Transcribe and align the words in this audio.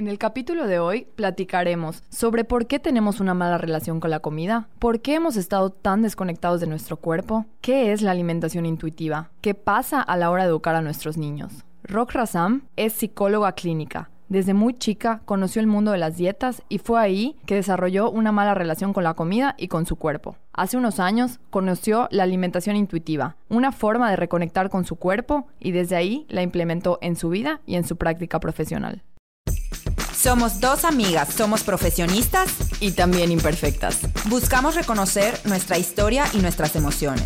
En 0.00 0.08
el 0.08 0.16
capítulo 0.16 0.66
de 0.66 0.78
hoy 0.78 1.06
platicaremos 1.14 2.02
sobre 2.08 2.44
por 2.44 2.66
qué 2.66 2.78
tenemos 2.78 3.20
una 3.20 3.34
mala 3.34 3.58
relación 3.58 4.00
con 4.00 4.08
la 4.08 4.20
comida, 4.20 4.66
por 4.78 5.02
qué 5.02 5.16
hemos 5.16 5.36
estado 5.36 5.68
tan 5.68 6.00
desconectados 6.00 6.58
de 6.62 6.66
nuestro 6.66 6.96
cuerpo, 6.96 7.44
qué 7.60 7.92
es 7.92 8.00
la 8.00 8.12
alimentación 8.12 8.64
intuitiva, 8.64 9.28
qué 9.42 9.54
pasa 9.54 10.00
a 10.00 10.16
la 10.16 10.30
hora 10.30 10.44
de 10.44 10.48
educar 10.48 10.74
a 10.74 10.80
nuestros 10.80 11.18
niños. 11.18 11.52
Rock 11.82 12.12
Razam 12.12 12.62
es 12.76 12.94
psicóloga 12.94 13.52
clínica. 13.52 14.08
Desde 14.30 14.54
muy 14.54 14.72
chica 14.72 15.20
conoció 15.26 15.60
el 15.60 15.66
mundo 15.66 15.90
de 15.90 15.98
las 15.98 16.16
dietas 16.16 16.62
y 16.70 16.78
fue 16.78 16.98
ahí 16.98 17.36
que 17.44 17.56
desarrolló 17.56 18.10
una 18.10 18.32
mala 18.32 18.54
relación 18.54 18.94
con 18.94 19.04
la 19.04 19.12
comida 19.12 19.54
y 19.58 19.68
con 19.68 19.84
su 19.84 19.96
cuerpo. 19.96 20.34
Hace 20.54 20.78
unos 20.78 20.98
años 20.98 21.40
conoció 21.50 22.08
la 22.10 22.22
alimentación 22.22 22.74
intuitiva, 22.74 23.36
una 23.50 23.70
forma 23.70 24.08
de 24.08 24.16
reconectar 24.16 24.70
con 24.70 24.86
su 24.86 24.96
cuerpo 24.96 25.46
y 25.58 25.72
desde 25.72 25.96
ahí 25.96 26.24
la 26.30 26.40
implementó 26.40 26.98
en 27.02 27.16
su 27.16 27.28
vida 27.28 27.60
y 27.66 27.74
en 27.74 27.84
su 27.84 27.96
práctica 27.98 28.40
profesional. 28.40 29.02
Somos 30.20 30.60
dos 30.60 30.84
amigas, 30.84 31.32
somos 31.34 31.62
profesionistas 31.62 32.50
y 32.78 32.90
también 32.90 33.32
imperfectas. 33.32 34.00
Buscamos 34.26 34.74
reconocer 34.74 35.40
nuestra 35.44 35.78
historia 35.78 36.26
y 36.34 36.40
nuestras 36.40 36.76
emociones. 36.76 37.24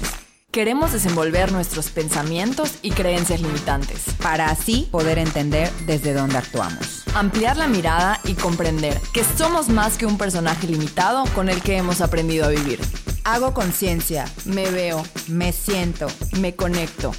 Queremos 0.52 0.92
desenvolver 0.92 1.50
nuestros 1.50 1.90
pensamientos 1.90 2.78
y 2.82 2.92
creencias 2.92 3.40
limitantes. 3.40 3.98
Para 4.22 4.46
así 4.46 4.88
poder 4.92 5.18
entender 5.18 5.72
desde 5.86 6.14
dónde 6.14 6.38
actuamos. 6.38 7.02
Ampliar 7.14 7.56
la 7.56 7.66
mirada 7.66 8.20
y 8.22 8.34
comprender 8.34 9.00
que 9.12 9.24
somos 9.24 9.68
más 9.68 9.98
que 9.98 10.06
un 10.06 10.16
personaje 10.16 10.68
limitado 10.68 11.24
con 11.34 11.48
el 11.48 11.60
que 11.62 11.76
hemos 11.76 12.00
aprendido 12.00 12.44
a 12.44 12.50
vivir. 12.50 12.78
Hago 13.24 13.54
conciencia, 13.54 14.24
me 14.44 14.70
veo, 14.70 15.02
me 15.26 15.50
siento, 15.50 16.06
me 16.38 16.54
conecto, 16.54 17.12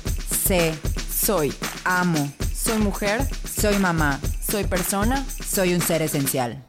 sé, 0.45 0.73
soy, 1.13 1.53
amo, 1.83 2.31
soy 2.65 2.79
mujer, 2.79 3.21
soy 3.47 3.77
mamá, 3.77 4.19
soy 4.41 4.63
persona, 4.63 5.23
soy 5.47 5.75
un 5.75 5.81
ser 5.81 6.01
esencial. 6.01 6.65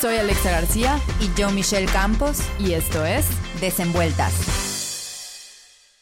Soy 0.00 0.16
Alexa 0.16 0.50
García 0.50 1.00
y 1.20 1.32
yo 1.38 1.50
Michelle 1.50 1.86
Campos 1.86 2.38
y 2.58 2.72
esto 2.72 3.06
es 3.06 3.24
Desenvueltas. 3.60 4.65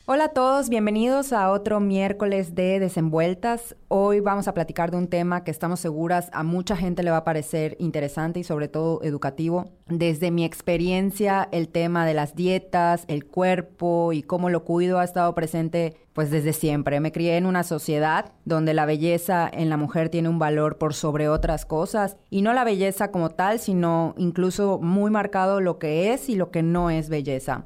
Hola 0.06 0.24
a 0.24 0.28
todos, 0.28 0.68
bienvenidos 0.68 1.32
a 1.32 1.50
otro 1.50 1.80
miércoles 1.80 2.54
de 2.54 2.78
Desenvueltas. 2.78 3.74
Hoy 3.88 4.20
vamos 4.20 4.46
a 4.48 4.52
platicar 4.52 4.90
de 4.90 4.98
un 4.98 5.08
tema 5.08 5.44
que 5.44 5.50
estamos 5.50 5.80
seguras 5.80 6.28
a 6.34 6.42
mucha 6.42 6.76
gente 6.76 7.02
le 7.02 7.10
va 7.10 7.16
a 7.16 7.24
parecer 7.24 7.74
interesante 7.78 8.38
y 8.38 8.44
sobre 8.44 8.68
todo 8.68 9.02
educativo. 9.02 9.64
Desde 9.86 10.30
mi 10.30 10.44
experiencia, 10.44 11.48
el 11.52 11.70
tema 11.70 12.04
de 12.04 12.12
las 12.12 12.34
dietas, 12.34 13.06
el 13.08 13.24
cuerpo 13.24 14.12
y 14.12 14.22
cómo 14.22 14.50
lo 14.50 14.64
cuido 14.64 14.98
ha 14.98 15.04
estado 15.04 15.34
presente 15.34 15.96
pues 16.12 16.30
desde 16.30 16.52
siempre. 16.52 17.00
Me 17.00 17.10
crié 17.10 17.38
en 17.38 17.46
una 17.46 17.62
sociedad 17.62 18.34
donde 18.44 18.74
la 18.74 18.84
belleza 18.84 19.48
en 19.50 19.70
la 19.70 19.78
mujer 19.78 20.10
tiene 20.10 20.28
un 20.28 20.38
valor 20.38 20.76
por 20.76 20.92
sobre 20.92 21.30
otras 21.30 21.64
cosas 21.64 22.18
y 22.28 22.42
no 22.42 22.52
la 22.52 22.64
belleza 22.64 23.10
como 23.10 23.30
tal, 23.30 23.58
sino 23.58 24.14
incluso 24.18 24.78
muy 24.82 25.10
marcado 25.10 25.62
lo 25.62 25.78
que 25.78 26.12
es 26.12 26.28
y 26.28 26.34
lo 26.34 26.50
que 26.50 26.62
no 26.62 26.90
es 26.90 27.08
belleza. 27.08 27.64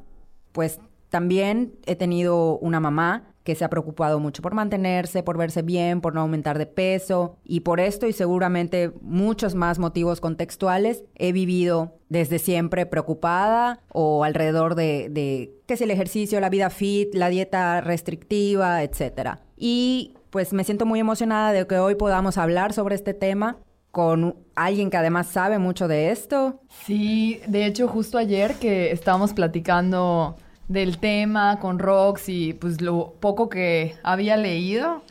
Pues 0.53 0.81
también 1.11 1.75
he 1.87 1.97
tenido 1.97 2.59
una 2.59 2.81
mamá 2.81 3.25
que 3.49 3.55
se 3.55 3.65
ha 3.65 3.71
preocupado 3.71 4.21
mucho 4.21 4.43
por 4.43 4.53
mantenerse, 4.53 5.23
por 5.23 5.39
verse 5.39 5.63
bien, 5.63 6.03
por 6.03 6.15
no 6.15 6.21
aumentar 6.21 6.59
de 6.59 6.67
peso 6.67 7.39
y 7.45 7.61
por 7.61 7.81
esto 7.81 8.07
y 8.07 8.13
seguramente 8.13 8.93
muchos 9.01 9.55
más 9.55 9.79
motivos 9.79 10.21
contextuales 10.21 11.03
he 11.15 11.33
vivido 11.33 11.95
desde 12.11 12.39
siempre 12.39 12.85
preocupada 12.85 13.81
o 13.91 14.25
alrededor 14.25 14.75
de, 14.75 15.09
de 15.09 15.55
qué 15.67 15.75
es 15.75 15.81
el 15.81 15.91
ejercicio, 15.91 16.41
la 16.41 16.51
vida 16.51 16.69
fit, 16.69 17.15
la 17.15 17.31
dieta 17.31 17.81
restrictiva, 17.81 18.83
etc. 18.83 19.39
Y 19.57 20.15
pues 20.29 20.53
me 20.53 20.65
siento 20.65 20.85
muy 20.85 21.01
emocionada 21.01 21.53
de 21.53 21.67
que 21.67 21.79
hoy 21.79 21.95
podamos 21.95 22.37
hablar 22.37 22.75
sobre 22.75 22.97
este 22.97 23.15
tema 23.15 23.57
con 23.91 24.37
alguien 24.57 24.91
que 24.91 24.99
además 24.99 25.29
sabe 25.29 25.59
mucho 25.59 25.89
de 25.89 26.11
esto. 26.11 26.61
Sí, 26.85 27.41
de 27.47 27.65
hecho 27.65 27.89
justo 27.89 28.19
ayer 28.19 28.57
que 28.57 28.93
estábamos 28.93 29.33
platicando 29.33 30.37
del 30.69 30.99
tema 30.99 31.59
con 31.61 31.79
Rox 31.79 32.29
y 32.29 32.53
pues 32.53 32.81
lo 32.81 33.15
poco 33.21 33.49
que 33.49 33.97
había 34.03 34.37
leído, 34.37 35.03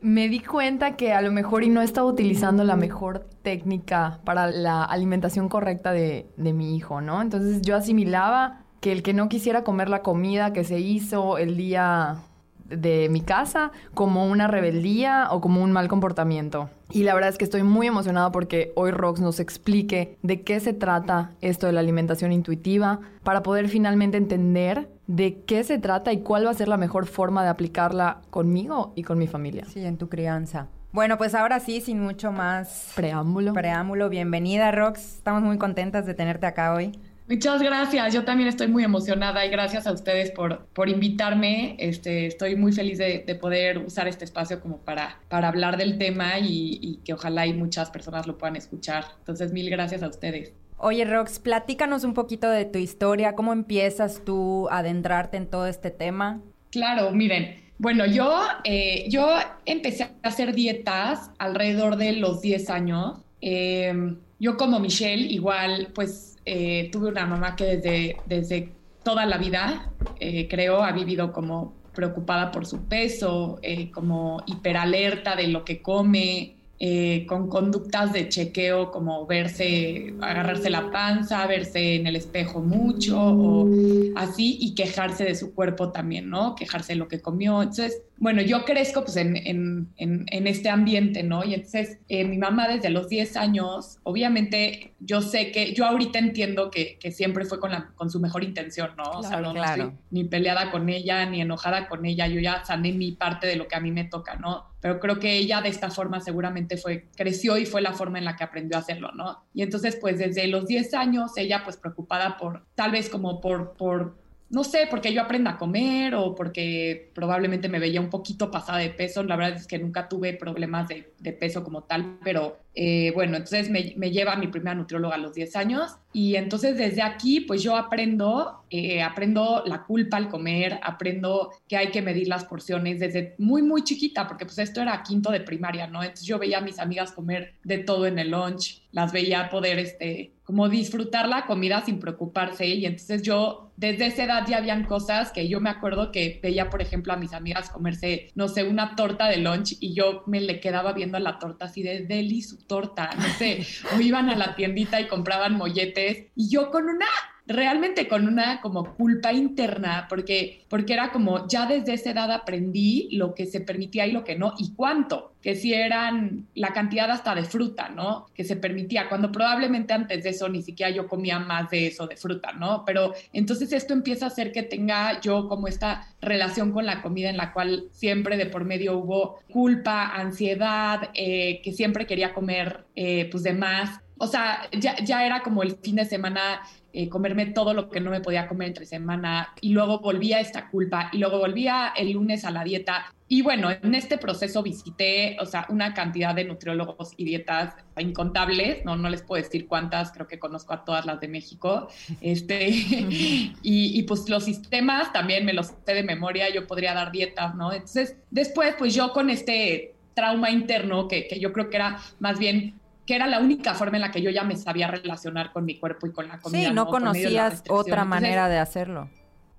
me 0.00 0.28
di 0.28 0.40
cuenta 0.40 0.96
que 0.96 1.12
a 1.12 1.20
lo 1.20 1.30
mejor 1.30 1.64
y 1.64 1.68
no 1.68 1.82
estaba 1.82 2.06
utilizando 2.06 2.64
la 2.64 2.76
mejor 2.76 3.26
técnica 3.42 4.20
para 4.24 4.50
la 4.50 4.84
alimentación 4.84 5.48
correcta 5.48 5.92
de, 5.92 6.26
de 6.36 6.52
mi 6.52 6.76
hijo, 6.76 7.00
¿no? 7.00 7.22
Entonces 7.22 7.62
yo 7.62 7.76
asimilaba 7.76 8.62
que 8.80 8.92
el 8.92 9.02
que 9.02 9.12
no 9.12 9.28
quisiera 9.28 9.62
comer 9.62 9.88
la 9.88 10.02
comida 10.02 10.52
que 10.52 10.64
se 10.64 10.80
hizo 10.80 11.38
el 11.38 11.56
día 11.56 12.22
de 12.68 13.08
mi 13.10 13.20
casa 13.20 13.70
como 13.94 14.26
una 14.26 14.48
rebeldía 14.48 15.28
o 15.30 15.40
como 15.40 15.62
un 15.62 15.72
mal 15.72 15.88
comportamiento. 15.88 16.70
Y 16.90 17.04
la 17.04 17.14
verdad 17.14 17.30
es 17.30 17.38
que 17.38 17.44
estoy 17.44 17.62
muy 17.62 17.86
emocionada 17.86 18.32
porque 18.32 18.72
hoy 18.76 18.90
Rox 18.90 19.20
nos 19.20 19.40
explique 19.40 20.18
de 20.22 20.42
qué 20.42 20.60
se 20.60 20.72
trata 20.72 21.32
esto 21.40 21.66
de 21.66 21.72
la 21.72 21.80
alimentación 21.80 22.32
intuitiva 22.32 23.00
para 23.22 23.42
poder 23.42 23.68
finalmente 23.68 24.16
entender 24.16 24.88
de 25.06 25.42
qué 25.46 25.64
se 25.64 25.78
trata 25.78 26.12
y 26.12 26.20
cuál 26.20 26.46
va 26.46 26.50
a 26.50 26.54
ser 26.54 26.68
la 26.68 26.76
mejor 26.76 27.06
forma 27.06 27.42
de 27.42 27.50
aplicarla 27.50 28.22
conmigo 28.30 28.92
y 28.96 29.02
con 29.02 29.18
mi 29.18 29.26
familia. 29.26 29.64
Sí, 29.66 29.84
en 29.84 29.98
tu 29.98 30.08
crianza. 30.08 30.68
Bueno, 30.92 31.16
pues 31.16 31.34
ahora 31.34 31.58
sí, 31.58 31.80
sin 31.80 32.00
mucho 32.00 32.32
más 32.32 32.92
preámbulo. 32.94 33.54
Preámbulo, 33.54 34.08
bienvenida 34.10 34.70
Rox. 34.72 35.16
Estamos 35.16 35.42
muy 35.42 35.56
contentas 35.56 36.04
de 36.06 36.14
tenerte 36.14 36.46
acá 36.46 36.74
hoy. 36.74 36.92
Muchas 37.28 37.62
gracias, 37.62 38.12
yo 38.12 38.24
también 38.24 38.48
estoy 38.48 38.66
muy 38.66 38.84
emocionada 38.84 39.46
y 39.46 39.48
gracias 39.48 39.86
a 39.86 39.92
ustedes 39.92 40.32
por, 40.32 40.66
por 40.74 40.90
invitarme. 40.90 41.76
Este, 41.78 42.26
estoy 42.26 42.56
muy 42.56 42.72
feliz 42.72 42.98
de, 42.98 43.24
de 43.26 43.34
poder 43.34 43.78
usar 43.78 44.06
este 44.06 44.26
espacio 44.26 44.60
como 44.60 44.78
para, 44.78 45.18
para 45.30 45.48
hablar 45.48 45.78
del 45.78 45.96
tema 45.96 46.38
y, 46.40 46.78
y, 46.82 46.96
que 47.04 47.14
ojalá 47.14 47.46
y 47.46 47.54
muchas 47.54 47.90
personas 47.90 48.26
lo 48.26 48.36
puedan 48.36 48.56
escuchar. 48.56 49.04
Entonces, 49.20 49.52
mil 49.52 49.70
gracias 49.70 50.02
a 50.02 50.08
ustedes. 50.08 50.52
Oye, 50.84 51.04
Rox, 51.04 51.38
platícanos 51.38 52.02
un 52.02 52.12
poquito 52.12 52.50
de 52.50 52.64
tu 52.64 52.78
historia, 52.78 53.36
cómo 53.36 53.52
empiezas 53.52 54.24
tú 54.24 54.68
a 54.68 54.78
adentrarte 54.78 55.36
en 55.36 55.46
todo 55.46 55.68
este 55.68 55.90
tema. 55.90 56.40
Claro, 56.70 57.12
miren, 57.12 57.54
bueno, 57.78 58.04
yo, 58.04 58.42
eh, 58.64 59.06
yo 59.08 59.28
empecé 59.64 60.02
a 60.02 60.10
hacer 60.22 60.54
dietas 60.54 61.30
alrededor 61.38 61.96
de 61.96 62.14
los 62.14 62.42
10 62.42 62.68
años. 62.70 63.20
Eh, 63.40 63.94
yo 64.40 64.56
como 64.56 64.80
Michelle, 64.80 65.24
igual, 65.24 65.92
pues 65.94 66.36
eh, 66.44 66.88
tuve 66.90 67.10
una 67.10 67.26
mamá 67.26 67.54
que 67.54 67.76
desde, 67.76 68.16
desde 68.26 68.72
toda 69.04 69.24
la 69.24 69.38
vida, 69.38 69.92
eh, 70.18 70.48
creo, 70.48 70.82
ha 70.82 70.90
vivido 70.90 71.32
como 71.32 71.74
preocupada 71.94 72.50
por 72.50 72.66
su 72.66 72.88
peso, 72.88 73.60
eh, 73.62 73.90
como 73.92 74.42
hiperalerta 74.46 75.36
de 75.36 75.46
lo 75.46 75.64
que 75.64 75.80
come, 75.80 76.56
eh, 76.84 77.26
con 77.26 77.48
conductas 77.48 78.12
de 78.12 78.28
chequeo 78.28 78.90
como 78.90 79.24
verse, 79.24 80.14
agarrarse 80.20 80.68
la 80.68 80.90
panza, 80.90 81.46
verse 81.46 81.94
en 81.94 82.08
el 82.08 82.16
espejo 82.16 82.60
mucho 82.60 83.20
o 83.20 83.68
así 84.16 84.58
y 84.60 84.74
quejarse 84.74 85.22
de 85.22 85.36
su 85.36 85.54
cuerpo 85.54 85.92
también, 85.92 86.28
¿no? 86.28 86.56
Quejarse 86.56 86.94
de 86.94 86.98
lo 86.98 87.06
que 87.06 87.20
comió. 87.20 87.62
Entonces, 87.62 88.02
bueno, 88.18 88.40
yo 88.42 88.64
crezco 88.64 89.02
pues 89.02 89.16
en, 89.16 89.36
en, 89.36 89.92
en, 89.96 90.46
este 90.46 90.68
ambiente, 90.68 91.22
¿no? 91.22 91.44
Y 91.44 91.54
entonces 91.54 91.98
eh, 92.08 92.24
mi 92.24 92.38
mamá 92.38 92.68
desde 92.68 92.90
los 92.90 93.08
10 93.08 93.36
años, 93.36 93.98
obviamente 94.04 94.94
yo 95.00 95.20
sé 95.20 95.50
que, 95.50 95.74
yo 95.74 95.86
ahorita 95.86 96.18
entiendo 96.18 96.70
que, 96.70 96.98
que 96.98 97.10
siempre 97.10 97.44
fue 97.44 97.58
con, 97.58 97.72
la, 97.72 97.90
con 97.96 98.10
su 98.10 98.20
mejor 98.20 98.44
intención, 98.44 98.90
¿no? 98.96 99.04
Claro, 99.04 99.18
o 99.18 99.22
sea, 99.22 99.40
no, 99.40 99.52
claro. 99.52 99.84
no 99.84 99.88
estoy 99.90 99.98
ni 100.10 100.24
peleada 100.24 100.70
con 100.70 100.88
ella, 100.88 101.26
ni 101.26 101.40
enojada 101.40 101.88
con 101.88 102.06
ella, 102.06 102.26
yo 102.28 102.40
ya 102.40 102.64
sané 102.64 102.92
mi 102.92 103.12
parte 103.12 103.46
de 103.46 103.56
lo 103.56 103.66
que 103.66 103.76
a 103.76 103.80
mí 103.80 103.90
me 103.90 104.04
toca, 104.04 104.36
¿no? 104.36 104.72
pero 104.82 104.98
creo 104.98 105.20
que 105.20 105.38
ella 105.38 105.62
de 105.62 105.68
esta 105.68 105.90
forma 105.90 106.20
seguramente 106.20 106.76
fue, 106.76 107.06
creció 107.16 107.56
y 107.56 107.66
fue 107.66 107.80
la 107.80 107.92
forma 107.92 108.18
en 108.18 108.24
la 108.24 108.34
que 108.34 108.42
aprendió 108.42 108.76
a 108.76 108.80
hacerlo, 108.80 109.12
¿no? 109.12 109.44
Y 109.54 109.62
entonces, 109.62 109.96
pues 109.98 110.18
desde 110.18 110.48
los 110.48 110.66
10 110.66 110.92
años, 110.94 111.30
ella 111.36 111.62
pues 111.62 111.76
preocupada 111.76 112.36
por, 112.36 112.66
tal 112.74 112.90
vez 112.90 113.08
como 113.08 113.40
por, 113.40 113.74
por 113.74 114.16
no 114.52 114.64
sé, 114.64 114.86
porque 114.90 115.14
yo 115.14 115.22
aprenda 115.22 115.52
a 115.52 115.56
comer 115.56 116.14
o 116.14 116.34
porque 116.34 117.10
probablemente 117.14 117.70
me 117.70 117.78
veía 117.78 118.02
un 118.02 118.10
poquito 118.10 118.50
pasada 118.50 118.78
de 118.78 118.90
peso. 118.90 119.22
La 119.22 119.34
verdad 119.34 119.56
es 119.56 119.66
que 119.66 119.78
nunca 119.78 120.10
tuve 120.10 120.34
problemas 120.34 120.88
de, 120.88 121.14
de 121.18 121.32
peso 121.32 121.64
como 121.64 121.84
tal, 121.84 122.18
pero 122.22 122.58
eh, 122.74 123.12
bueno, 123.14 123.38
entonces 123.38 123.70
me, 123.70 123.94
me, 123.96 124.10
lleva 124.10 124.36
mi 124.36 124.48
primera 124.48 124.74
nutrióloga 124.74 125.14
a 125.14 125.18
los 125.18 125.32
10 125.32 125.56
años 125.56 125.96
y 126.12 126.36
entonces 126.36 126.76
desde 126.76 127.02
aquí 127.02 127.40
pues 127.40 127.62
yo 127.62 127.76
aprendo, 127.76 128.64
eh, 128.70 129.02
aprendo 129.02 129.62
la 129.66 129.84
culpa 129.84 130.16
al 130.16 130.28
comer, 130.28 130.78
aprendo 130.82 131.50
que 131.68 131.76
hay 131.76 131.90
que 131.90 132.02
medir 132.02 132.28
las 132.28 132.44
porciones 132.44 133.00
desde 133.00 133.34
muy, 133.38 133.62
muy 133.62 133.82
chiquita, 133.84 134.26
porque 134.26 134.44
pues 134.44 134.58
esto 134.58 134.82
era 134.82 135.02
quinto 135.02 135.30
de 135.30 135.40
primaria, 135.40 135.86
¿no? 135.86 136.02
Entonces 136.02 136.26
yo 136.26 136.38
veía 136.38 136.58
a 136.58 136.62
mis 136.62 136.78
amigas 136.78 137.12
comer 137.12 137.54
de 137.64 137.78
todo 137.78 138.06
en 138.06 138.18
el 138.18 138.30
lunch, 138.30 138.82
las 138.92 139.12
veía 139.12 139.48
poder, 139.48 139.78
este, 139.78 140.32
como 140.44 140.68
disfrutar 140.68 141.28
la 141.28 141.46
comida 141.46 141.82
sin 141.84 141.98
preocuparse 141.98 142.66
y 142.66 142.84
entonces 142.84 143.22
yo 143.22 143.72
desde 143.76 144.06
esa 144.06 144.24
edad 144.24 144.46
ya 144.46 144.58
habían 144.58 144.84
cosas 144.84 145.32
que 145.32 145.48
yo 145.48 145.60
me 145.60 145.70
acuerdo 145.70 146.12
que 146.12 146.38
veía, 146.42 146.68
por 146.68 146.82
ejemplo, 146.82 147.12
a 147.12 147.16
mis 147.16 147.32
amigas 147.32 147.70
comerse, 147.70 148.30
no 148.34 148.48
sé, 148.48 148.64
una 148.64 148.94
torta 148.96 149.28
de 149.28 149.38
lunch 149.38 149.76
y 149.80 149.94
yo 149.94 150.22
me 150.26 150.40
le 150.40 150.60
quedaba 150.60 150.92
viendo 150.92 151.16
a 151.16 151.20
la 151.20 151.38
torta 151.38 151.64
así 151.64 151.82
de 151.82 152.02
deli 152.02 152.42
su 152.42 152.58
torta, 152.58 153.10
no 153.16 153.28
sé, 153.38 153.66
o 153.96 154.00
iban 154.00 154.28
a 154.30 154.36
la 154.36 154.54
tiendita 154.54 155.00
y 155.00 155.08
compraban 155.08 155.56
molletes 155.56 156.01
y 156.34 156.48
yo 156.48 156.70
con 156.70 156.84
una 156.84 157.06
realmente 157.46 158.06
con 158.08 158.26
una 158.26 158.60
como 158.60 158.94
culpa 158.94 159.32
interna, 159.32 160.06
porque, 160.08 160.64
porque 160.68 160.92
era 160.92 161.10
como 161.10 161.46
ya 161.48 161.66
desde 161.66 161.94
esa 161.94 162.10
edad 162.10 162.30
aprendí 162.30 163.08
lo 163.12 163.34
que 163.34 163.46
se 163.46 163.60
permitía 163.60 164.06
y 164.06 164.12
lo 164.12 164.24
que 164.24 164.36
no, 164.36 164.54
y 164.58 164.72
cuánto. 164.74 165.30
que 165.42 165.56
sí 165.56 165.74
eran 165.74 166.46
la 166.54 166.72
cantidad 166.72 167.10
hasta 167.10 167.34
de 167.34 167.42
fruta, 167.42 167.88
¿no? 167.88 168.26
Que 168.32 168.44
se 168.44 168.54
permitía, 168.54 169.08
cuando 169.08 169.32
probablemente 169.32 169.92
antes 169.92 170.22
de 170.22 170.30
eso 170.30 170.48
ni 170.48 170.62
siquiera 170.62 170.92
yo 170.92 171.08
comía 171.08 171.40
más 171.40 171.68
de 171.68 171.88
eso, 171.88 172.06
de 172.06 172.16
fruta, 172.16 172.52
¿no? 172.52 172.84
Pero 172.84 173.12
entonces 173.32 173.72
esto 173.72 173.92
empieza 173.92 174.26
a 174.26 174.28
hacer 174.28 174.52
que 174.52 174.62
tenga 174.62 175.20
yo 175.20 175.48
como 175.48 175.66
esta 175.66 176.06
relación 176.20 176.70
con 176.70 176.86
la 176.86 177.02
comida 177.02 177.28
en 177.28 177.36
la 177.36 177.52
cual 177.52 177.88
siempre 177.90 178.36
de 178.36 178.46
por 178.46 178.64
medio 178.64 178.96
hubo 178.96 179.40
culpa, 179.50 180.14
ansiedad, 180.14 181.10
eh, 181.12 181.60
que 181.64 181.72
siempre 181.72 182.06
quería 182.06 182.32
comer 182.34 182.84
eh, 182.94 183.28
pues 183.32 183.42
de 183.42 183.54
más. 183.54 184.00
O 184.18 184.26
sea, 184.26 184.68
ya, 184.72 184.96
ya 185.02 185.26
era 185.26 185.42
como 185.42 185.62
el 185.62 185.76
fin 185.76 185.96
de 185.96 186.04
semana 186.04 186.62
eh, 186.94 187.08
comerme 187.08 187.46
todo 187.46 187.72
lo 187.72 187.88
que 187.88 188.00
no 188.00 188.10
me 188.10 188.20
podía 188.20 188.46
comer 188.46 188.68
entre 188.68 188.84
semana 188.84 189.54
y 189.62 189.70
luego 189.70 190.00
volvía 190.00 190.40
esta 190.40 190.68
culpa 190.68 191.08
y 191.10 191.18
luego 191.18 191.38
volvía 191.38 191.94
el 191.96 192.12
lunes 192.12 192.44
a 192.44 192.50
la 192.50 192.64
dieta. 192.64 193.14
Y 193.28 193.40
bueno, 193.40 193.70
en 193.70 193.94
este 193.94 194.18
proceso 194.18 194.62
visité, 194.62 195.38
o 195.40 195.46
sea, 195.46 195.64
una 195.70 195.94
cantidad 195.94 196.34
de 196.34 196.44
nutriólogos 196.44 197.14
y 197.16 197.24
dietas 197.24 197.74
incontables, 197.96 198.84
no, 198.84 198.94
no 198.94 199.08
les 199.08 199.22
puedo 199.22 199.42
decir 199.42 199.66
cuántas, 199.66 200.12
creo 200.12 200.28
que 200.28 200.38
conozco 200.38 200.74
a 200.74 200.84
todas 200.84 201.06
las 201.06 201.18
de 201.18 201.28
México. 201.28 201.88
Este, 202.20 202.68
y, 202.68 203.54
y 203.62 204.02
pues 204.02 204.28
los 204.28 204.44
sistemas 204.44 205.12
también 205.14 205.46
me 205.46 205.54
los 205.54 205.68
sé 205.68 205.94
de 205.94 206.02
memoria, 206.02 206.50
yo 206.50 206.66
podría 206.66 206.92
dar 206.92 207.10
dietas, 207.10 207.54
¿no? 207.54 207.72
Entonces, 207.72 208.16
después, 208.30 208.74
pues 208.78 208.94
yo 208.94 209.12
con 209.12 209.30
este 209.30 209.94
trauma 210.14 210.50
interno, 210.50 211.08
que, 211.08 211.26
que 211.26 211.40
yo 211.40 211.52
creo 211.54 211.70
que 211.70 211.76
era 211.76 211.98
más 212.20 212.38
bien 212.38 212.74
que 213.06 213.14
era 213.14 213.26
la 213.26 213.40
única 213.40 213.74
forma 213.74 213.96
en 213.96 214.02
la 214.02 214.10
que 214.10 214.22
yo 214.22 214.30
ya 214.30 214.44
me 214.44 214.56
sabía 214.56 214.88
relacionar 214.88 215.52
con 215.52 215.64
mi 215.64 215.78
cuerpo 215.78 216.06
y 216.06 216.12
con 216.12 216.28
la 216.28 216.38
comida. 216.38 216.68
Sí, 216.68 216.74
no, 216.74 216.86
conocías 216.86 217.62
otra 217.68 218.04
manera 218.04 218.48
de 218.48 218.58
hacerlo. 218.58 219.10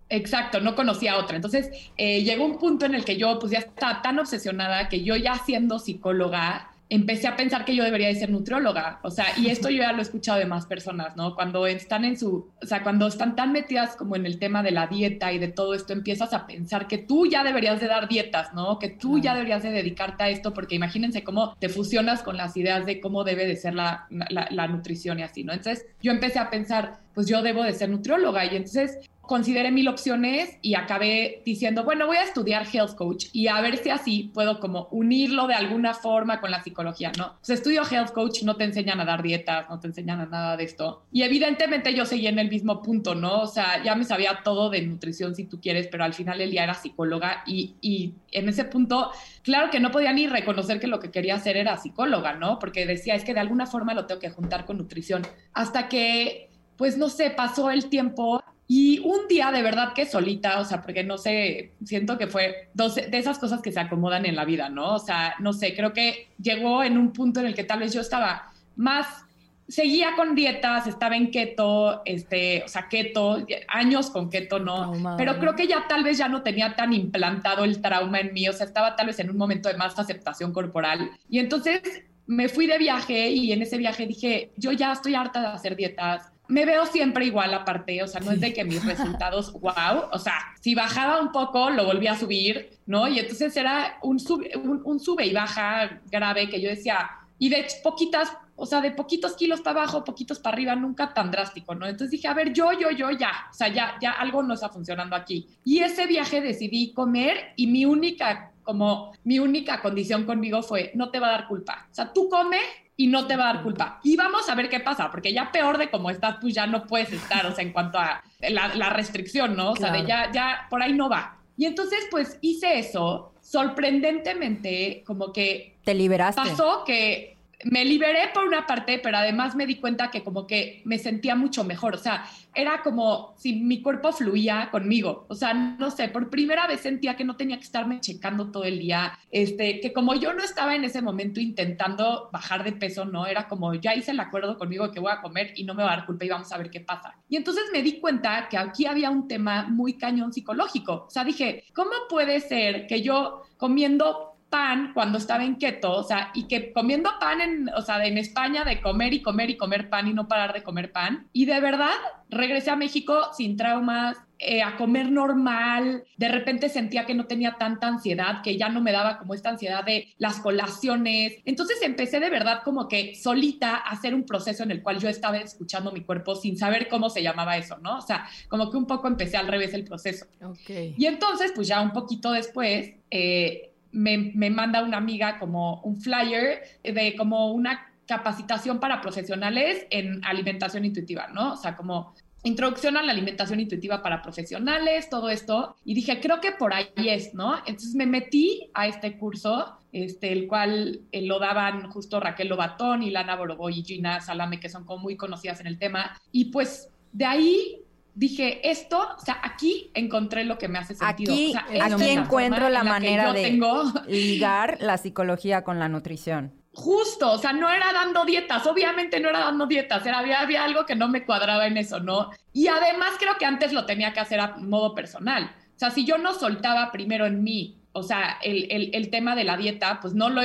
Exacto, 0.10 0.62
no 0.62 0.76
conocía 0.76 1.18
otra. 1.18 1.36
Entonces, 1.36 1.70
eh, 1.98 2.24
llegó 2.24 2.46
un 2.46 2.60
punto 2.60 2.86
en 2.86 2.94
el 2.94 3.04
que 3.04 3.18
yo 3.18 3.40
pues 3.40 3.52
ya 3.52 3.60
estaba 3.60 4.02
tan 4.02 4.20
obsesionada 4.20 4.88
que 4.88 5.04
yo 5.04 5.16
ya 5.16 5.36
siendo 5.36 5.80
psicóloga, 5.80 6.73
empecé 6.94 7.28
a 7.28 7.36
pensar 7.36 7.66
que 7.66 7.76
yo 7.76 7.84
debería 7.84 8.08
de 8.08 8.16
ser 8.16 8.30
nutrióloga. 8.30 9.00
O 9.02 9.10
sea, 9.10 9.26
y 9.36 9.48
esto 9.48 9.68
yo 9.70 9.80
ya 9.80 9.92
lo 9.94 10.00
he 10.00 10.04
escuchado 10.04 10.38
de 10.38 10.46
más 10.46 10.68
personas, 10.68 11.16
¿no? 11.16 11.34
Cuando 11.34 11.66
están 11.66 12.06
en 12.06 12.18
su, 12.18 12.52
o 12.62 12.66
sea, 12.66 12.84
cuando 12.84 13.08
están 13.08 13.36
tan 13.36 13.52
metidas 13.52 13.96
como 13.96 14.16
en 14.16 14.28
el 14.28 14.38
tema 14.38 14.62
de 14.62 14.70
la 14.70 14.86
dieta 14.86 15.34
y 15.34 15.40
de 15.40 15.48
todo 15.48 15.74
esto, 15.74 15.92
empiezas 15.94 16.34
a 16.34 16.46
pensar 16.46 16.88
que 16.88 17.00
tú 17.00 17.26
ya 17.26 17.44
deberías 17.44 17.80
de 17.82 17.88
dar 17.88 18.08
dietas, 18.08 18.54
¿no? 18.54 18.78
Que 18.78 18.90
tú 18.90 19.18
ya 19.18 19.34
deberías 19.34 19.64
de 19.64 19.72
dedicarte 19.72 20.24
a 20.24 20.30
esto, 20.30 20.54
porque 20.54 20.76
imagínense 20.76 21.24
cómo 21.24 21.56
te 21.56 21.68
fusionas 21.68 22.22
con 22.22 22.38
las 22.38 22.56
ideas 22.58 22.86
de 22.86 23.02
cómo 23.02 23.24
debe 23.24 23.48
de 23.48 23.56
ser 23.56 23.74
la, 23.74 24.06
la, 24.12 24.48
la 24.52 24.68
nutrición 24.68 25.18
y 25.18 25.24
así, 25.24 25.44
¿no? 25.44 25.52
Entonces 25.52 25.88
yo 26.00 26.12
empecé 26.12 26.38
a 26.38 26.52
pensar, 26.52 27.00
pues 27.16 27.28
yo 27.28 27.42
debo 27.42 27.64
de 27.64 27.74
ser 27.74 27.90
nutrióloga 27.90 28.46
y 28.46 28.56
entonces 28.56 29.00
consideré 29.24 29.72
mil 29.72 29.88
opciones 29.88 30.58
y 30.62 30.76
acabé 30.76 31.42
diciendo, 31.46 31.86
bueno, 31.86 32.08
voy 32.08 32.18
a 32.18 32.24
estudiar 32.24 32.68
health 32.72 32.96
coach 32.96 33.28
y 33.32 33.48
a 33.48 33.62
ver 33.62 33.78
si 33.78 33.90
así 33.90 34.32
puedo 34.34 34.60
como 34.60 34.90
unirlo 34.92 35.48
de 35.48 35.54
alguna 35.54 35.94
forma 35.94 36.42
con 36.42 36.52
la 36.52 36.62
psicología, 36.62 37.14
¿no? 37.18 37.36
Pues 37.38 37.52
estudio 37.52 37.84
health 37.90 38.12
coach, 38.12 38.44
no 38.44 38.58
te 38.58 38.66
enseñan 38.66 39.00
a 39.00 39.06
dar 39.06 39.24
dietas, 39.24 39.70
no 39.70 39.80
te 39.80 39.88
enseñan 39.88 40.20
a 40.20 40.26
nada 40.26 40.58
de 40.58 40.66
esto. 40.66 41.06
Y 41.12 41.24
evidentemente 41.24 41.94
yo 41.96 42.06
seguí 42.06 42.28
en 42.28 42.38
el 42.38 42.50
mismo 42.50 42.82
punto, 42.82 43.16
¿no? 43.16 43.44
O 43.44 43.48
sea, 43.48 43.82
ya 43.82 43.96
me 43.96 44.04
sabía 44.04 44.42
todo 44.44 44.70
de 44.70 44.82
nutrición 44.82 45.36
si 45.36 45.46
tú 45.46 45.62
quieres, 45.62 45.88
pero 45.88 46.04
al 46.04 46.14
final 46.14 46.42
el 46.42 46.52
día 46.52 46.66
era 46.66 46.74
psicóloga 46.74 47.44
y, 47.48 47.76
y 47.80 48.16
en 48.32 48.50
ese 48.50 48.66
punto, 48.66 49.10
claro 49.42 49.70
que 49.72 49.80
no 49.80 49.92
podía 49.92 50.12
ni 50.12 50.28
reconocer 50.28 50.82
que 50.82 50.88
lo 50.88 51.00
que 51.00 51.12
quería 51.12 51.36
hacer 51.36 51.56
era 51.56 51.78
psicóloga, 51.78 52.34
¿no? 52.34 52.60
Porque 52.60 52.86
decía, 52.86 53.16
es 53.16 53.24
que 53.24 53.34
de 53.34 53.40
alguna 53.40 53.68
forma 53.68 53.94
lo 53.94 54.06
tengo 54.06 54.20
que 54.20 54.30
juntar 54.30 54.66
con 54.66 54.78
nutrición. 54.78 55.22
Hasta 55.54 55.88
que 55.88 56.50
pues 56.76 56.98
no 56.98 57.10
sé, 57.10 57.30
pasó 57.30 57.70
el 57.70 57.88
tiempo 57.90 58.44
y 58.76 58.98
un 59.04 59.28
día 59.28 59.52
de 59.52 59.62
verdad 59.62 59.94
que 59.94 60.08
solita, 60.08 60.60
o 60.60 60.66
sea, 60.66 60.82
porque 60.82 61.04
no 61.04 61.20
sé, 61.20 61.74
siento 61.86 62.18
que 62.18 62.26
fue 62.26 62.70
dos, 62.74 62.96
de 62.96 63.16
esas 63.20 63.38
cosas 63.38 63.62
que 63.62 63.72
se 63.72 63.80
acomodan 63.80 64.26
en 64.26 64.36
la 64.36 64.46
vida, 64.46 64.68
¿no? 64.68 64.96
O 64.96 65.00
sea, 65.00 65.36
no 65.38 65.54
sé, 65.54 65.76
creo 65.76 65.94
que 65.94 66.30
llegó 66.42 66.84
en 66.84 66.98
un 66.98 67.14
punto 67.14 67.40
en 67.40 67.46
el 67.46 67.54
que 67.54 67.66
tal 67.66 67.82
vez 67.82 67.94
yo 67.94 68.02
estaba 68.02 68.52
más, 68.76 69.26
seguía 69.68 70.16
con 70.16 70.34
dietas, 70.34 70.88
estaba 70.88 71.16
en 71.16 71.30
keto, 71.30 72.02
este, 72.04 72.64
o 72.66 72.68
sea, 72.68 72.90
keto, 72.90 73.46
años 73.68 74.10
con 74.10 74.32
keto, 74.32 74.58
¿no? 74.58 74.92
Pero 75.20 75.38
creo 75.38 75.56
que 75.56 75.68
ya 75.68 75.86
tal 75.88 76.04
vez 76.04 76.18
ya 76.18 76.28
no 76.28 76.42
tenía 76.42 76.76
tan 76.76 76.94
implantado 76.94 77.66
el 77.66 77.80
trauma 77.80 78.22
en 78.22 78.34
mí, 78.34 78.50
o 78.50 78.54
sea, 78.54 78.66
estaba 78.66 78.96
tal 78.96 79.06
vez 79.06 79.20
en 79.20 79.30
un 79.30 79.38
momento 79.38 79.70
de 79.70 79.78
más 79.78 80.00
aceptación 80.00 80.52
corporal. 80.52 81.12
Y 81.30 81.38
entonces 81.38 81.80
me 82.26 82.50
fui 82.50 82.66
de 82.66 82.80
viaje 82.80 83.30
y 83.30 83.52
en 83.52 83.62
ese 83.62 83.78
viaje 83.78 84.08
dije, 84.08 84.50
yo 84.58 84.72
ya 84.72 84.94
estoy 84.94 85.14
harta 85.14 85.42
de 85.42 85.48
hacer 85.50 85.76
dietas 85.76 86.33
me 86.48 86.66
veo 86.66 86.86
siempre 86.86 87.26
igual 87.26 87.54
aparte, 87.54 88.02
o 88.04 88.08
sea, 88.08 88.22
no 88.22 88.32
es 88.32 88.40
de 88.40 88.54
que 88.54 88.64
mis 88.64 88.84
resultados, 88.86 89.52
wow, 89.54 90.10
o 90.12 90.20
sea, 90.20 90.34
si 90.60 90.76
bajaba 90.76 91.22
un 91.22 91.32
poco, 91.32 91.70
lo 91.70 91.86
volví 91.86 92.08
a 92.08 92.18
subir, 92.18 92.78
¿no? 92.86 93.08
Y 93.08 93.20
entonces 93.20 93.56
era 93.56 93.98
un 94.02 94.20
sube, 94.20 94.52
un, 94.58 95.00
sube 95.00 95.26
y 95.26 95.34
baja 95.34 96.02
grave 96.12 96.50
que 96.50 96.62
yo 96.62 96.70
decía, 96.70 97.10
y 97.40 97.50
de 97.50 97.66
poquitas, 97.84 98.32
o 98.56 98.66
sea, 98.66 98.82
de 98.82 98.92
poquitos 98.92 99.36
kilos 99.36 99.62
para 99.62 99.82
abajo, 99.82 100.04
poquitos 100.04 100.40
para 100.40 100.56
arriba, 100.56 100.76
nunca 100.76 101.14
tan 101.14 101.32
drástico, 101.32 101.76
¿no? 101.76 101.86
Entonces 101.86 102.12
dije, 102.12 102.28
a 102.28 102.34
ver, 102.34 102.54
yo, 102.54 102.72
yo, 102.74 102.92
yo, 102.92 103.12
ya, 103.12 103.32
o 103.50 103.54
sea, 103.54 103.70
ya, 103.70 103.96
ya 104.02 104.12
algo 104.12 104.44
no 104.44 104.54
está 104.54 104.70
funcionando 104.70 105.16
aquí. 105.16 105.48
Y 105.66 105.80
ese 105.80 106.08
viaje 106.08 106.42
decidí 106.42 106.94
comer 106.94 107.54
y 107.56 107.68
mi 107.68 107.86
única 107.86 108.50
como 108.64 109.12
mi 109.26 109.40
única 109.40 109.82
condición 109.82 110.26
conmigo 110.26 110.64
fue, 110.64 110.92
no 110.96 111.10
te 111.10 111.20
va 111.20 111.28
a 111.28 111.32
dar 111.32 111.48
culpa. 111.48 111.88
O 111.92 111.94
sea, 111.94 112.14
tú 112.14 112.30
come 112.30 112.60
y 112.96 113.08
no 113.08 113.28
te 113.28 113.36
va 113.36 113.50
a 113.50 113.54
dar 113.54 113.64
culpa. 113.64 114.00
Y 114.04 114.16
vamos 114.16 114.48
a 114.50 114.56
ver 114.56 114.70
qué 114.70 114.80
pasa, 114.80 115.10
porque 115.10 115.34
ya 115.34 115.52
peor 115.52 115.78
de 115.78 115.90
cómo 115.90 116.10
estás, 116.10 116.38
pues 116.40 116.54
ya 116.54 116.68
no 116.68 116.86
puedes 116.86 117.12
estar, 117.12 117.46
o 117.46 117.54
sea, 117.54 117.64
en 117.64 117.72
cuanto 117.72 117.98
a 117.98 118.24
la, 118.40 118.90
restricción, 118.90 119.56
¿no? 119.56 119.72
O 119.72 119.76
sea, 119.76 119.92
de 119.92 120.06
ya, 120.06 120.32
ya, 120.32 120.68
por 120.70 120.82
ahí 120.82 120.94
no 120.94 121.10
va. 121.10 121.38
Y 121.58 121.66
entonces, 121.66 122.00
pues 122.10 122.38
hice 122.42 122.80
eso, 122.80 123.34
sorprendentemente, 123.42 125.04
como 125.06 125.32
que... 125.32 125.78
Te 125.84 125.94
liberaste. 125.94 126.42
Pasó 126.42 126.84
que 126.86 127.33
me 127.66 127.86
liberé 127.86 128.30
por 128.34 128.46
una 128.46 128.66
parte, 128.66 129.00
pero 129.00 129.18
además 129.18 129.56
me 129.56 129.66
di 129.66 129.76
cuenta 129.76 130.12
que 130.12 130.24
como 130.24 130.48
que 130.48 130.82
me 130.86 130.98
sentía 130.98 131.36
mucho 131.36 131.64
mejor, 131.64 131.96
o 131.96 131.98
sea, 131.98 132.26
era 132.56 132.82
como 132.82 133.34
si 133.38 133.54
mi 133.54 133.82
cuerpo 133.82 134.12
fluía 134.12 134.70
conmigo, 134.72 135.26
o 135.28 135.36
sea, 135.36 135.54
no 135.54 135.90
sé, 135.90 136.10
por 136.10 136.30
primera 136.30 136.68
vez 136.68 136.82
sentía 136.82 137.16
que 137.16 137.24
no 137.24 137.36
tenía 137.36 137.58
que 137.58 137.64
estarme 137.64 138.00
checando 138.00 138.52
todo 138.52 138.64
el 138.64 138.80
día, 138.80 139.18
este, 139.32 139.80
que 139.80 139.94
como 139.94 140.14
yo 140.16 140.34
no 140.34 140.44
estaba 140.44 140.76
en 140.76 140.84
ese 140.84 141.02
momento 141.02 141.40
intentando 141.40 142.30
bajar 142.32 142.64
de 142.64 142.74
peso, 142.74 143.06
no, 143.06 143.26
era 143.26 143.48
como 143.48 143.74
ya 143.74 143.96
hice 143.96 144.12
el 144.12 144.20
acuerdo 144.20 144.58
conmigo 144.58 144.92
que 144.92 145.00
voy 145.00 145.12
a 145.12 145.22
comer 145.22 145.54
y 145.56 145.64
no 145.64 145.74
me 145.74 145.84
va 145.84 145.94
a 145.94 145.98
dar 145.98 146.06
culpa 146.06 146.26
y 146.26 146.30
vamos 146.30 146.52
a 146.52 146.58
ver 146.58 146.70
qué 146.70 146.80
pasa. 146.80 147.16
Y 147.30 147.36
entonces 147.36 147.64
me 147.72 147.82
di 147.82 148.00
cuenta 148.00 148.48
que 148.50 148.58
aquí 148.58 148.86
había 148.86 149.10
un 149.10 149.28
tema 149.28 149.68
muy 149.70 149.98
cañón 149.98 150.34
psicológico, 150.34 151.06
o 151.08 151.10
sea, 151.10 151.24
dije, 151.24 151.64
¿cómo 151.74 151.92
puede 152.10 152.40
ser 152.40 152.88
que 152.88 153.02
yo 153.02 153.44
comiendo 153.58 154.33
pan 154.54 154.92
cuando 154.94 155.18
estaba 155.18 155.44
en 155.44 155.56
keto, 155.56 155.92
o 155.92 156.04
sea, 156.04 156.30
y 156.36 156.44
que 156.44 156.72
comiendo 156.72 157.10
pan 157.20 157.42
en, 157.42 157.70
o 157.76 157.82
sea, 157.82 158.06
en 158.06 158.20
España 158.20 158.64
de 158.64 158.82
comer 158.82 159.12
y 159.12 159.24
comer 159.24 159.50
y 159.50 159.58
comer 159.58 159.90
pan 159.90 160.08
y 160.08 160.14
no 160.14 160.28
parar 160.28 160.54
de 160.54 160.62
comer 160.62 160.92
pan. 160.92 161.28
Y 161.34 161.46
de 161.46 161.60
verdad, 161.60 161.96
regresé 162.30 162.70
a 162.70 162.76
México 162.76 163.20
sin 163.36 163.58
traumas, 163.58 164.16
eh, 164.38 164.62
a 164.62 164.78
comer 164.78 165.12
normal. 165.12 166.04
De 166.18 166.28
repente 166.28 166.70
sentía 166.70 167.08
que 167.08 167.16
no 167.16 167.26
tenía 167.26 167.56
tanta 167.58 167.88
ansiedad, 167.88 168.44
que 168.44 168.56
ya 168.56 168.70
no 168.70 168.80
me 168.80 168.92
daba 168.92 169.18
como 169.18 169.34
esta 169.34 169.50
ansiedad 169.50 169.84
de 169.84 170.14
las 170.20 170.40
colaciones. 170.40 171.34
Entonces 171.46 171.82
empecé 171.82 172.20
de 172.20 172.30
verdad 172.30 172.62
como 172.64 172.88
que 172.88 173.16
solita 173.16 173.78
a 173.78 173.90
hacer 173.90 174.14
un 174.14 174.24
proceso 174.24 174.62
en 174.62 174.70
el 174.70 174.84
cual 174.84 175.00
yo 175.00 175.10
estaba 175.10 175.38
escuchando 175.38 175.92
mi 175.92 176.02
cuerpo 176.02 176.36
sin 176.36 176.58
saber 176.58 176.90
cómo 176.90 177.10
se 177.10 177.24
llamaba 177.24 177.58
eso, 177.58 177.80
¿no? 177.80 177.98
O 177.98 178.02
sea, 178.02 178.28
como 178.50 178.70
que 178.70 178.78
un 178.78 178.86
poco 178.86 179.08
empecé 179.08 179.36
al 179.38 179.48
revés 179.48 179.74
el 179.74 179.84
proceso. 179.84 180.28
Okay. 180.40 180.94
Y 180.96 181.08
entonces, 181.08 181.54
pues 181.56 181.68
ya 181.68 181.82
un 181.82 181.92
poquito 181.92 182.32
después, 182.32 182.94
eh, 183.10 183.73
me, 183.94 184.50
manda 184.50 184.84
una 184.84 184.98
amiga 184.98 185.40
como 185.40 185.82
un 185.82 186.02
flyer 186.02 186.64
de 186.84 187.16
como 187.16 187.52
una 187.52 187.90
capacitación 188.06 188.80
para 188.80 189.02
profesionales 189.02 189.88
en 189.90 190.24
alimentación 190.26 190.84
intuitiva, 190.84 191.28
¿no? 191.28 191.54
O 191.54 191.58
sea, 191.58 191.78
como 191.78 192.14
introducción 192.44 192.98
a 192.98 193.04
la 193.04 193.14
alimentación 193.14 193.62
intuitiva 193.62 194.04
para 194.04 194.22
profesionales, 194.22 195.10
todo 195.10 195.30
esto, 195.30 195.78
y 195.86 195.94
dije, 195.94 196.20
creo 196.20 196.42
que 196.42 196.52
por 196.52 196.74
ahí 196.74 196.90
es, 196.98 197.34
¿no? 197.34 197.56
Entonces 197.60 197.96
me 197.96 198.06
metí 198.06 198.70
a 198.74 198.88
este 198.88 199.18
curso, 199.18 199.78
este, 199.94 200.34
el 200.34 200.48
cual 200.48 201.02
eh, 201.14 201.22
lo 201.22 201.40
daban 201.40 201.90
justo 201.90 202.20
Raquel 202.20 202.50
Lobatón 202.50 203.04
y 203.04 203.12
Lana 203.12 203.38
Boroboy 203.38 203.80
y 203.80 203.84
Gina 203.84 204.20
Salame, 204.20 204.60
que 204.60 204.68
son 204.68 204.84
como 204.84 205.04
muy 205.04 205.16
conocidas 205.16 205.62
en 205.62 205.68
el 205.68 205.80
tema, 205.80 206.20
y 206.34 206.46
pues 206.46 206.90
de 207.14 207.26
ahí 207.26 207.83
dije, 208.16 208.70
esto, 208.70 209.08
o 209.18 209.20
sea, 209.20 209.40
aquí 209.44 209.92
encontré 209.94 210.44
lo 210.44 210.58
que 210.58 210.68
me 210.68 210.80
hace 210.80 210.96
sentido. 210.96 211.34
Aquí, 211.34 211.54
aquí 211.82 212.10
encuentro 212.10 212.70
la, 212.70 212.84
manera 212.84 213.34
de 213.34 213.60
ligar 214.08 214.78
la 214.82 214.98
psicología 214.98 215.64
con 215.64 215.80
la 215.80 215.90
nutrición. 215.90 216.54
Justo, 216.76 217.32
o 217.32 217.38
sea, 217.38 217.54
no 217.54 217.70
era 217.70 217.94
dando 217.94 218.26
dietas, 218.26 218.66
obviamente 218.66 219.20
no 219.20 219.30
era 219.30 219.40
dando 219.40 219.68
dietas, 219.68 220.04
era, 220.06 220.20
había, 220.20 220.40
había 220.40 220.64
algo 220.64 220.86
que 220.86 220.96
no 220.96 221.08
me 221.08 221.24
cuadraba 221.24 221.68
en 221.68 221.78
eso, 221.78 222.00
¿no? 222.00 222.32
Y 222.52 222.68
además 222.68 223.12
creo 223.20 223.38
que 223.38 223.46
antes 223.46 223.74
lo 223.74 223.86
tenía 223.86 224.12
que 224.12 224.20
hacer 224.20 224.40
a 224.40 224.56
modo 224.58 224.96
personal. 224.96 225.52
O 225.76 225.80
sea, 225.80 225.92
si 225.92 226.04
yo 226.04 226.18
no 226.18 226.34
soltaba 226.34 226.92
primero 226.92 227.26
en 227.28 227.44
mí 227.44 227.83
o 227.96 228.02
sea, 228.02 228.40
el, 228.42 229.10
tema 229.12 229.36
de 229.36 229.44
la 229.44 229.56
dieta, 229.56 230.00
pues 230.02 230.16
no, 230.16 230.30
lo, 230.30 230.42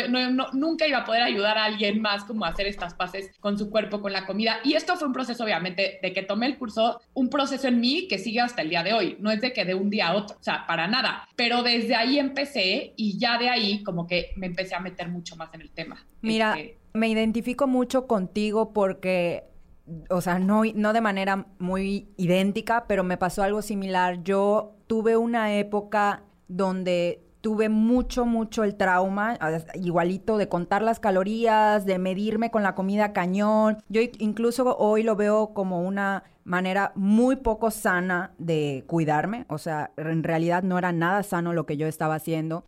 nunca 0.53 0.87
iba 0.87 0.99
a 0.99 1.05
poder 1.05 1.23
ayudar 1.23 1.57
a 1.57 1.65
alguien 1.65 2.03
más 2.03 2.25
como 2.25 2.45
a 2.45 2.49
hacer 2.49 2.67
estas 2.67 2.93
paces 2.93 3.31
con 3.41 3.59
su 3.59 3.71
cuerpo, 3.71 4.03
con 4.03 4.13
la 4.13 4.27
comida. 4.27 4.59
Y 4.65 4.75
esto 4.75 4.97
fue 4.97 5.09
un 5.09 5.15
proceso, 5.15 5.45
obviamente, 5.45 5.99
de 6.03 6.13
que 6.13 6.23
tomé 6.23 6.45
el 6.45 6.59
curso, 6.59 7.01
un 7.15 7.31
proceso 7.31 7.67
en 7.67 7.81
mí 7.81 8.07
que 8.07 8.19
sigue 8.19 8.41
hasta 8.41 8.61
el 8.61 8.69
día 8.69 8.83
de 8.83 8.93
hoy. 8.93 9.17
No 9.21 9.31
es 9.31 9.41
de 9.41 9.55
que 9.55 9.65
de 9.65 9.75
un 9.75 9.89
día 9.89 10.09
a 10.09 10.17
otro, 10.17 10.37
o 10.39 10.43
sea, 10.43 10.67
para 10.67 10.87
nada. 10.89 11.27
Pero 11.37 11.63
desde 11.63 11.95
ahí 11.95 12.19
empecé 12.19 12.93
y 12.97 13.19
ya 13.19 13.39
de 13.39 13.49
ahí 13.49 13.83
como 13.83 14.07
que 14.07 14.33
me 14.37 14.47
empecé 14.47 14.75
a 14.75 14.81
meter 14.81 15.09
mucho 15.09 15.35
más 15.37 15.53
en 15.55 15.63
el 15.63 15.71
tema. 15.71 16.07
Mira, 16.21 16.55
este, 16.59 16.79
me 16.93 17.09
identifico 17.09 17.67
mucho 17.67 18.07
contigo 18.07 18.75
porque 18.75 19.45
o 20.11 20.21
sea, 20.21 20.39
no, 20.39 20.65
no 20.75 20.93
de 20.93 21.01
manera 21.01 21.47
muy 21.59 22.09
idéntica, 22.19 22.87
pero 22.87 23.05
me 23.05 23.17
pasó 23.17 23.43
algo 23.43 23.63
similar. 23.63 24.23
Yo 24.23 24.77
tuve 24.87 25.17
una 25.17 25.55
época 25.55 26.25
donde 26.47 27.28
tuve 27.49 27.71
mucho, 27.71 28.27
mucho 28.27 28.63
el 28.63 28.77
trauma, 28.77 29.39
igualito 29.73 30.37
de 30.37 30.51
contar 30.51 30.83
las 30.83 31.01
calorías, 31.01 31.87
de 31.87 31.99
medirme 31.99 32.51
con 32.51 32.63
la 32.63 32.75
comida 32.75 33.15
cañón. 33.15 33.79
Yo 33.89 34.03
incluso 34.19 34.77
hoy 34.77 35.03
lo 35.03 35.17
veo 35.17 35.55
como 35.55 35.81
una 35.81 36.25
manera 36.45 36.93
muy 36.95 37.37
poco 37.37 37.71
sana 37.71 38.35
de 38.37 38.85
cuidarme, 38.87 39.47
o 39.49 39.57
sea, 39.57 39.93
en 39.97 40.25
realidad 40.25 40.63
no 40.63 40.77
era 40.77 40.93
nada 40.93 41.23
sano 41.23 41.55
lo 41.55 41.65
que 41.65 41.79
yo 41.79 41.87
estaba 41.87 42.17
haciendo. 42.17 42.67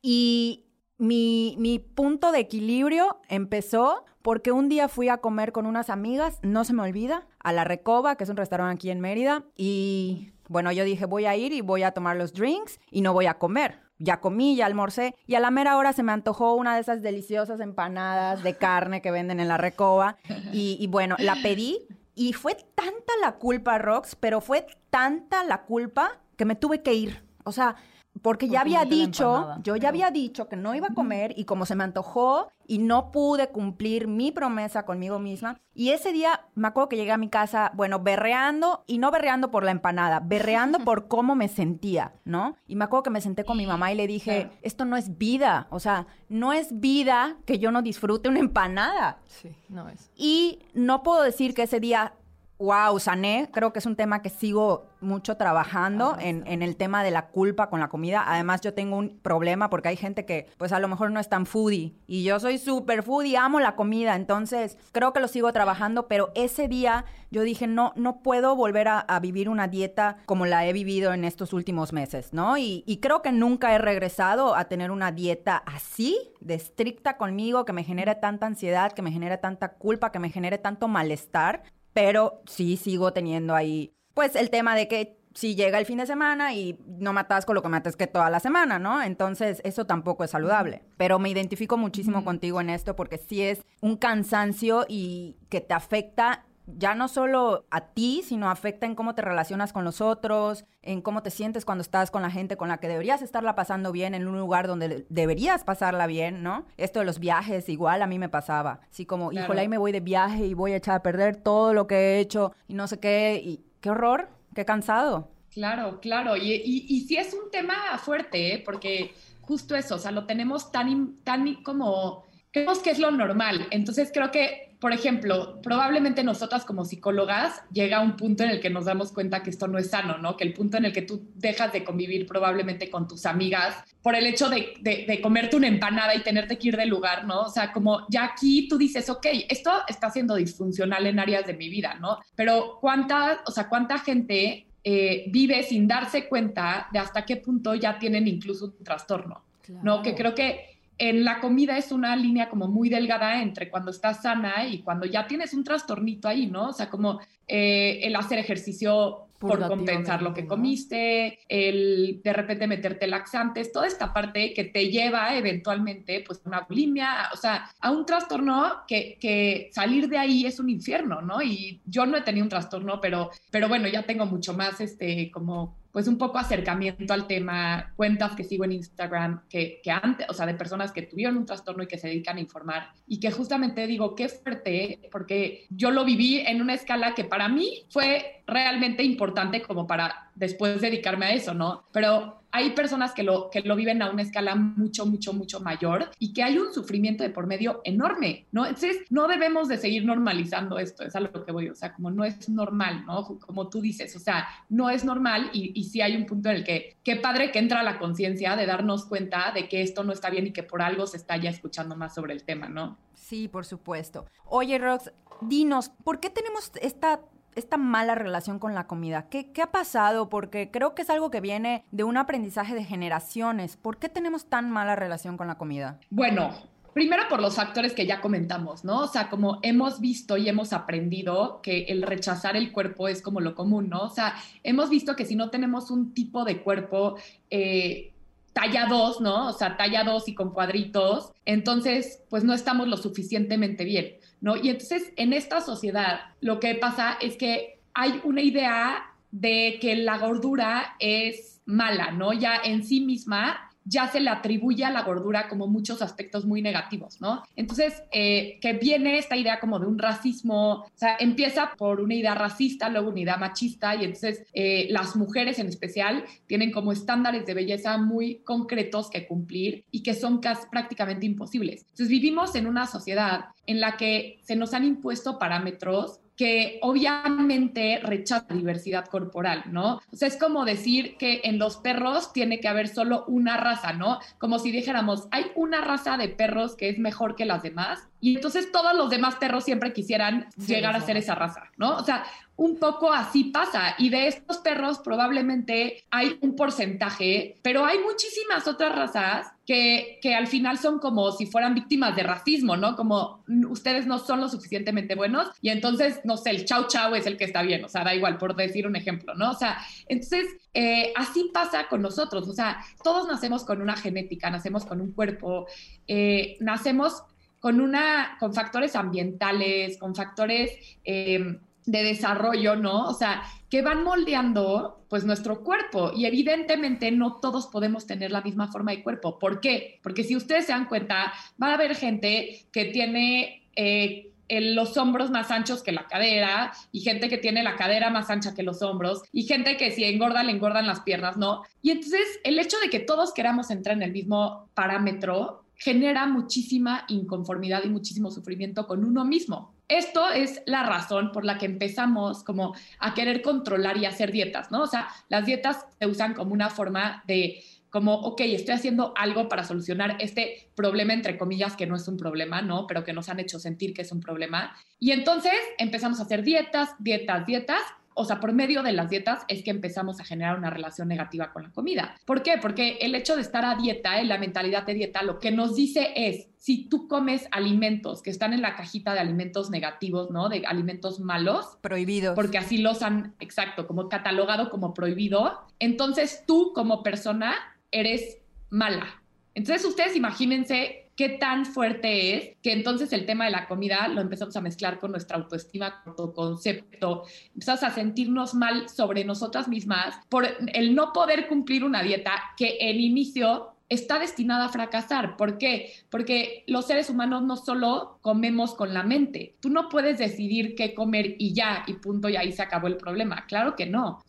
Y 0.00 0.64
mi, 0.96 1.54
mi 1.58 1.78
punto 1.78 2.32
de 2.32 2.38
equilibrio 2.38 3.18
empezó 3.28 4.06
porque 4.22 4.50
un 4.50 4.70
día 4.70 4.88
fui 4.88 5.10
a 5.10 5.18
comer 5.18 5.52
con 5.52 5.66
unas 5.66 5.90
amigas, 5.90 6.38
no 6.42 6.64
se 6.64 6.72
me 6.72 6.84
olvida, 6.84 7.26
a 7.38 7.52
La 7.52 7.64
Recoba, 7.64 8.16
que 8.16 8.24
es 8.24 8.30
un 8.30 8.38
restaurante 8.38 8.76
aquí 8.76 8.90
en 8.90 9.00
Mérida, 9.00 9.44
y 9.56 10.32
bueno, 10.48 10.70
yo 10.70 10.84
dije, 10.84 11.06
voy 11.06 11.24
a 11.24 11.36
ir 11.36 11.52
y 11.52 11.60
voy 11.60 11.82
a 11.82 11.92
tomar 11.92 12.16
los 12.16 12.32
drinks 12.32 12.78
y 12.90 13.00
no 13.00 13.12
voy 13.12 13.26
a 13.26 13.38
comer. 13.38 13.80
Ya 14.02 14.20
comí, 14.20 14.56
ya 14.56 14.66
almorcé 14.66 15.14
y 15.26 15.36
a 15.36 15.40
la 15.40 15.50
mera 15.50 15.76
hora 15.76 15.92
se 15.92 16.02
me 16.02 16.10
antojó 16.10 16.54
una 16.54 16.74
de 16.74 16.80
esas 16.80 17.02
deliciosas 17.02 17.60
empanadas 17.60 18.42
de 18.42 18.56
carne 18.56 19.00
que 19.00 19.12
venden 19.12 19.38
en 19.38 19.46
La 19.46 19.58
Recoba 19.58 20.16
y, 20.52 20.86
bueno, 20.88 21.14
la 21.18 21.36
pedí 21.36 21.78
y 22.14 22.32
fue 22.32 22.56
tanta 22.74 23.12
la 23.20 23.36
culpa, 23.36 23.78
Rox, 23.78 24.16
pero 24.16 24.40
fue 24.40 24.66
tanta 24.90 25.44
la 25.44 25.62
culpa 25.62 26.18
que 26.36 26.44
me 26.44 26.56
tuve 26.56 26.82
que 26.82 26.94
ir. 26.94 27.22
O 27.44 27.52
sea, 27.52 27.76
porque 28.22 28.48
ya 28.48 28.60
había 28.60 28.84
dicho, 28.84 29.56
yo 29.62 29.76
ya 29.76 29.88
había 29.88 30.10
dicho 30.10 30.48
que 30.48 30.56
no 30.56 30.74
iba 30.74 30.88
a 30.88 30.94
comer 30.94 31.34
y 31.36 31.44
como 31.44 31.66
se 31.66 31.74
me 31.74 31.84
antojó 31.84 32.52
y 32.66 32.78
no 32.78 33.10
pude 33.10 33.48
cumplir 33.48 34.06
mi 34.06 34.30
promesa 34.30 34.84
conmigo 34.84 35.18
misma. 35.18 35.60
Y 35.74 35.90
ese 35.90 36.12
día 36.12 36.46
me 36.54 36.68
acuerdo 36.68 36.88
que 36.88 36.96
llegué 36.96 37.10
a 37.10 37.18
mi 37.18 37.28
casa, 37.28 37.72
bueno, 37.74 37.98
berreando 37.98 38.84
y 38.86 38.98
no 38.98 39.10
berreando 39.10 39.50
por 39.50 39.64
la 39.64 39.72
empanada, 39.72 40.20
berreando 40.20 40.78
por 40.84 41.08
cómo 41.08 41.34
me 41.34 41.48
sentía, 41.48 42.12
¿no? 42.24 42.56
Y 42.68 42.76
me 42.76 42.84
acuerdo 42.84 43.02
que 43.02 43.10
me 43.10 43.20
senté 43.20 43.44
con 43.44 43.56
mi 43.56 43.66
mamá 43.66 43.92
y 43.92 43.96
le 43.96 44.06
dije, 44.06 44.50
esto 44.62 44.84
no 44.84 44.96
es 44.96 45.18
vida, 45.18 45.66
o 45.70 45.80
sea, 45.80 46.06
no 46.28 46.52
es 46.52 46.80
vida 46.80 47.36
que 47.44 47.58
yo 47.58 47.72
no 47.72 47.82
disfrute 47.82 48.28
una 48.28 48.38
empanada. 48.38 49.18
Sí, 49.26 49.54
no 49.68 49.88
es. 49.88 50.10
Y 50.16 50.60
no 50.74 51.02
puedo 51.02 51.22
decir 51.22 51.54
que 51.54 51.64
ese 51.64 51.80
día 51.80 52.14
wow, 52.62 52.96
sané. 53.00 53.50
Creo 53.52 53.72
que 53.72 53.80
es 53.80 53.86
un 53.86 53.96
tema 53.96 54.22
que 54.22 54.30
sigo 54.30 54.86
mucho 55.00 55.36
trabajando 55.36 56.16
en, 56.20 56.46
en, 56.46 56.62
el 56.62 56.76
tema 56.76 57.02
de 57.02 57.10
la 57.10 57.26
culpa 57.26 57.68
con 57.68 57.80
la 57.80 57.88
comida. 57.88 58.22
Además, 58.24 58.60
yo 58.60 58.72
tengo 58.72 58.96
un 58.96 59.18
problema 59.18 59.68
porque 59.68 59.88
hay 59.88 59.96
gente 59.96 60.24
que, 60.24 60.46
pues 60.58 60.72
a 60.72 60.78
lo 60.78 60.86
mejor 60.86 61.10
no 61.10 61.18
es 61.18 61.28
tan 61.28 61.44
foodie. 61.44 61.96
Y 62.06 62.22
yo 62.22 62.38
soy 62.38 62.58
súper 62.58 63.02
foodie, 63.02 63.36
amo 63.36 63.58
la 63.58 63.74
comida. 63.74 64.14
Entonces, 64.14 64.78
creo 64.92 65.12
que 65.12 65.18
lo 65.18 65.26
sigo 65.26 65.52
trabajando. 65.52 66.06
Pero 66.06 66.30
ese 66.36 66.68
día 66.68 67.04
yo 67.32 67.42
dije, 67.42 67.66
no, 67.66 67.92
no 67.96 68.22
puedo 68.22 68.54
volver 68.54 68.86
a, 68.86 69.18
vivir 69.20 69.48
una 69.48 69.66
dieta 69.66 70.18
como 70.26 70.46
la 70.46 70.64
he 70.66 70.72
vivido 70.72 71.12
en 71.12 71.24
estos 71.24 71.52
últimos 71.52 71.92
meses, 71.92 72.32
¿no? 72.32 72.58
Y, 72.58 72.84
y 72.86 72.98
creo 72.98 73.22
que 73.22 73.32
nunca 73.32 73.74
he 73.74 73.78
regresado 73.78 74.54
a 74.54 74.66
tener 74.66 74.90
una 74.90 75.10
dieta 75.10 75.56
así, 75.66 76.32
de 76.40 76.54
estricta 76.54 77.16
conmigo, 77.16 77.64
que 77.64 77.72
me 77.72 77.82
genere 77.82 78.14
tanta 78.14 78.46
ansiedad, 78.46 78.92
que 78.92 79.02
me 79.02 79.10
genere 79.10 79.38
tanta 79.38 79.72
culpa, 79.72 80.12
que 80.12 80.18
me 80.18 80.30
genere 80.30 80.58
tanto 80.58 80.86
malestar 80.86 81.62
pero 81.92 82.42
sí 82.46 82.76
sigo 82.76 83.12
teniendo 83.12 83.54
ahí, 83.54 83.92
pues 84.14 84.36
el 84.36 84.50
tema 84.50 84.74
de 84.74 84.88
que 84.88 85.22
si 85.34 85.54
llega 85.54 85.78
el 85.78 85.86
fin 85.86 85.98
de 85.98 86.06
semana 86.06 86.52
y 86.54 86.78
no 86.86 87.12
matas 87.12 87.46
con 87.46 87.54
lo 87.54 87.62
que 87.62 87.68
matas 87.68 87.96
que 87.96 88.06
toda 88.06 88.30
la 88.30 88.40
semana, 88.40 88.78
¿no? 88.78 89.02
Entonces, 89.02 89.60
eso 89.64 89.86
tampoco 89.86 90.24
es 90.24 90.30
saludable. 90.30 90.82
Pero 90.96 91.18
me 91.18 91.30
identifico 91.30 91.76
muchísimo 91.76 92.24
contigo 92.24 92.60
en 92.60 92.70
esto 92.70 92.96
porque 92.96 93.18
sí 93.18 93.42
es 93.42 93.62
un 93.80 93.96
cansancio 93.96 94.84
y 94.88 95.36
que 95.48 95.60
te 95.60 95.74
afecta 95.74 96.44
ya 96.66 96.94
no 96.94 97.08
solo 97.08 97.66
a 97.70 97.88
ti, 97.88 98.22
sino 98.24 98.50
afecta 98.50 98.86
en 98.86 98.94
cómo 98.94 99.14
te 99.14 99.22
relacionas 99.22 99.72
con 99.72 99.84
los 99.84 100.00
otros, 100.00 100.64
en 100.82 101.02
cómo 101.02 101.22
te 101.22 101.30
sientes 101.30 101.64
cuando 101.64 101.82
estás 101.82 102.10
con 102.10 102.22
la 102.22 102.30
gente 102.30 102.56
con 102.56 102.68
la 102.68 102.78
que 102.78 102.88
deberías 102.88 103.22
estarla 103.22 103.54
pasando 103.54 103.92
bien 103.92 104.14
en 104.14 104.26
un 104.28 104.38
lugar 104.38 104.66
donde 104.66 105.04
deberías 105.08 105.64
pasarla 105.64 106.06
bien, 106.06 106.42
¿no? 106.42 106.66
Esto 106.76 107.00
de 107.00 107.04
los 107.04 107.18
viajes, 107.18 107.68
igual 107.68 108.02
a 108.02 108.06
mí 108.06 108.18
me 108.18 108.28
pasaba. 108.28 108.80
Así 108.90 109.06
como, 109.06 109.32
híjole, 109.32 109.60
ahí 109.60 109.68
me 109.68 109.78
voy 109.78 109.92
de 109.92 110.00
viaje 110.00 110.46
y 110.46 110.54
voy 110.54 110.72
a 110.72 110.76
echar 110.76 110.96
a 110.96 111.02
perder 111.02 111.36
todo 111.36 111.74
lo 111.74 111.86
que 111.86 111.96
he 111.96 112.20
hecho 112.20 112.52
y 112.68 112.74
no 112.74 112.86
sé 112.86 113.00
qué. 113.00 113.40
Y 113.42 113.60
qué 113.80 113.90
horror, 113.90 114.28
qué 114.54 114.64
cansado. 114.64 115.28
Claro, 115.50 116.00
claro. 116.00 116.36
Y, 116.36 116.52
y, 116.52 116.86
y 116.88 117.00
sí 117.02 117.16
es 117.16 117.34
un 117.34 117.50
tema 117.50 117.74
fuerte, 117.98 118.54
¿eh? 118.54 118.62
porque 118.64 119.14
justo 119.42 119.76
eso, 119.76 119.96
o 119.96 119.98
sea, 119.98 120.10
lo 120.10 120.24
tenemos 120.24 120.72
tan, 120.72 121.16
tan 121.24 121.62
como 121.62 122.24
creemos 122.52 122.78
que 122.78 122.90
es 122.90 122.98
lo 122.98 123.10
normal. 123.10 123.66
Entonces 123.70 124.10
creo 124.12 124.30
que, 124.30 124.71
por 124.82 124.92
ejemplo, 124.92 125.60
probablemente 125.62 126.24
nosotras 126.24 126.64
como 126.64 126.84
psicólogas 126.84 127.62
llega 127.72 128.00
un 128.00 128.16
punto 128.16 128.42
en 128.42 128.50
el 128.50 128.60
que 128.60 128.68
nos 128.68 128.86
damos 128.86 129.12
cuenta 129.12 129.40
que 129.40 129.50
esto 129.50 129.68
no 129.68 129.78
es 129.78 129.90
sano, 129.90 130.18
¿no? 130.18 130.36
Que 130.36 130.42
el 130.42 130.52
punto 130.52 130.76
en 130.76 130.84
el 130.84 130.92
que 130.92 131.02
tú 131.02 131.22
dejas 131.36 131.72
de 131.72 131.84
convivir 131.84 132.26
probablemente 132.26 132.90
con 132.90 133.06
tus 133.06 133.24
amigas 133.24 133.76
por 134.02 134.16
el 134.16 134.26
hecho 134.26 134.50
de, 134.50 134.74
de, 134.80 135.20
comerte 135.20 135.54
una 135.54 135.68
empanada 135.68 136.16
y 136.16 136.24
tenerte 136.24 136.58
que 136.58 136.66
ir 136.66 136.76
del 136.76 136.88
lugar, 136.88 137.24
¿no? 137.26 137.42
O 137.42 137.48
sea, 137.48 137.72
como 137.72 138.08
ya 138.08 138.24
aquí 138.24 138.66
tú 138.66 138.76
dices, 138.76 139.08
ok, 139.08 139.24
esto 139.48 139.70
está 139.86 140.10
siendo 140.10 140.34
disfuncional 140.34 141.06
en 141.06 141.20
áreas 141.20 141.46
de 141.46 141.54
mi 141.54 141.68
vida, 141.68 141.94
¿no? 142.00 142.18
Pero 142.34 142.78
cuánta, 142.80 143.42
o 143.46 143.52
sea, 143.52 143.68
cuánta 143.68 143.98
gente 143.98 144.66
eh, 144.82 145.26
vive 145.28 145.62
sin 145.62 145.86
darse 145.86 146.28
cuenta 146.28 146.88
de 146.92 146.98
hasta 146.98 147.24
qué 147.24 147.36
punto 147.36 147.76
ya 147.76 148.00
tienen 148.00 148.26
incluso 148.26 148.64
un 148.64 148.82
trastorno, 148.82 149.44
¿no? 149.84 150.02
Que 150.02 150.16
creo 150.16 150.34
que 150.34 150.71
en 150.98 151.24
la 151.24 151.40
comida 151.40 151.76
es 151.78 151.92
una 151.92 152.14
línea 152.16 152.48
como 152.48 152.68
muy 152.68 152.88
delgada 152.88 153.42
entre 153.42 153.70
cuando 153.70 153.90
estás 153.90 154.22
sana 154.22 154.66
y 154.66 154.82
cuando 154.82 155.06
ya 155.06 155.26
tienes 155.26 155.54
un 155.54 155.64
trastornito 155.64 156.28
ahí, 156.28 156.46
¿no? 156.46 156.68
O 156.68 156.72
sea, 156.72 156.88
como 156.88 157.20
eh, 157.48 158.00
el 158.02 158.14
hacer 158.16 158.38
ejercicio 158.38 159.26
por 159.38 159.66
compensar 159.66 160.22
lo 160.22 160.32
que 160.32 160.46
comiste, 160.46 161.40
el 161.48 162.20
de 162.22 162.32
repente 162.32 162.68
meterte 162.68 163.08
laxantes, 163.08 163.72
toda 163.72 163.88
esta 163.88 164.12
parte 164.12 164.54
que 164.54 164.64
te 164.64 164.88
lleva 164.88 165.36
eventualmente 165.36 166.22
pues 166.24 166.40
a 166.44 166.48
una 166.48 166.60
bulimia, 166.60 167.28
o 167.32 167.36
sea, 167.36 167.68
a 167.80 167.90
un 167.90 168.06
trastorno 168.06 168.84
que, 168.86 169.18
que, 169.20 169.68
salir 169.72 170.08
de 170.08 170.18
ahí 170.18 170.46
es 170.46 170.60
un 170.60 170.70
infierno, 170.70 171.20
¿no? 171.20 171.42
Y 171.42 171.80
yo 171.84 172.06
no 172.06 172.16
he 172.16 172.22
tenido 172.22 172.44
un 172.44 172.50
trastorno, 172.50 173.00
pero, 173.00 173.30
pero 173.50 173.68
bueno, 173.68 173.88
ya 173.88 174.04
tengo 174.04 174.26
mucho 174.26 174.54
más 174.54 174.80
este 174.80 175.30
como 175.32 175.81
pues 175.92 176.08
un 176.08 176.16
poco 176.16 176.38
acercamiento 176.38 177.12
al 177.12 177.26
tema, 177.26 177.92
cuentas 177.94 178.34
que 178.34 178.44
sigo 178.44 178.64
en 178.64 178.72
Instagram, 178.72 179.42
que, 179.48 179.80
que, 179.82 179.90
antes, 179.90 180.26
o 180.28 180.32
sea, 180.32 180.46
de 180.46 180.54
personas 180.54 180.90
que 180.90 181.02
tuvieron 181.02 181.36
un 181.36 181.46
trastorno 181.46 181.82
y 181.82 181.86
que 181.86 181.98
se 181.98 182.08
dedican 182.08 182.38
a 182.38 182.40
informar, 182.40 182.90
y 183.06 183.20
que 183.20 183.30
justamente 183.30 183.86
digo, 183.86 184.14
qué 184.14 184.28
fuerte, 184.28 185.00
porque 185.12 185.66
yo 185.68 185.90
lo 185.90 186.04
viví 186.04 186.40
en 186.40 186.62
una 186.62 186.74
escala 186.74 187.14
que 187.14 187.24
para 187.24 187.48
mí 187.48 187.84
fue 187.90 188.42
realmente 188.46 189.02
importante 189.02 189.62
como 189.62 189.86
para 189.86 190.30
después 190.34 190.80
dedicarme 190.80 191.26
a 191.26 191.34
eso, 191.34 191.52
¿no? 191.52 191.84
Pero 191.92 192.41
hay 192.52 192.70
personas 192.70 193.12
que 193.12 193.22
lo, 193.22 193.50
que 193.50 193.62
lo 193.62 193.74
viven 193.74 194.02
a 194.02 194.10
una 194.10 194.22
escala 194.22 194.54
mucho, 194.54 195.06
mucho, 195.06 195.32
mucho 195.32 195.60
mayor 195.60 196.10
y 196.18 196.32
que 196.32 196.42
hay 196.42 196.58
un 196.58 196.72
sufrimiento 196.72 197.24
de 197.24 197.30
por 197.30 197.46
medio 197.46 197.80
enorme, 197.84 198.46
¿no? 198.52 198.66
Entonces, 198.66 198.98
no 199.08 199.26
debemos 199.26 199.68
de 199.68 199.78
seguir 199.78 200.04
normalizando 200.04 200.78
esto, 200.78 201.02
es 201.02 201.16
a 201.16 201.20
lo 201.20 201.44
que 201.44 201.50
voy, 201.50 201.70
o 201.70 201.74
sea, 201.74 201.94
como 201.94 202.10
no 202.10 202.24
es 202.24 202.48
normal, 202.48 203.04
¿no? 203.06 203.38
Como 203.38 203.68
tú 203.68 203.80
dices, 203.80 204.14
o 204.16 204.18
sea, 204.18 204.46
no 204.68 204.90
es 204.90 205.04
normal 205.04 205.50
y, 205.52 205.72
y 205.74 205.84
sí 205.84 206.02
hay 206.02 206.14
un 206.14 206.26
punto 206.26 206.50
en 206.50 206.56
el 206.56 206.64
que, 206.64 206.96
qué 207.02 207.16
padre 207.16 207.50
que 207.50 207.58
entra 207.58 207.82
la 207.82 207.98
conciencia 207.98 208.54
de 208.54 208.66
darnos 208.66 209.06
cuenta 209.06 209.52
de 209.52 209.68
que 209.68 209.80
esto 209.80 210.04
no 210.04 210.12
está 210.12 210.28
bien 210.28 210.46
y 210.46 210.52
que 210.52 210.62
por 210.62 210.82
algo 210.82 211.06
se 211.06 211.16
está 211.16 211.38
ya 211.38 211.48
escuchando 211.48 211.96
más 211.96 212.14
sobre 212.14 212.34
el 212.34 212.44
tema, 212.44 212.68
¿no? 212.68 212.98
Sí, 213.14 213.48
por 213.48 213.64
supuesto. 213.64 214.26
Oye, 214.44 214.76
Rox, 214.78 215.10
dinos, 215.40 215.90
¿por 216.04 216.20
qué 216.20 216.28
tenemos 216.28 216.70
esta 216.82 217.20
esta 217.54 217.76
mala 217.76 218.14
relación 218.14 218.58
con 218.58 218.74
la 218.74 218.86
comida? 218.86 219.26
¿Qué, 219.28 219.50
¿Qué, 219.52 219.62
ha 219.62 219.70
pasado? 219.70 220.28
Porque 220.28 220.70
creo 220.70 220.94
que 220.94 221.02
es 221.02 221.10
algo 221.10 221.30
que 221.30 221.40
viene 221.40 221.84
de 221.90 222.04
un 222.04 222.16
aprendizaje 222.16 222.74
de 222.74 222.84
generaciones. 222.84 223.76
¿Por 223.76 223.98
qué 223.98 224.08
tenemos 224.08 224.46
tan 224.46 224.70
mala 224.70 224.96
relación 224.96 225.36
con 225.36 225.46
la 225.46 225.56
comida? 225.56 225.98
Bueno, 226.10 226.50
primero 226.92 227.22
por 227.28 227.40
los 227.40 227.56
factores 227.56 227.92
que 227.92 228.06
ya 228.06 228.20
comentamos, 228.20 228.84
¿no? 228.84 229.00
O 229.00 229.06
sea, 229.08 229.28
como 229.30 229.58
hemos 229.62 230.00
visto 230.00 230.36
y 230.36 230.48
hemos 230.48 230.72
aprendido 230.72 231.60
que 231.62 231.84
el 231.84 232.02
rechazar 232.02 232.56
el 232.56 232.72
cuerpo 232.72 233.08
es 233.08 233.22
como 233.22 233.40
lo 233.40 233.54
común, 233.54 233.88
¿no? 233.88 234.02
O 234.02 234.10
sea, 234.10 234.34
hemos 234.62 234.90
visto 234.90 235.16
que 235.16 235.24
si 235.24 235.36
no 235.36 235.50
tenemos 235.50 235.90
un 235.90 236.14
tipo 236.14 236.44
de 236.44 236.62
cuerpo... 236.62 237.16
Eh, 237.50 238.08
talla 238.52 238.86
2, 238.86 239.20
¿no? 239.20 239.48
O 239.48 239.52
sea, 239.52 239.76
talla 239.76 240.04
2 240.04 240.28
y 240.28 240.34
con 240.34 240.50
cuadritos, 240.50 241.32
entonces 241.44 242.22
pues 242.28 242.44
no 242.44 242.52
estamos 242.52 242.88
lo 242.88 242.96
suficientemente 242.96 243.84
bien. 243.84 244.16
¿No? 244.42 244.56
Y 244.56 244.68
entonces 244.68 245.12
en 245.16 245.32
esta 245.32 245.62
sociedad 245.62 246.20
lo 246.40 246.60
que 246.60 246.74
pasa 246.74 247.16
es 247.20 247.36
que 247.36 247.78
hay 247.94 248.20
una 248.24 248.42
idea 248.42 249.06
de 249.30 249.78
que 249.80 249.96
la 249.96 250.18
gordura 250.18 250.96
es 250.98 251.62
mala, 251.64 252.10
¿no? 252.10 252.34
Ya 252.34 252.56
en 252.56 252.84
sí 252.84 253.00
misma 253.00 253.71
ya 253.84 254.08
se 254.08 254.20
le 254.20 254.30
atribuye 254.30 254.84
a 254.84 254.90
la 254.90 255.02
gordura 255.02 255.48
como 255.48 255.66
muchos 255.66 256.02
aspectos 256.02 256.44
muy 256.44 256.62
negativos, 256.62 257.20
¿no? 257.20 257.42
Entonces, 257.56 258.02
eh, 258.12 258.58
que 258.60 258.74
viene 258.74 259.18
esta 259.18 259.36
idea 259.36 259.60
como 259.60 259.78
de 259.78 259.86
un 259.86 259.98
racismo, 259.98 260.72
o 260.72 260.90
sea, 260.94 261.16
empieza 261.18 261.72
por 261.76 262.00
una 262.00 262.14
idea 262.14 262.34
racista, 262.34 262.88
luego 262.88 263.10
una 263.10 263.20
idea 263.20 263.36
machista, 263.36 263.94
y 263.94 264.04
entonces 264.04 264.44
eh, 264.52 264.86
las 264.90 265.16
mujeres 265.16 265.58
en 265.58 265.68
especial 265.68 266.24
tienen 266.46 266.72
como 266.72 266.92
estándares 266.92 267.46
de 267.46 267.54
belleza 267.54 267.98
muy 267.98 268.38
concretos 268.44 269.10
que 269.10 269.26
cumplir 269.26 269.84
y 269.90 270.02
que 270.02 270.14
son 270.14 270.38
casi 270.38 270.66
prácticamente 270.70 271.26
imposibles. 271.26 271.82
Entonces, 271.82 272.08
vivimos 272.08 272.54
en 272.54 272.66
una 272.66 272.86
sociedad 272.86 273.46
en 273.66 273.80
la 273.80 273.96
que 273.96 274.40
se 274.42 274.56
nos 274.56 274.74
han 274.74 274.84
impuesto 274.84 275.38
parámetros 275.38 276.21
que 276.42 276.80
obviamente 276.82 278.00
rechaza 278.02 278.46
la 278.48 278.56
diversidad 278.56 279.04
corporal, 279.06 279.62
¿no? 279.70 280.00
O 280.12 280.16
sea, 280.16 280.26
es 280.26 280.36
como 280.36 280.64
decir 280.64 281.16
que 281.16 281.40
en 281.44 281.60
los 281.60 281.76
perros 281.76 282.32
tiene 282.32 282.58
que 282.58 282.66
haber 282.66 282.88
solo 282.88 283.24
una 283.28 283.56
raza, 283.58 283.92
¿no? 283.92 284.18
Como 284.38 284.58
si 284.58 284.72
dijéramos, 284.72 285.28
hay 285.30 285.44
una 285.54 285.82
raza 285.82 286.16
de 286.16 286.28
perros 286.28 286.74
que 286.74 286.88
es 286.88 286.98
mejor 286.98 287.36
que 287.36 287.44
las 287.44 287.62
demás 287.62 288.08
y 288.22 288.36
entonces 288.36 288.70
todos 288.70 288.96
los 288.96 289.10
demás 289.10 289.34
perros 289.34 289.64
siempre 289.64 289.92
quisieran 289.92 290.46
llegar 290.56 290.94
a 290.94 291.00
ser 291.00 291.16
esa 291.16 291.34
raza, 291.34 291.64
¿no? 291.76 291.96
O 291.96 292.04
sea, 292.04 292.24
un 292.54 292.76
poco 292.76 293.12
así 293.12 293.44
pasa. 293.44 293.96
Y 293.98 294.10
de 294.10 294.28
estos 294.28 294.58
perros 294.58 295.00
probablemente 295.00 296.04
hay 296.08 296.38
un 296.40 296.54
porcentaje, 296.54 297.56
pero 297.62 297.84
hay 297.84 297.98
muchísimas 297.98 298.68
otras 298.68 298.94
razas 298.94 299.48
que, 299.66 300.20
que, 300.22 300.36
al 300.36 300.46
final 300.46 300.78
son 300.78 301.00
como 301.00 301.32
si 301.32 301.46
fueran 301.46 301.74
víctimas 301.74 302.14
de 302.14 302.22
racismo, 302.22 302.76
¿no? 302.76 302.94
Como 302.94 303.42
ustedes 303.68 304.06
no 304.06 304.20
son 304.20 304.40
lo 304.40 304.48
suficientemente 304.48 305.16
buenos 305.16 305.48
y 305.60 305.70
entonces, 305.70 306.20
no 306.22 306.36
sé, 306.36 306.50
el 306.50 306.64
chau 306.64 306.86
chau 306.86 307.16
es 307.16 307.26
el 307.26 307.36
que 307.36 307.44
está 307.44 307.62
bien, 307.62 307.84
o 307.84 307.88
sea, 307.88 308.04
da 308.04 308.14
igual, 308.14 308.38
por 308.38 308.54
decir 308.54 308.86
un 308.86 308.94
ejemplo, 308.94 309.34
¿no? 309.34 309.50
O 309.50 309.54
sea, 309.54 309.78
entonces, 310.06 310.46
eh, 310.74 311.12
así 311.16 311.50
pasa 311.52 311.88
con 311.88 312.02
nosotros, 312.02 312.48
o 312.48 312.52
sea, 312.52 312.84
todos 313.02 313.26
nacemos 313.26 313.64
con 313.64 313.82
una 313.82 313.96
genética, 313.96 314.50
nacemos 314.50 314.84
con 314.84 315.00
un 315.00 315.12
cuerpo, 315.12 315.66
eh, 316.06 316.56
nacemos 316.60 317.22
con, 317.62 317.80
una, 317.80 318.36
con 318.38 318.52
factores 318.52 318.94
ambientales, 318.94 319.96
con 319.96 320.14
factores... 320.14 320.72
Eh, 321.04 321.58
de 321.86 322.04
desarrollo, 322.04 322.76
¿no? 322.76 323.06
O 323.08 323.14
sea, 323.14 323.42
que 323.68 323.82
van 323.82 324.04
moldeando 324.04 325.04
pues 325.08 325.24
nuestro 325.24 325.62
cuerpo 325.62 326.12
y 326.14 326.26
evidentemente 326.26 327.10
no 327.10 327.40
todos 327.40 327.66
podemos 327.66 328.06
tener 328.06 328.30
la 328.30 328.40
misma 328.40 328.68
forma 328.68 328.92
de 328.92 329.02
cuerpo. 329.02 329.38
¿Por 329.38 329.60
qué? 329.60 329.98
Porque 330.02 330.24
si 330.24 330.36
ustedes 330.36 330.66
se 330.66 330.72
dan 330.72 330.86
cuenta, 330.86 331.32
va 331.60 331.70
a 331.70 331.74
haber 331.74 331.94
gente 331.94 332.66
que 332.72 332.86
tiene... 332.86 333.64
Eh, 333.76 334.28
los 334.48 334.98
hombros 334.98 335.30
más 335.30 335.50
anchos 335.50 335.82
que 335.82 335.92
la 335.92 336.06
cadera 336.06 336.74
y 336.90 337.00
gente 337.00 337.30
que 337.30 337.38
tiene 337.38 337.62
la 337.62 337.76
cadera 337.76 338.10
más 338.10 338.28
ancha 338.28 338.54
que 338.54 338.62
los 338.62 338.82
hombros 338.82 339.22
y 339.32 339.44
gente 339.44 339.78
que 339.78 339.92
si 339.92 340.04
engorda 340.04 340.42
le 340.42 340.52
engordan 340.52 340.86
las 340.86 341.00
piernas, 341.00 341.38
¿no? 341.38 341.62
Y 341.80 341.90
entonces 341.90 342.20
el 342.44 342.58
hecho 342.58 342.76
de 342.80 342.90
que 342.90 343.00
todos 343.00 343.32
queramos 343.32 343.70
entrar 343.70 343.96
en 343.96 344.02
el 344.02 344.12
mismo 344.12 344.68
parámetro 344.74 345.61
genera 345.82 346.26
muchísima 346.26 347.04
inconformidad 347.08 347.82
y 347.84 347.88
muchísimo 347.88 348.30
sufrimiento 348.30 348.86
con 348.86 349.04
uno 349.04 349.24
mismo. 349.24 349.74
Esto 349.88 350.30
es 350.30 350.62
la 350.64 350.84
razón 350.84 351.32
por 351.32 351.44
la 351.44 351.58
que 351.58 351.66
empezamos 351.66 352.44
como 352.44 352.74
a 353.00 353.14
querer 353.14 353.42
controlar 353.42 353.96
y 353.96 354.06
hacer 354.06 354.30
dietas, 354.30 354.70
¿no? 354.70 354.82
O 354.82 354.86
sea, 354.86 355.08
las 355.28 355.44
dietas 355.44 355.84
se 355.98 356.06
usan 356.06 356.34
como 356.34 356.52
una 356.52 356.70
forma 356.70 357.24
de 357.26 357.62
como, 357.90 358.14
ok, 358.14 358.40
estoy 358.42 358.74
haciendo 358.74 359.12
algo 359.16 359.48
para 359.48 359.64
solucionar 359.64 360.16
este 360.18 360.70
problema, 360.74 361.12
entre 361.12 361.36
comillas, 361.36 361.76
que 361.76 361.86
no 361.86 361.96
es 361.96 362.08
un 362.08 362.16
problema, 362.16 362.62
¿no? 362.62 362.86
Pero 362.86 363.04
que 363.04 363.12
nos 363.12 363.28
han 363.28 363.38
hecho 363.38 363.58
sentir 363.58 363.92
que 363.92 364.02
es 364.02 364.12
un 364.12 364.20
problema. 364.20 364.74
Y 364.98 365.10
entonces 365.10 365.52
empezamos 365.78 366.18
a 366.18 366.22
hacer 366.22 366.42
dietas, 366.42 366.94
dietas, 367.00 367.44
dietas, 367.44 367.82
o 368.14 368.24
sea, 368.24 368.40
por 368.40 368.52
medio 368.52 368.82
de 368.82 368.92
las 368.92 369.10
dietas 369.10 369.44
es 369.48 369.62
que 369.62 369.70
empezamos 369.70 370.20
a 370.20 370.24
generar 370.24 370.58
una 370.58 370.70
relación 370.70 371.08
negativa 371.08 371.52
con 371.52 371.64
la 371.64 371.70
comida. 371.70 372.16
¿Por 372.24 372.42
qué? 372.42 372.54
Porque 372.60 372.98
el 373.00 373.14
hecho 373.14 373.36
de 373.36 373.42
estar 373.42 373.64
a 373.64 373.74
dieta, 373.74 374.20
en 374.20 374.28
la 374.28 374.38
mentalidad 374.38 374.84
de 374.84 374.94
dieta, 374.94 375.22
lo 375.22 375.38
que 375.38 375.50
nos 375.50 375.76
dice 375.76 376.12
es, 376.14 376.48
si 376.56 376.88
tú 376.88 377.08
comes 377.08 377.48
alimentos 377.50 378.22
que 378.22 378.30
están 378.30 378.52
en 378.52 378.62
la 378.62 378.76
cajita 378.76 379.14
de 379.14 379.20
alimentos 379.20 379.70
negativos, 379.70 380.30
¿no? 380.30 380.48
De 380.48 380.64
alimentos 380.66 381.18
malos. 381.18 381.78
Prohibidos. 381.80 382.34
Porque 382.34 382.58
así 382.58 382.78
los 382.78 383.02
han, 383.02 383.34
exacto, 383.40 383.86
como 383.86 384.08
catalogado 384.08 384.70
como 384.70 384.94
prohibido. 384.94 385.60
Entonces 385.78 386.44
tú 386.46 386.72
como 386.74 387.02
persona 387.02 387.54
eres 387.90 388.38
mala. 388.70 389.22
Entonces 389.54 389.84
ustedes 389.84 390.16
imagínense 390.16 391.01
qué 391.16 391.30
tan 391.30 391.66
fuerte 391.66 392.34
es 392.34 392.56
que 392.62 392.72
entonces 392.72 393.12
el 393.12 393.26
tema 393.26 393.44
de 393.44 393.50
la 393.50 393.66
comida 393.66 394.08
lo 394.08 394.20
empezamos 394.20 394.56
a 394.56 394.60
mezclar 394.60 394.98
con 394.98 395.10
nuestra 395.10 395.36
autoestima, 395.36 396.02
concepto, 396.34 397.24
empezamos 397.54 397.82
a 397.82 397.90
sentirnos 397.90 398.54
mal 398.54 398.88
sobre 398.88 399.24
nosotras 399.24 399.68
mismas 399.68 400.18
por 400.28 400.46
el 400.72 400.94
no 400.94 401.12
poder 401.12 401.48
cumplir 401.48 401.84
una 401.84 402.02
dieta 402.02 402.32
que 402.56 402.78
en 402.80 403.00
inicio 403.00 403.71
está 403.92 404.18
destinada 404.18 404.66
a 404.66 404.68
fracasar. 404.70 405.36
¿Por 405.36 405.58
qué? 405.58 405.92
Porque 406.10 406.64
los 406.66 406.86
seres 406.86 407.10
humanos 407.10 407.42
no 407.42 407.56
solo 407.56 408.18
comemos 408.22 408.74
con 408.74 408.94
la 408.94 409.02
mente. 409.02 409.56
Tú 409.60 409.68
no 409.68 409.88
puedes 409.88 410.18
decidir 410.18 410.74
qué 410.74 410.94
comer 410.94 411.36
y 411.38 411.52
ya, 411.52 411.84
y 411.86 411.94
punto, 411.94 412.28
y 412.28 412.36
ahí 412.36 412.52
se 412.52 412.62
acabó 412.62 412.86
el 412.86 412.96
problema. 412.96 413.44
Claro 413.46 413.76
que 413.76 413.86
no. 413.86 414.22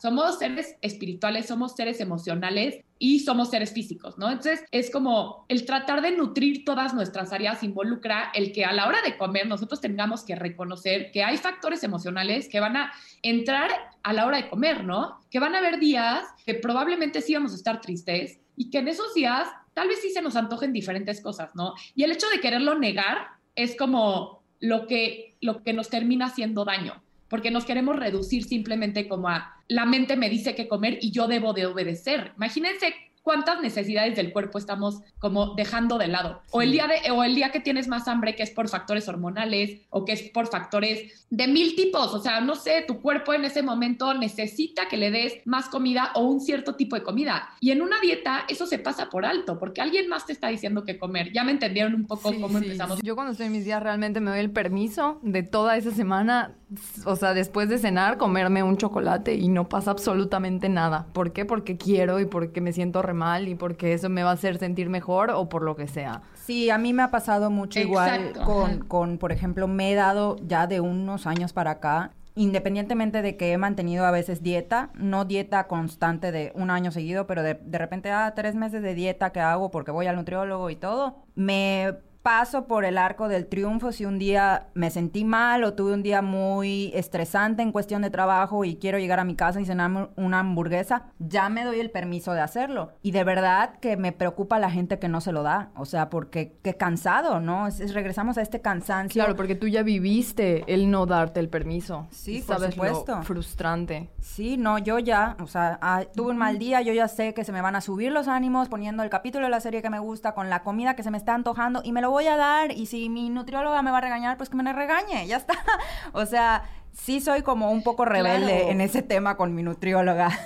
somos 0.00 0.38
seres 0.38 0.76
espirituales, 0.80 1.46
somos 1.46 1.74
seres 1.74 2.00
emocionales 2.00 2.80
y 3.02 3.20
somos 3.20 3.48
seres 3.48 3.72
físicos, 3.72 4.18
¿no? 4.18 4.28
Entonces 4.28 4.62
es 4.70 4.90
como 4.90 5.46
el 5.48 5.64
tratar 5.64 6.02
de 6.02 6.12
nutrir 6.12 6.66
todas 6.66 6.92
nuestras 6.92 7.32
áreas 7.32 7.62
involucra 7.62 8.30
el 8.34 8.52
que 8.52 8.66
a 8.66 8.72
la 8.72 8.86
hora 8.86 8.98
de 9.02 9.16
comer 9.16 9.46
nosotros 9.46 9.80
tengamos 9.80 10.22
que 10.22 10.34
reconocer 10.34 11.10
que 11.10 11.24
hay 11.24 11.38
factores 11.38 11.82
emocionales 11.82 12.48
que 12.48 12.60
van 12.60 12.76
a 12.76 12.92
entrar 13.22 13.70
a 14.02 14.12
la 14.12 14.26
hora 14.26 14.36
de 14.36 14.50
comer, 14.50 14.84
¿no? 14.84 15.18
Que 15.30 15.40
van 15.40 15.54
a 15.54 15.58
haber 15.58 15.80
días 15.80 16.24
que 16.44 16.54
probablemente 16.54 17.22
sí 17.22 17.32
vamos 17.32 17.52
a 17.52 17.56
estar 17.56 17.80
tristes, 17.80 18.38
y 18.56 18.70
que 18.70 18.78
en 18.78 18.88
esos 18.88 19.14
días 19.14 19.48
tal 19.74 19.88
vez 19.88 20.00
sí 20.00 20.10
se 20.10 20.22
nos 20.22 20.36
antojen 20.36 20.72
diferentes 20.72 21.20
cosas, 21.20 21.54
¿no? 21.54 21.74
Y 21.94 22.04
el 22.04 22.12
hecho 22.12 22.28
de 22.28 22.40
quererlo 22.40 22.78
negar 22.78 23.28
es 23.54 23.76
como 23.76 24.42
lo 24.60 24.86
que, 24.86 25.36
lo 25.40 25.62
que 25.62 25.72
nos 25.72 25.88
termina 25.88 26.26
haciendo 26.26 26.64
daño, 26.64 27.02
porque 27.28 27.50
nos 27.50 27.64
queremos 27.64 27.96
reducir 27.96 28.44
simplemente 28.44 29.08
como 29.08 29.28
a 29.28 29.56
la 29.68 29.86
mente 29.86 30.16
me 30.16 30.28
dice 30.28 30.54
qué 30.54 30.68
comer 30.68 30.98
y 31.00 31.12
yo 31.12 31.28
debo 31.28 31.52
de 31.52 31.66
obedecer. 31.66 32.32
Imagínense 32.36 32.94
cuántas 33.22 33.60
necesidades 33.60 34.16
del 34.16 34.32
cuerpo 34.32 34.58
estamos 34.58 35.00
como 35.18 35.54
dejando 35.54 35.98
de 35.98 36.08
lado. 36.08 36.42
O 36.50 36.62
el 36.62 36.72
día 36.72 36.86
de, 36.86 37.10
o 37.10 37.22
el 37.22 37.34
día 37.34 37.50
que 37.50 37.60
tienes 37.60 37.88
más 37.88 38.08
hambre 38.08 38.34
que 38.34 38.42
es 38.42 38.50
por 38.50 38.68
factores 38.68 39.08
hormonales 39.08 39.82
o 39.90 40.04
que 40.04 40.12
es 40.12 40.22
por 40.30 40.48
factores 40.48 41.26
de 41.30 41.46
mil 41.46 41.74
tipos. 41.76 42.14
O 42.14 42.20
sea, 42.20 42.40
no 42.40 42.54
sé, 42.54 42.84
tu 42.86 43.00
cuerpo 43.00 43.34
en 43.34 43.44
ese 43.44 43.62
momento 43.62 44.14
necesita 44.14 44.88
que 44.88 44.96
le 44.96 45.10
des 45.10 45.40
más 45.44 45.68
comida 45.68 46.12
o 46.14 46.24
un 46.24 46.40
cierto 46.40 46.74
tipo 46.74 46.96
de 46.96 47.02
comida. 47.02 47.50
Y 47.60 47.70
en 47.70 47.82
una 47.82 48.00
dieta 48.00 48.44
eso 48.48 48.66
se 48.66 48.78
pasa 48.78 49.10
por 49.10 49.24
alto 49.24 49.58
porque 49.58 49.80
alguien 49.80 50.08
más 50.08 50.26
te 50.26 50.32
está 50.32 50.48
diciendo 50.48 50.84
qué 50.84 50.98
comer. 50.98 51.32
Ya 51.32 51.44
me 51.44 51.52
entendieron 51.52 51.94
un 51.94 52.06
poco 52.06 52.32
cómo 52.40 52.58
empezamos. 52.58 53.00
Yo 53.02 53.14
cuando 53.14 53.32
estoy 53.32 53.46
en 53.46 53.52
mis 53.52 53.64
días 53.64 53.82
realmente 53.82 54.20
me 54.20 54.30
doy 54.30 54.40
el 54.40 54.50
permiso 54.50 55.20
de 55.22 55.42
toda 55.42 55.76
esa 55.76 55.90
semana, 55.90 56.56
o 57.04 57.16
sea, 57.16 57.34
después 57.34 57.68
de 57.68 57.78
cenar, 57.78 58.16
comerme 58.16 58.62
un 58.62 58.76
chocolate 58.76 59.34
y 59.34 59.48
no 59.48 59.68
pasa 59.68 59.90
absolutamente 59.90 60.68
nada. 60.68 61.06
¿Por 61.12 61.32
qué? 61.32 61.44
Porque 61.44 61.76
quiero 61.76 62.20
y 62.20 62.26
porque 62.26 62.60
me 62.60 62.72
siento 62.72 63.00
mal 63.14 63.48
y 63.48 63.54
porque 63.54 63.92
eso 63.92 64.08
me 64.08 64.22
va 64.22 64.30
a 64.30 64.34
hacer 64.34 64.58
sentir 64.58 64.88
mejor 64.88 65.30
o 65.30 65.48
por 65.48 65.62
lo 65.62 65.74
que 65.76 65.88
sea. 65.88 66.22
Sí, 66.34 66.70
a 66.70 66.78
mí 66.78 66.92
me 66.92 67.02
ha 67.02 67.10
pasado 67.10 67.50
mucho 67.50 67.80
igual 67.80 68.32
con, 68.44 68.80
con, 68.80 69.18
por 69.18 69.32
ejemplo, 69.32 69.66
me 69.68 69.92
he 69.92 69.94
dado 69.94 70.36
ya 70.46 70.66
de 70.66 70.80
unos 70.80 71.26
años 71.26 71.52
para 71.52 71.72
acá, 71.72 72.12
independientemente 72.34 73.22
de 73.22 73.36
que 73.36 73.52
he 73.52 73.58
mantenido 73.58 74.04
a 74.04 74.10
veces 74.10 74.42
dieta, 74.42 74.90
no 74.94 75.24
dieta 75.24 75.66
constante 75.66 76.32
de 76.32 76.52
un 76.54 76.70
año 76.70 76.90
seguido, 76.90 77.26
pero 77.26 77.42
de, 77.42 77.54
de 77.54 77.78
repente, 77.78 78.10
ah, 78.10 78.32
tres 78.34 78.54
meses 78.54 78.82
de 78.82 78.94
dieta 78.94 79.30
que 79.32 79.40
hago 79.40 79.70
porque 79.70 79.90
voy 79.90 80.06
al 80.06 80.16
nutriólogo 80.16 80.70
y 80.70 80.76
todo, 80.76 81.16
me 81.34 81.94
paso 82.22 82.66
por 82.66 82.84
el 82.84 82.98
arco 82.98 83.28
del 83.28 83.46
triunfo 83.46 83.92
si 83.92 84.04
un 84.04 84.18
día 84.18 84.68
me 84.74 84.90
sentí 84.90 85.24
mal 85.24 85.64
o 85.64 85.74
tuve 85.74 85.94
un 85.94 86.02
día 86.02 86.22
muy 86.22 86.92
estresante 86.94 87.62
en 87.62 87.72
cuestión 87.72 88.02
de 88.02 88.10
trabajo 88.10 88.64
y 88.64 88.76
quiero 88.76 88.98
llegar 88.98 89.20
a 89.20 89.24
mi 89.24 89.34
casa 89.34 89.60
y 89.60 89.64
cenar 89.64 90.10
una 90.16 90.40
hamburguesa, 90.40 91.04
ya 91.18 91.48
me 91.48 91.64
doy 91.64 91.80
el 91.80 91.90
permiso 91.90 92.32
de 92.32 92.40
hacerlo. 92.40 92.92
Y 93.02 93.12
de 93.12 93.24
verdad 93.24 93.78
que 93.80 93.96
me 93.96 94.12
preocupa 94.12 94.58
la 94.58 94.70
gente 94.70 94.98
que 94.98 95.08
no 95.08 95.20
se 95.20 95.32
lo 95.32 95.42
da, 95.42 95.70
o 95.76 95.86
sea, 95.86 96.10
porque 96.10 96.58
qué 96.62 96.74
cansado, 96.74 97.40
¿no? 97.40 97.66
Es, 97.66 97.94
regresamos 97.94 98.36
a 98.38 98.42
este 98.42 98.60
cansancio. 98.60 99.20
Claro, 99.20 99.36
porque 99.36 99.54
tú 99.54 99.68
ya 99.68 99.82
viviste 99.82 100.64
el 100.72 100.90
no 100.90 101.06
darte 101.06 101.40
el 101.40 101.48
permiso. 101.48 102.06
Sí, 102.10 102.44
por 102.46 102.60
supuesto. 102.70 103.22
frustrante. 103.22 104.10
Sí, 104.20 104.56
no, 104.56 104.78
yo 104.78 104.98
ya, 104.98 105.36
o 105.40 105.46
sea, 105.46 105.78
ah, 105.80 106.04
tuve 106.14 106.30
un 106.32 106.38
mal 106.38 106.58
día, 106.58 106.82
yo 106.82 106.92
ya 106.92 107.08
sé 107.08 107.32
que 107.34 107.44
se 107.44 107.52
me 107.52 107.62
van 107.62 107.76
a 107.76 107.80
subir 107.80 108.12
los 108.12 108.28
ánimos 108.28 108.68
poniendo 108.68 109.02
el 109.02 109.10
capítulo 109.10 109.46
de 109.46 109.50
la 109.50 109.60
serie 109.60 109.82
que 109.82 109.90
me 109.90 109.98
gusta 109.98 110.34
con 110.34 110.50
la 110.50 110.62
comida 110.62 110.94
que 110.94 111.02
se 111.02 111.10
me 111.10 111.18
está 111.18 111.34
antojando 111.34 111.80
y 111.84 111.92
me 111.92 112.00
lo 112.00 112.09
voy 112.10 112.26
a 112.26 112.36
dar 112.36 112.72
y 112.72 112.86
si 112.86 113.08
mi 113.08 113.30
nutrióloga 113.30 113.82
me 113.82 113.90
va 113.90 113.98
a 113.98 114.02
regañar, 114.02 114.36
pues 114.36 114.48
que 114.50 114.56
me 114.56 114.72
regañe, 114.72 115.26
ya 115.26 115.36
está. 115.36 115.54
O 116.12 116.26
sea, 116.26 116.64
sí 116.92 117.20
soy 117.20 117.42
como 117.42 117.70
un 117.70 117.82
poco 117.82 118.04
rebelde 118.04 118.70
en 118.70 118.80
ese 118.80 119.02
tema 119.02 119.36
con 119.36 119.54
mi 119.54 119.62
nutrióloga. 119.62 120.38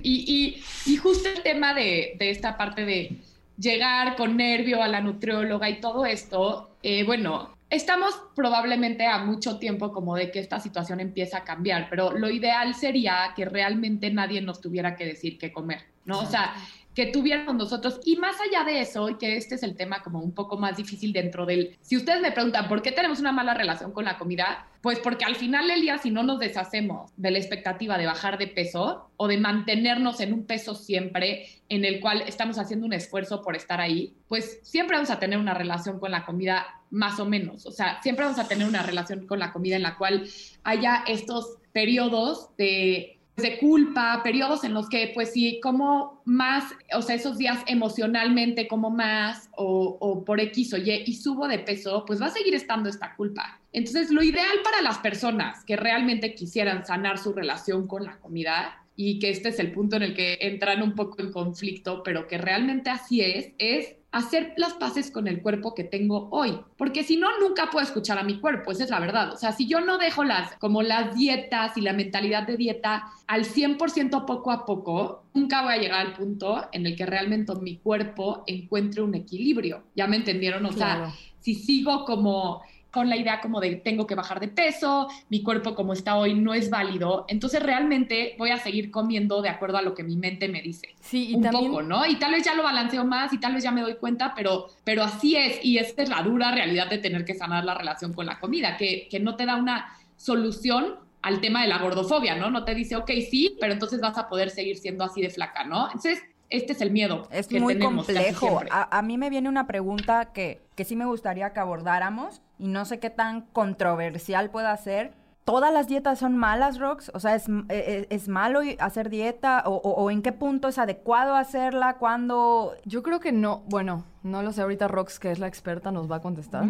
Y, 0.00 0.62
y, 0.86 0.96
justo 0.98 1.28
el 1.28 1.42
tema 1.42 1.74
de, 1.74 2.14
de, 2.18 2.30
esta 2.30 2.56
parte 2.56 2.84
de 2.84 3.18
llegar 3.58 4.14
con 4.14 4.36
nervio 4.36 4.82
a 4.82 4.86
la 4.86 5.00
nutrióloga 5.00 5.68
y 5.68 5.80
todo 5.80 6.06
esto, 6.06 6.70
eh, 6.82 7.02
bueno, 7.04 7.56
estamos 7.70 8.14
probablemente 8.34 9.06
a 9.06 9.18
mucho 9.18 9.58
tiempo 9.58 9.92
como 9.92 10.14
de 10.14 10.30
que 10.30 10.38
esta 10.38 10.60
situación 10.60 11.00
empieza 11.00 11.38
a 11.38 11.44
cambiar, 11.44 11.88
pero 11.90 12.12
lo 12.12 12.30
ideal 12.30 12.74
sería 12.74 13.32
que 13.34 13.44
realmente 13.44 14.10
nadie 14.10 14.40
nos 14.40 14.60
tuviera 14.60 14.96
que 14.96 15.06
decir 15.06 15.38
qué 15.38 15.52
comer, 15.52 15.80
¿no? 16.04 16.20
O 16.20 16.26
sea, 16.26 16.54
que 16.96 17.06
tuviéramos 17.06 17.54
nosotros. 17.54 18.00
Y 18.06 18.16
más 18.16 18.36
allá 18.40 18.64
de 18.64 18.80
eso, 18.80 19.10
y 19.10 19.16
que 19.16 19.36
este 19.36 19.56
es 19.56 19.62
el 19.62 19.76
tema 19.76 20.02
como 20.02 20.18
un 20.20 20.32
poco 20.32 20.56
más 20.56 20.78
difícil 20.78 21.12
dentro 21.12 21.44
del, 21.44 21.76
si 21.82 21.94
ustedes 21.94 22.22
me 22.22 22.32
preguntan, 22.32 22.68
¿por 22.68 22.80
qué 22.80 22.90
tenemos 22.90 23.20
una 23.20 23.32
mala 23.32 23.52
relación 23.52 23.92
con 23.92 24.06
la 24.06 24.16
comida? 24.16 24.66
Pues 24.80 24.98
porque 25.00 25.26
al 25.26 25.36
final 25.36 25.68
del 25.68 25.82
día, 25.82 25.98
si 25.98 26.10
no 26.10 26.22
nos 26.22 26.38
deshacemos 26.38 27.12
de 27.18 27.30
la 27.30 27.38
expectativa 27.38 27.98
de 27.98 28.06
bajar 28.06 28.38
de 28.38 28.46
peso 28.46 29.10
o 29.18 29.28
de 29.28 29.36
mantenernos 29.36 30.20
en 30.20 30.32
un 30.32 30.46
peso 30.46 30.74
siempre 30.74 31.46
en 31.68 31.84
el 31.84 32.00
cual 32.00 32.22
estamos 32.26 32.58
haciendo 32.58 32.86
un 32.86 32.94
esfuerzo 32.94 33.42
por 33.42 33.56
estar 33.56 33.78
ahí, 33.78 34.14
pues 34.26 34.60
siempre 34.62 34.96
vamos 34.96 35.10
a 35.10 35.18
tener 35.18 35.38
una 35.38 35.52
relación 35.52 36.00
con 36.00 36.10
la 36.10 36.24
comida 36.24 36.80
más 36.90 37.20
o 37.20 37.26
menos. 37.26 37.66
O 37.66 37.72
sea, 37.72 38.00
siempre 38.02 38.24
vamos 38.24 38.40
a 38.40 38.48
tener 38.48 38.66
una 38.66 38.82
relación 38.82 39.26
con 39.26 39.38
la 39.38 39.52
comida 39.52 39.76
en 39.76 39.82
la 39.82 39.98
cual 39.98 40.26
haya 40.64 41.04
estos 41.06 41.58
periodos 41.72 42.56
de 42.56 43.15
de 43.36 43.58
culpa, 43.58 44.22
periodos 44.22 44.64
en 44.64 44.72
los 44.72 44.88
que, 44.88 45.10
pues 45.14 45.32
sí, 45.32 45.60
como 45.62 46.22
más, 46.24 46.64
o 46.94 47.02
sea, 47.02 47.16
esos 47.16 47.36
días 47.36 47.62
emocionalmente 47.66 48.66
como 48.66 48.90
más 48.90 49.50
o, 49.56 50.24
por 50.24 50.40
X 50.40 50.72
o 50.72 50.78
Y 50.78 51.04
y 51.06 51.14
subo 51.14 51.46
de 51.46 51.58
peso, 51.58 52.04
pues 52.06 52.20
va 52.20 52.26
a 52.26 52.30
seguir 52.30 52.54
estando 52.54 52.88
esta 52.88 53.14
culpa. 53.14 53.60
Entonces, 53.72 54.10
lo 54.10 54.22
ideal 54.22 54.56
para 54.64 54.80
las 54.80 54.98
personas 54.98 55.64
que 55.64 55.76
realmente 55.76 56.34
quisieran 56.34 56.86
sanar 56.86 57.18
su 57.18 57.34
relación 57.34 57.86
con 57.86 58.04
la 58.04 58.18
comida 58.18 58.82
y 58.96 59.18
que 59.18 59.28
este 59.28 59.50
es 59.50 59.58
el 59.58 59.72
punto 59.72 59.96
en 59.96 60.02
el 60.02 60.14
que 60.14 60.38
entran 60.40 60.82
un 60.82 60.94
poco 60.94 61.20
en 61.20 61.30
conflicto, 61.30 62.02
pero 62.02 62.26
que 62.26 62.38
realmente 62.38 62.88
así 62.88 63.20
es, 63.20 63.52
es 63.58 63.96
hacer 64.16 64.54
las 64.56 64.72
paces 64.74 65.10
con 65.10 65.28
el 65.28 65.42
cuerpo 65.42 65.74
que 65.74 65.84
tengo 65.84 66.28
hoy, 66.30 66.58
porque 66.78 67.04
si 67.04 67.16
no, 67.16 67.28
nunca 67.38 67.68
puedo 67.70 67.84
escuchar 67.84 68.18
a 68.18 68.22
mi 68.22 68.40
cuerpo, 68.40 68.72
esa 68.72 68.84
es 68.84 68.90
la 68.90 69.00
verdad. 69.00 69.32
O 69.32 69.36
sea, 69.36 69.52
si 69.52 69.66
yo 69.66 69.80
no 69.80 69.98
dejo 69.98 70.24
las, 70.24 70.54
como 70.56 70.82
las 70.82 71.14
dietas 71.14 71.76
y 71.76 71.82
la 71.82 71.92
mentalidad 71.92 72.46
de 72.46 72.56
dieta 72.56 73.04
al 73.26 73.44
100% 73.44 74.24
poco 74.24 74.50
a 74.50 74.64
poco, 74.64 75.24
nunca 75.34 75.62
voy 75.62 75.74
a 75.74 75.78
llegar 75.78 76.06
al 76.06 76.14
punto 76.14 76.66
en 76.72 76.86
el 76.86 76.96
que 76.96 77.04
realmente 77.04 77.54
mi 77.56 77.76
cuerpo 77.76 78.42
encuentre 78.46 79.02
un 79.02 79.14
equilibrio. 79.14 79.82
¿Ya 79.94 80.06
me 80.06 80.16
entendieron? 80.16 80.64
O 80.64 80.72
sea, 80.72 81.12
si 81.40 81.54
sigo 81.54 82.04
como 82.04 82.62
con 82.96 83.10
la 83.10 83.16
idea 83.18 83.42
como 83.42 83.60
de 83.60 83.76
tengo 83.76 84.06
que 84.06 84.14
bajar 84.14 84.40
de 84.40 84.48
peso, 84.48 85.06
mi 85.28 85.42
cuerpo 85.42 85.74
como 85.74 85.92
está 85.92 86.16
hoy 86.16 86.32
no 86.32 86.54
es 86.54 86.70
válido, 86.70 87.26
entonces 87.28 87.62
realmente 87.62 88.34
voy 88.38 88.52
a 88.52 88.56
seguir 88.56 88.90
comiendo 88.90 89.42
de 89.42 89.50
acuerdo 89.50 89.76
a 89.76 89.82
lo 89.82 89.92
que 89.94 90.02
mi 90.02 90.16
mente 90.16 90.48
me 90.48 90.62
dice. 90.62 90.94
Sí, 91.02 91.32
y 91.32 91.34
un 91.34 91.42
también... 91.42 91.66
poco, 91.66 91.82
¿no? 91.82 92.06
Y 92.06 92.16
tal 92.16 92.32
vez 92.32 92.42
ya 92.42 92.54
lo 92.54 92.62
balanceo 92.62 93.04
más 93.04 93.34
y 93.34 93.38
tal 93.38 93.52
vez 93.52 93.62
ya 93.64 93.70
me 93.70 93.82
doy 93.82 93.96
cuenta, 93.96 94.32
pero, 94.34 94.68
pero 94.82 95.02
así 95.02 95.36
es 95.36 95.62
y 95.62 95.76
esta 95.76 96.02
es 96.04 96.08
la 96.08 96.22
dura 96.22 96.52
realidad 96.52 96.88
de 96.88 96.96
tener 96.96 97.26
que 97.26 97.34
sanar 97.34 97.66
la 97.66 97.74
relación 97.74 98.14
con 98.14 98.24
la 98.24 98.40
comida, 98.40 98.78
que, 98.78 99.08
que 99.10 99.20
no 99.20 99.36
te 99.36 99.44
da 99.44 99.56
una 99.56 99.94
solución 100.16 100.94
al 101.20 101.42
tema 101.42 101.60
de 101.60 101.68
la 101.68 101.76
gordofobia, 101.76 102.34
¿no? 102.36 102.50
No 102.50 102.64
te 102.64 102.74
dice, 102.74 102.96
ok, 102.96 103.10
sí, 103.28 103.58
pero 103.60 103.74
entonces 103.74 104.00
vas 104.00 104.16
a 104.16 104.26
poder 104.26 104.48
seguir 104.48 104.78
siendo 104.78 105.04
así 105.04 105.20
de 105.20 105.28
flaca, 105.28 105.64
¿no? 105.64 105.88
Entonces, 105.88 106.22
este 106.50 106.72
es 106.72 106.80
el 106.80 106.90
miedo. 106.90 107.28
Es 107.30 107.50
muy 107.52 107.78
complejo. 107.78 108.60
A, 108.70 108.98
a, 108.98 109.02
mí 109.02 109.18
me 109.18 109.30
viene 109.30 109.48
una 109.48 109.66
pregunta 109.66 110.32
que, 110.32 110.62
que 110.74 110.84
sí 110.84 110.96
me 110.96 111.04
gustaría 111.04 111.52
que 111.52 111.60
abordáramos 111.60 112.42
y 112.58 112.68
no 112.68 112.84
sé 112.84 112.98
qué 112.98 113.10
tan 113.10 113.42
controversial 113.42 114.50
pueda 114.50 114.76
ser. 114.76 115.12
¿Todas 115.44 115.72
las 115.72 115.86
dietas 115.86 116.18
son 116.18 116.36
malas, 116.36 116.80
Rox? 116.80 117.12
O 117.14 117.20
sea, 117.20 117.36
¿es, 117.36 117.48
e, 117.48 117.62
e, 117.68 118.06
es, 118.10 118.26
malo 118.26 118.62
hacer 118.80 119.10
dieta? 119.10 119.62
O, 119.66 119.76
o, 119.76 120.10
en 120.10 120.20
qué 120.20 120.32
punto 120.32 120.66
es 120.66 120.76
adecuado 120.76 121.36
hacerla? 121.36 121.98
¿Cuándo...? 121.98 122.74
Yo 122.84 123.04
creo 123.04 123.20
que 123.20 123.30
no. 123.30 123.62
Bueno, 123.68 124.04
no 124.24 124.42
lo 124.42 124.52
sé. 124.52 124.62
Ahorita 124.62 124.88
Rox, 124.88 125.20
que 125.20 125.30
es 125.30 125.38
la 125.38 125.46
experta, 125.46 125.92
nos 125.92 126.10
va 126.10 126.16
a 126.16 126.20
contestar. 126.20 126.64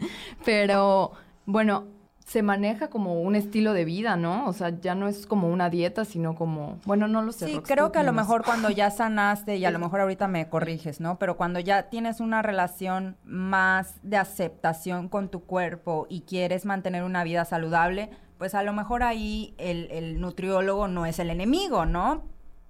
Pero, 0.46 1.12
bueno, 1.44 1.84
se 2.26 2.42
maneja 2.42 2.88
como 2.88 3.20
un 3.20 3.34
estilo 3.34 3.72
de 3.72 3.84
vida, 3.84 4.16
¿no? 4.16 4.46
O 4.46 4.52
sea, 4.52 4.70
ya 4.80 4.94
no 4.94 5.08
es 5.08 5.26
como 5.26 5.48
una 5.48 5.70
dieta, 5.70 6.04
sino 6.04 6.34
como, 6.34 6.78
bueno, 6.84 7.08
no 7.08 7.22
lo 7.22 7.32
sé. 7.32 7.46
Sí, 7.46 7.58
creo 7.60 7.92
que 7.92 7.98
a 7.98 8.02
lo 8.02 8.12
mejor 8.12 8.44
cuando 8.44 8.70
ya 8.70 8.90
sanaste, 8.92 9.56
y 9.56 9.64
a 9.64 9.70
lo 9.70 9.78
mejor 9.78 10.00
ahorita 10.00 10.28
me 10.28 10.48
corriges, 10.48 11.00
¿no? 11.00 11.18
Pero 11.18 11.36
cuando 11.36 11.60
ya 11.60 11.90
tienes 11.90 12.20
una 12.20 12.42
relación 12.42 13.16
más 13.24 13.96
de 14.02 14.16
aceptación 14.16 15.08
con 15.08 15.28
tu 15.28 15.40
cuerpo 15.40 16.06
y 16.08 16.22
quieres 16.22 16.64
mantener 16.64 17.02
una 17.02 17.24
vida 17.24 17.44
saludable, 17.44 18.10
pues 18.38 18.54
a 18.54 18.62
lo 18.62 18.72
mejor 18.72 19.02
ahí 19.02 19.54
el, 19.58 19.88
el 19.90 20.20
nutriólogo 20.20 20.88
no 20.88 21.06
es 21.06 21.18
el 21.18 21.30
enemigo, 21.30 21.86
¿no? 21.86 22.24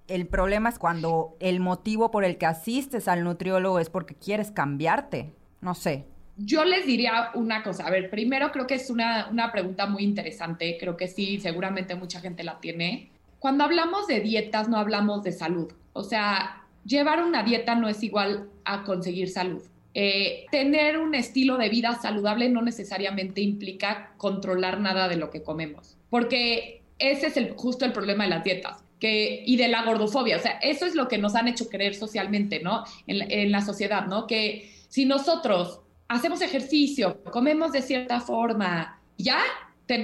El 0.07 0.27
problema 0.27 0.69
es 0.69 0.79
cuando 0.79 1.37
el 1.39 1.59
motivo 1.59 2.11
por 2.11 2.25
el 2.25 2.37
que 2.37 2.45
asistes 2.45 3.07
al 3.07 3.23
nutriólogo 3.23 3.79
es 3.79 3.89
porque 3.89 4.15
quieres 4.15 4.51
cambiarte. 4.51 5.33
No 5.61 5.75
sé. 5.75 6.07
Yo 6.35 6.65
les 6.65 6.85
diría 6.87 7.29
una 7.35 7.61
cosa, 7.61 7.85
a 7.85 7.91
ver, 7.91 8.09
primero 8.09 8.51
creo 8.51 8.65
que 8.65 8.73
es 8.73 8.89
una, 8.89 9.27
una, 9.29 9.51
pregunta 9.51 9.85
muy 9.85 10.03
interesante, 10.03 10.77
creo 10.79 10.97
que 10.97 11.07
sí, 11.07 11.39
seguramente 11.39 11.93
mucha 11.95 12.21
gente 12.21 12.43
la 12.43 12.59
tiene. 12.59 13.09
Cuando 13.37 13.63
hablamos 13.63 14.07
de 14.07 14.19
dietas 14.19 14.67
no 14.67 14.77
hablamos 14.77 15.23
de 15.23 15.31
salud, 15.31 15.71
o 15.93 16.03
sea, 16.03 16.63
llevar 16.85 17.23
una 17.23 17.43
dieta 17.43 17.75
no 17.75 17.87
es 17.87 18.01
igual 18.03 18.49
a 18.65 18.83
conseguir 18.83 19.29
salud. 19.29 19.61
Eh, 19.93 20.45
tener 20.49 20.97
un 20.97 21.13
estilo 21.13 21.57
de 21.57 21.69
vida 21.69 21.93
saludable 22.01 22.49
no 22.49 22.63
necesariamente 22.63 23.41
implica 23.41 24.13
controlar 24.17 24.79
nada 24.79 25.07
de 25.07 25.17
lo 25.17 25.29
que 25.29 25.43
comemos, 25.43 25.97
porque 26.09 26.81
ese 26.97 27.27
es 27.27 27.37
el, 27.37 27.51
justo 27.51 27.85
el 27.85 27.93
problema 27.93 28.23
de 28.23 28.31
las 28.31 28.43
dietas. 28.43 28.79
Que, 28.99 29.43
y 29.45 29.57
de 29.57 29.67
la 29.67 29.83
gordofobia, 29.83 30.37
o 30.37 30.39
sea, 30.39 30.53
eso 30.61 30.85
es 30.85 30.95
lo 30.95 31.09
que 31.09 31.17
nos 31.17 31.35
han 31.35 31.49
hecho 31.49 31.67
creer 31.67 31.93
socialmente, 31.93 32.61
¿no? 32.61 32.85
En, 33.05 33.29
en 33.29 33.51
la 33.51 33.59
sociedad, 33.59 34.07
¿no? 34.07 34.27
Que 34.27 34.71
si 34.87 35.03
nosotros 35.03 35.81
hacemos 36.13 36.41
ejercicio, 36.41 37.23
comemos 37.31 37.71
de 37.71 37.81
cierta 37.81 38.19
forma, 38.19 38.99
ya 39.17 39.39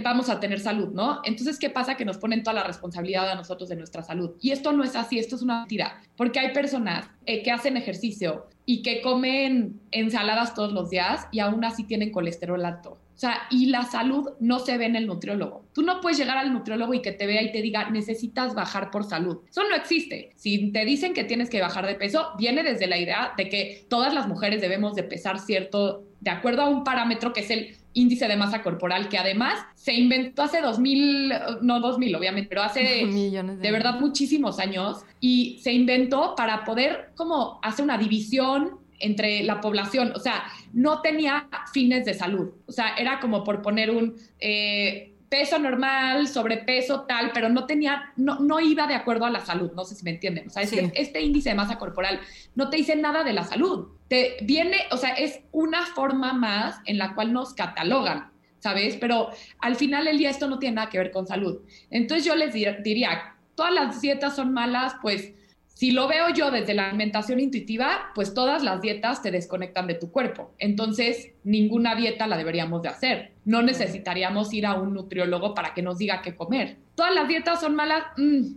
vamos 0.04 0.30
a 0.30 0.40
tener 0.40 0.60
salud, 0.60 0.90
¿no? 0.90 1.22
Entonces, 1.24 1.58
¿qué 1.58 1.70
pasa? 1.70 1.96
Que 1.96 2.06
nos 2.06 2.18
ponen 2.18 2.44
toda 2.44 2.54
la 2.54 2.64
responsabilidad 2.64 3.30
a 3.30 3.36
nosotros 3.36 3.70
de 3.70 3.76
nuestra 3.76 4.04
salud. 4.04 4.32
Y 4.42 4.52
esto 4.52 4.72
no 4.72 4.84
es 4.84 4.96
así, 4.96 5.18
esto 5.18 5.36
es 5.36 5.42
una 5.42 5.60
mentira, 5.60 6.02
porque 6.16 6.40
hay 6.40 6.54
personas 6.54 7.10
eh, 7.26 7.44
que 7.44 7.52
hacen 7.52 7.78
ejercicio 7.78 8.48
y 8.66 8.82
que 8.82 9.02
comen 9.02 9.80
ensaladas 9.92 10.54
todos 10.54 10.74
los 10.74 10.90
días 10.90 11.28
y 11.32 11.40
aún 11.40 11.64
así 11.64 11.84
tienen 11.84 12.12
colesterol 12.12 12.64
alto. 12.66 12.98
O 13.20 13.22
sea, 13.22 13.48
y 13.50 13.66
la 13.66 13.84
salud 13.84 14.30
no 14.40 14.60
se 14.60 14.78
ve 14.78 14.86
en 14.86 14.96
el 14.96 15.06
nutriólogo. 15.06 15.66
Tú 15.74 15.82
no 15.82 16.00
puedes 16.00 16.18
llegar 16.18 16.38
al 16.38 16.54
nutriólogo 16.54 16.94
y 16.94 17.02
que 17.02 17.12
te 17.12 17.28
vea 17.28 17.42
y 17.42 17.52
te 17.52 17.62
diga, 17.62 17.90
necesitas 17.90 18.56
bajar 18.56 18.92
por 18.92 19.04
salud. 19.04 19.40
Eso 19.50 19.62
no 19.68 19.76
existe. 19.76 20.32
Si 20.38 20.72
te 20.72 20.86
dicen 20.86 21.14
que 21.14 21.26
tienes 21.26 21.50
que 21.50 21.60
bajar 21.60 21.86
de 21.86 21.96
peso, 21.96 22.30
viene 22.38 22.64
desde 22.64 22.88
la 22.88 22.98
idea 22.98 23.34
de 23.36 23.50
que 23.50 23.86
todas 23.90 24.14
las 24.14 24.30
mujeres 24.30 24.62
debemos 24.62 24.96
de 24.96 25.04
pesar 25.04 25.38
cierto, 25.38 26.06
de 26.22 26.32
acuerdo 26.32 26.62
a 26.62 26.70
un 26.70 26.86
parámetro 26.86 27.34
que 27.34 27.42
es 27.42 27.50
el 27.50 27.76
índice 27.92 28.26
de 28.30 28.38
masa 28.38 28.64
corporal, 28.64 29.10
que 29.10 29.18
además 29.18 29.60
se 29.76 29.96
inventó 29.96 30.44
hace 30.44 30.62
2000, 30.62 31.34
no 31.62 31.82
2000 31.82 32.16
obviamente, 32.16 32.48
pero 32.48 32.62
hace 32.62 33.06
Millones 33.06 33.58
de, 33.58 33.64
de 33.64 33.72
verdad 33.74 34.00
muchísimos 34.00 34.60
años 34.60 35.04
y 35.20 35.60
se 35.62 35.74
inventó 35.74 36.36
para 36.38 36.64
poder 36.64 37.12
como 37.18 37.60
hacer 37.64 37.84
una 37.84 37.98
división 37.98 38.80
entre 39.00 39.44
la 39.44 39.62
población, 39.62 40.12
o 40.16 40.20
sea, 40.20 40.44
no 40.74 41.02
tenía 41.02 41.48
fines 41.74 42.06
de 42.06 42.14
salud, 42.14 42.52
o 42.68 42.72
sea, 42.72 42.96
era 42.96 43.20
como 43.20 43.44
por 43.44 43.62
poner 43.62 43.92
un 43.92 44.16
eh, 44.40 45.14
peso 45.30 45.60
normal, 45.60 46.28
sobrepeso 46.28 47.02
tal, 47.02 47.32
pero 47.34 47.50
no 47.50 47.66
tenía, 47.66 48.12
no, 48.16 48.40
no 48.40 48.60
iba 48.60 48.88
de 48.88 48.96
acuerdo 48.96 49.26
a 49.26 49.30
la 49.30 49.46
salud, 49.46 49.72
no 49.76 49.86
sé 49.86 49.96
si 49.96 50.04
me 50.04 50.12
entienden, 50.12 50.48
o 50.48 50.50
sea, 50.50 50.64
este 50.64 51.22
índice 51.22 51.50
de 51.50 51.56
masa 51.56 51.78
corporal 51.78 52.20
no 52.56 52.70
te 52.70 52.78
dice 52.78 52.96
nada 52.96 53.24
de 53.24 53.34
la 53.34 53.44
salud, 53.44 53.88
te 54.08 54.38
viene, 54.42 54.78
o 54.92 54.98
sea, 54.98 55.12
es 55.14 55.42
una 55.52 55.86
forma 55.86 56.34
más 56.34 56.80
en 56.86 56.98
la 56.98 57.14
cual 57.14 57.32
nos 57.32 57.54
catalogan, 57.54 58.32
¿sabes? 58.60 58.98
Pero 58.98 59.30
al 59.60 59.76
final 59.76 60.06
del 60.06 60.18
día 60.18 60.32
esto 60.32 60.48
no 60.48 60.60
tiene 60.60 60.76
nada 60.76 60.90
que 60.90 60.98
ver 60.98 61.12
con 61.12 61.28
salud. 61.28 61.60
Entonces 61.90 62.26
yo 62.26 62.36
les 62.36 62.54
diría, 62.54 63.36
todas 63.56 63.74
las 63.74 64.02
dietas 64.02 64.36
son 64.36 64.52
malas, 64.52 64.96
pues 65.02 65.34
si 65.80 65.92
lo 65.92 66.10
veo 66.10 66.28
yo 66.34 66.52
desde 66.52 66.74
la 66.74 66.90
alimentación 66.90 67.40
intuitiva, 67.40 68.12
pues 68.14 68.34
todas 68.34 68.64
las 68.64 68.82
dietas 68.82 69.22
te 69.22 69.32
desconectan 69.32 69.88
de 69.88 69.94
tu 69.94 70.12
cuerpo. 70.12 70.54
Entonces, 70.60 71.32
ninguna 71.46 71.96
dieta 71.96 72.28
la 72.28 72.36
deberíamos 72.36 72.82
de 72.82 72.90
hacer. 72.90 73.32
No 73.46 73.62
necesitaríamos 73.62 74.54
ir 74.54 74.66
a 74.66 74.74
un 74.74 74.94
nutriólogo 74.94 75.56
para 75.56 75.74
que 75.74 75.82
nos 75.82 75.98
diga 75.98 76.22
qué 76.22 76.36
comer. 76.36 76.80
Todas 76.96 77.16
las 77.16 77.30
dietas 77.30 77.62
son 77.62 77.78
malas. 77.78 78.04
Mm, 78.18 78.56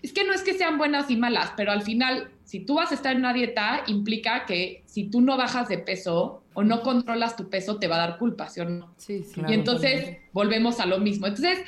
es 0.00 0.14
que 0.14 0.24
no 0.24 0.32
es 0.32 0.40
que 0.40 0.54
sean 0.54 0.78
buenas 0.78 1.10
y 1.10 1.16
malas, 1.16 1.52
pero 1.54 1.70
al 1.70 1.82
final, 1.82 2.30
si 2.44 2.60
tú 2.60 2.76
vas 2.76 2.92
a 2.92 2.94
estar 2.94 3.12
en 3.12 3.18
una 3.18 3.34
dieta, 3.34 3.82
implica 3.86 4.46
que 4.46 4.84
si 4.86 5.10
tú 5.10 5.20
no 5.20 5.36
bajas 5.36 5.68
de 5.68 5.76
peso 5.76 6.44
o 6.54 6.64
no 6.64 6.80
controlas 6.80 7.36
tu 7.36 7.50
peso, 7.50 7.78
te 7.78 7.88
va 7.88 7.96
a 7.96 8.06
dar 8.06 8.18
culpa, 8.18 8.48
¿sí 8.48 8.60
o 8.60 8.64
no? 8.64 8.94
Sí, 8.96 9.22
sí. 9.22 9.42
y 9.46 9.52
entonces 9.52 10.16
volvemos 10.32 10.80
a 10.80 10.86
lo 10.86 10.98
mismo. 10.98 11.26
Entonces, 11.26 11.58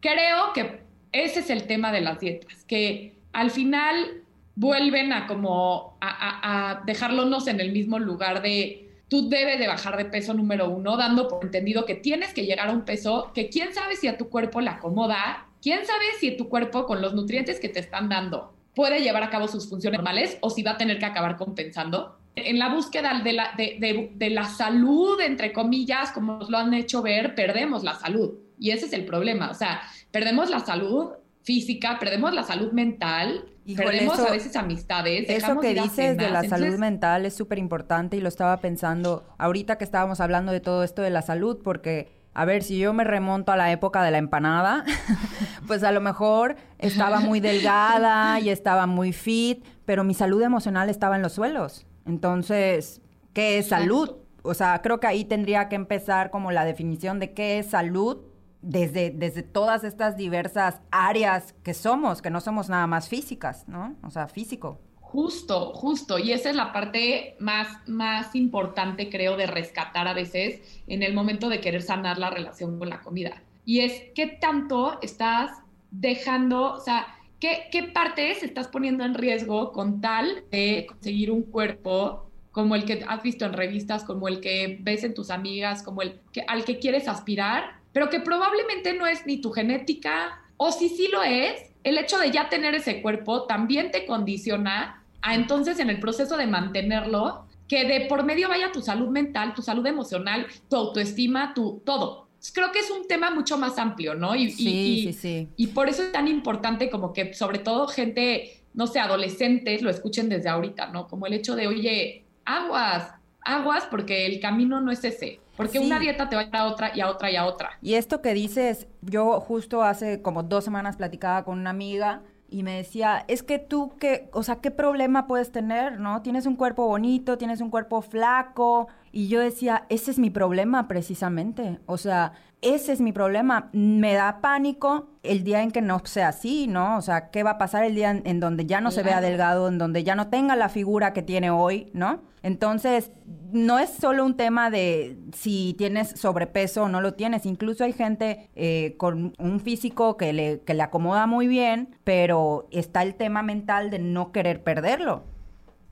creo 0.00 0.52
que 0.52 0.80
ese 1.12 1.38
es 1.38 1.50
el 1.50 1.68
tema 1.68 1.92
de 1.92 2.00
las 2.00 2.18
dietas, 2.18 2.64
que 2.64 3.14
al 3.32 3.52
final 3.52 4.21
vuelven 4.54 5.12
a 5.12 5.26
como 5.26 5.96
a, 6.00 6.82
dejarlos 6.86 7.46
en 7.46 7.60
el 7.60 7.72
mismo 7.72 7.98
lugar 7.98 8.42
de 8.42 8.90
tú 9.08 9.28
debes 9.28 9.58
de 9.58 9.66
bajar 9.66 9.96
de 9.96 10.06
peso 10.06 10.34
número 10.34 10.68
uno, 10.70 10.96
dando 10.96 11.28
por 11.28 11.44
entendido 11.44 11.84
que 11.84 11.94
tienes 11.94 12.32
que 12.32 12.46
llegar 12.46 12.68
a 12.68 12.72
un 12.72 12.82
peso 12.82 13.30
que 13.34 13.48
quién 13.48 13.74
sabe 13.74 13.96
si 13.96 14.08
a 14.08 14.16
tu 14.16 14.28
cuerpo 14.28 14.60
le 14.60 14.70
acomoda, 14.70 15.46
quién 15.60 15.84
sabe 15.84 16.04
si 16.18 16.36
tu 16.36 16.48
cuerpo 16.48 16.86
con 16.86 17.02
los 17.02 17.14
nutrientes 17.14 17.60
que 17.60 17.68
te 17.68 17.80
están 17.80 18.08
dando 18.08 18.54
puede 18.74 19.02
llevar 19.02 19.22
a 19.22 19.30
cabo 19.30 19.48
sus 19.48 19.68
funciones 19.68 19.98
normales 19.98 20.38
o 20.40 20.50
si 20.50 20.62
va 20.62 20.72
a 20.72 20.78
tener 20.78 20.98
que 20.98 21.04
acabar 21.04 21.36
compensando. 21.36 22.18
En 22.34 22.58
la 22.58 22.70
búsqueda 22.70 23.20
de 23.22 23.32
la, 23.34 23.52
de, 23.56 23.76
de, 23.78 24.12
de 24.14 24.30
la 24.30 24.44
salud, 24.44 25.20
entre 25.20 25.52
comillas, 25.52 26.12
como 26.12 26.38
nos 26.38 26.48
lo 26.48 26.56
han 26.56 26.72
hecho 26.72 27.02
ver, 27.02 27.34
perdemos 27.34 27.84
la 27.84 27.94
salud. 27.94 28.32
Y 28.58 28.70
ese 28.70 28.86
es 28.86 28.92
el 28.94 29.04
problema. 29.04 29.50
O 29.50 29.54
sea, 29.54 29.82
perdemos 30.10 30.48
la 30.48 30.60
salud 30.60 31.10
física, 31.42 31.98
perdemos 31.98 32.32
la 32.32 32.44
salud 32.44 32.72
mental, 32.72 33.44
perdemos 33.76 34.18
a 34.18 34.30
veces 34.30 34.56
amistades. 34.56 35.28
Eso 35.28 35.60
que 35.60 35.74
dices 35.74 36.16
de 36.16 36.30
la 36.30 36.44
salud 36.44 36.78
mental 36.78 37.26
es 37.26 37.34
súper 37.34 37.58
importante 37.58 38.16
y 38.16 38.20
lo 38.20 38.28
estaba 38.28 38.56
pensando 38.58 39.24
ahorita 39.38 39.76
que 39.78 39.84
estábamos 39.84 40.20
hablando 40.20 40.52
de 40.52 40.60
todo 40.60 40.84
esto 40.84 41.02
de 41.02 41.10
la 41.10 41.22
salud, 41.22 41.58
porque, 41.62 42.12
a 42.34 42.44
ver, 42.44 42.62
si 42.62 42.78
yo 42.78 42.92
me 42.92 43.04
remonto 43.04 43.52
a 43.52 43.56
la 43.56 43.72
época 43.72 44.02
de 44.02 44.10
la 44.10 44.18
empanada, 44.18 44.84
pues 45.66 45.82
a 45.82 45.92
lo 45.92 46.00
mejor 46.00 46.56
estaba 46.78 47.20
muy 47.20 47.40
delgada 47.40 48.38
y 48.40 48.48
estaba 48.50 48.86
muy 48.86 49.12
fit, 49.12 49.64
pero 49.84 50.04
mi 50.04 50.14
salud 50.14 50.42
emocional 50.42 50.90
estaba 50.90 51.16
en 51.16 51.22
los 51.22 51.32
suelos. 51.32 51.86
Entonces, 52.06 53.00
¿qué 53.32 53.58
es 53.58 53.68
salud? 53.68 54.16
O 54.42 54.54
sea, 54.54 54.80
creo 54.82 54.98
que 54.98 55.06
ahí 55.06 55.24
tendría 55.24 55.68
que 55.68 55.76
empezar 55.76 56.30
como 56.30 56.50
la 56.50 56.64
definición 56.64 57.20
de 57.20 57.32
qué 57.32 57.58
es 57.60 57.66
salud 57.66 58.31
desde, 58.62 59.10
desde 59.10 59.42
todas 59.42 59.84
estas 59.84 60.16
diversas 60.16 60.80
áreas 60.90 61.54
que 61.62 61.74
somos, 61.74 62.22
que 62.22 62.30
no 62.30 62.40
somos 62.40 62.68
nada 62.68 62.86
más 62.86 63.08
físicas, 63.08 63.68
¿no? 63.68 63.96
O 64.02 64.10
sea, 64.10 64.28
físico. 64.28 64.80
Justo, 65.00 65.72
justo. 65.74 66.18
Y 66.18 66.32
esa 66.32 66.48
es 66.48 66.56
la 66.56 66.72
parte 66.72 67.36
más, 67.38 67.68
más 67.86 68.34
importante, 68.34 69.10
creo, 69.10 69.36
de 69.36 69.46
rescatar 69.46 70.08
a 70.08 70.14
veces 70.14 70.82
en 70.86 71.02
el 71.02 71.12
momento 71.12 71.48
de 71.48 71.60
querer 71.60 71.82
sanar 71.82 72.18
la 72.18 72.30
relación 72.30 72.78
con 72.78 72.88
la 72.88 73.02
comida. 73.02 73.42
Y 73.66 73.80
es 73.80 74.04
qué 74.14 74.26
tanto 74.26 74.98
estás 75.02 75.50
dejando, 75.90 76.72
o 76.72 76.80
sea, 76.80 77.06
qué, 77.38 77.64
qué 77.70 77.82
partes 77.82 78.42
estás 78.42 78.68
poniendo 78.68 79.04
en 79.04 79.14
riesgo 79.14 79.72
con 79.72 80.00
tal 80.00 80.44
de 80.50 80.86
conseguir 80.88 81.30
un 81.30 81.42
cuerpo 81.42 82.30
como 82.52 82.74
el 82.74 82.84
que 82.84 83.04
has 83.06 83.22
visto 83.22 83.44
en 83.44 83.54
revistas, 83.54 84.04
como 84.04 84.28
el 84.28 84.40
que 84.40 84.78
ves 84.80 85.04
en 85.04 85.14
tus 85.14 85.30
amigas, 85.30 85.82
como 85.82 86.02
el 86.02 86.20
que, 86.32 86.42
al 86.46 86.64
que 86.64 86.78
quieres 86.78 87.08
aspirar, 87.08 87.81
pero 87.92 88.10
que 88.10 88.20
probablemente 88.20 88.94
no 88.94 89.06
es 89.06 89.26
ni 89.26 89.40
tu 89.40 89.50
genética, 89.50 90.40
o 90.56 90.72
si 90.72 90.88
sí 90.88 91.08
lo 91.12 91.22
es, 91.22 91.72
el 91.84 91.98
hecho 91.98 92.18
de 92.18 92.30
ya 92.30 92.48
tener 92.48 92.74
ese 92.74 93.02
cuerpo 93.02 93.44
también 93.44 93.90
te 93.90 94.06
condiciona 94.06 95.04
a 95.20 95.34
entonces 95.34 95.78
en 95.78 95.90
el 95.90 96.00
proceso 96.00 96.36
de 96.36 96.46
mantenerlo, 96.46 97.46
que 97.68 97.84
de 97.84 98.06
por 98.06 98.24
medio 98.24 98.48
vaya 98.48 98.72
tu 98.72 98.82
salud 98.82 99.08
mental, 99.08 99.54
tu 99.54 99.62
salud 99.62 99.86
emocional, 99.86 100.46
tu 100.68 100.76
autoestima, 100.76 101.54
tu 101.54 101.80
todo. 101.84 102.28
Creo 102.52 102.72
que 102.72 102.80
es 102.80 102.90
un 102.90 103.06
tema 103.06 103.30
mucho 103.30 103.56
más 103.56 103.78
amplio, 103.78 104.14
¿no? 104.14 104.34
Y, 104.34 104.50
sí, 104.50 105.02
sí, 105.04 105.12
sí. 105.12 105.48
y 105.56 105.68
por 105.68 105.88
eso 105.88 106.02
es 106.02 106.10
tan 106.10 106.26
importante 106.26 106.90
como 106.90 107.12
que 107.12 107.34
sobre 107.34 107.60
todo 107.60 107.86
gente, 107.86 108.64
no 108.74 108.88
sé, 108.88 108.98
adolescentes 108.98 109.80
lo 109.82 109.90
escuchen 109.90 110.28
desde 110.28 110.48
ahorita, 110.48 110.88
¿no? 110.88 111.06
Como 111.06 111.26
el 111.26 111.34
hecho 111.34 111.54
de, 111.54 111.68
oye, 111.68 112.24
aguas, 112.44 113.14
aguas 113.42 113.86
porque 113.88 114.26
el 114.26 114.40
camino 114.40 114.80
no 114.80 114.90
es 114.90 115.04
ese. 115.04 115.40
Porque 115.56 115.78
una 115.78 115.98
dieta 115.98 116.28
te 116.28 116.36
va 116.36 116.42
a 116.42 116.44
ir 116.46 116.56
a 116.56 116.64
otra 116.66 116.92
y 116.94 117.00
a 117.00 117.08
otra 117.10 117.30
y 117.30 117.36
a 117.36 117.44
otra. 117.44 117.70
Y 117.82 117.94
esto 117.94 118.22
que 118.22 118.34
dices, 118.34 118.86
yo 119.02 119.40
justo 119.40 119.82
hace 119.82 120.22
como 120.22 120.42
dos 120.42 120.64
semanas 120.64 120.96
platicaba 120.96 121.44
con 121.44 121.58
una 121.58 121.70
amiga 121.70 122.22
y 122.52 122.62
me 122.62 122.76
decía, 122.76 123.24
es 123.28 123.42
que 123.42 123.58
tú, 123.58 123.94
qué, 123.98 124.28
o 124.32 124.42
sea, 124.42 124.56
¿qué 124.56 124.70
problema 124.70 125.26
puedes 125.26 125.52
tener, 125.52 125.98
no? 125.98 126.20
Tienes 126.20 126.44
un 126.44 126.56
cuerpo 126.56 126.86
bonito, 126.86 127.38
tienes 127.38 127.60
un 127.62 127.70
cuerpo 127.70 128.02
flaco. 128.02 128.88
Y 129.10 129.28
yo 129.28 129.40
decía, 129.40 129.86
ese 129.88 130.10
es 130.10 130.18
mi 130.18 130.28
problema 130.28 130.86
precisamente. 130.86 131.80
O 131.86 131.96
sea, 131.96 132.32
ese 132.62 132.92
es 132.92 133.00
mi 133.00 133.12
problema. 133.12 133.68
Me 133.72 134.14
da 134.14 134.40
pánico 134.40 135.08
el 135.22 135.44
día 135.44 135.62
en 135.62 135.72
que 135.72 135.82
no 135.82 136.00
sea 136.04 136.28
así, 136.28 136.68
¿no? 136.68 136.96
O 136.96 137.02
sea, 137.02 137.30
¿qué 137.30 137.42
va 137.42 137.50
a 137.50 137.58
pasar 137.58 137.84
el 137.84 137.94
día 137.94 138.10
en, 138.10 138.40
donde 138.40 138.66
ya 138.66 138.80
no 138.80 138.90
se 138.90 139.02
vea 139.02 139.20
delgado, 139.20 139.68
en 139.68 139.78
donde 139.78 140.04
ya 140.04 140.14
no 140.14 140.28
tenga 140.28 140.56
la 140.56 140.68
figura 140.68 141.12
que 141.12 141.22
tiene 141.22 141.50
hoy, 141.50 141.90
¿no? 141.92 142.22
Entonces, 142.42 143.10
no 143.52 143.78
es 143.78 143.90
solo 143.90 144.24
un 144.24 144.36
tema 144.36 144.70
de 144.70 145.18
si 145.32 145.74
tienes 145.76 146.10
sobrepeso 146.10 146.84
o 146.84 146.88
no 146.88 147.00
lo 147.00 147.14
tienes. 147.14 147.46
Incluso 147.46 147.84
hay 147.84 147.92
gente 147.92 148.48
eh, 148.54 148.94
con 148.96 149.34
un 149.38 149.60
físico 149.60 150.16
que 150.16 150.32
le, 150.32 150.60
que 150.60 150.74
le 150.74 150.82
acomoda 150.82 151.26
muy 151.26 151.48
bien, 151.48 151.96
pero 152.04 152.68
está 152.70 153.02
el 153.02 153.16
tema 153.16 153.42
mental 153.42 153.90
de 153.90 153.98
no 153.98 154.32
querer 154.32 154.62
perderlo 154.62 155.24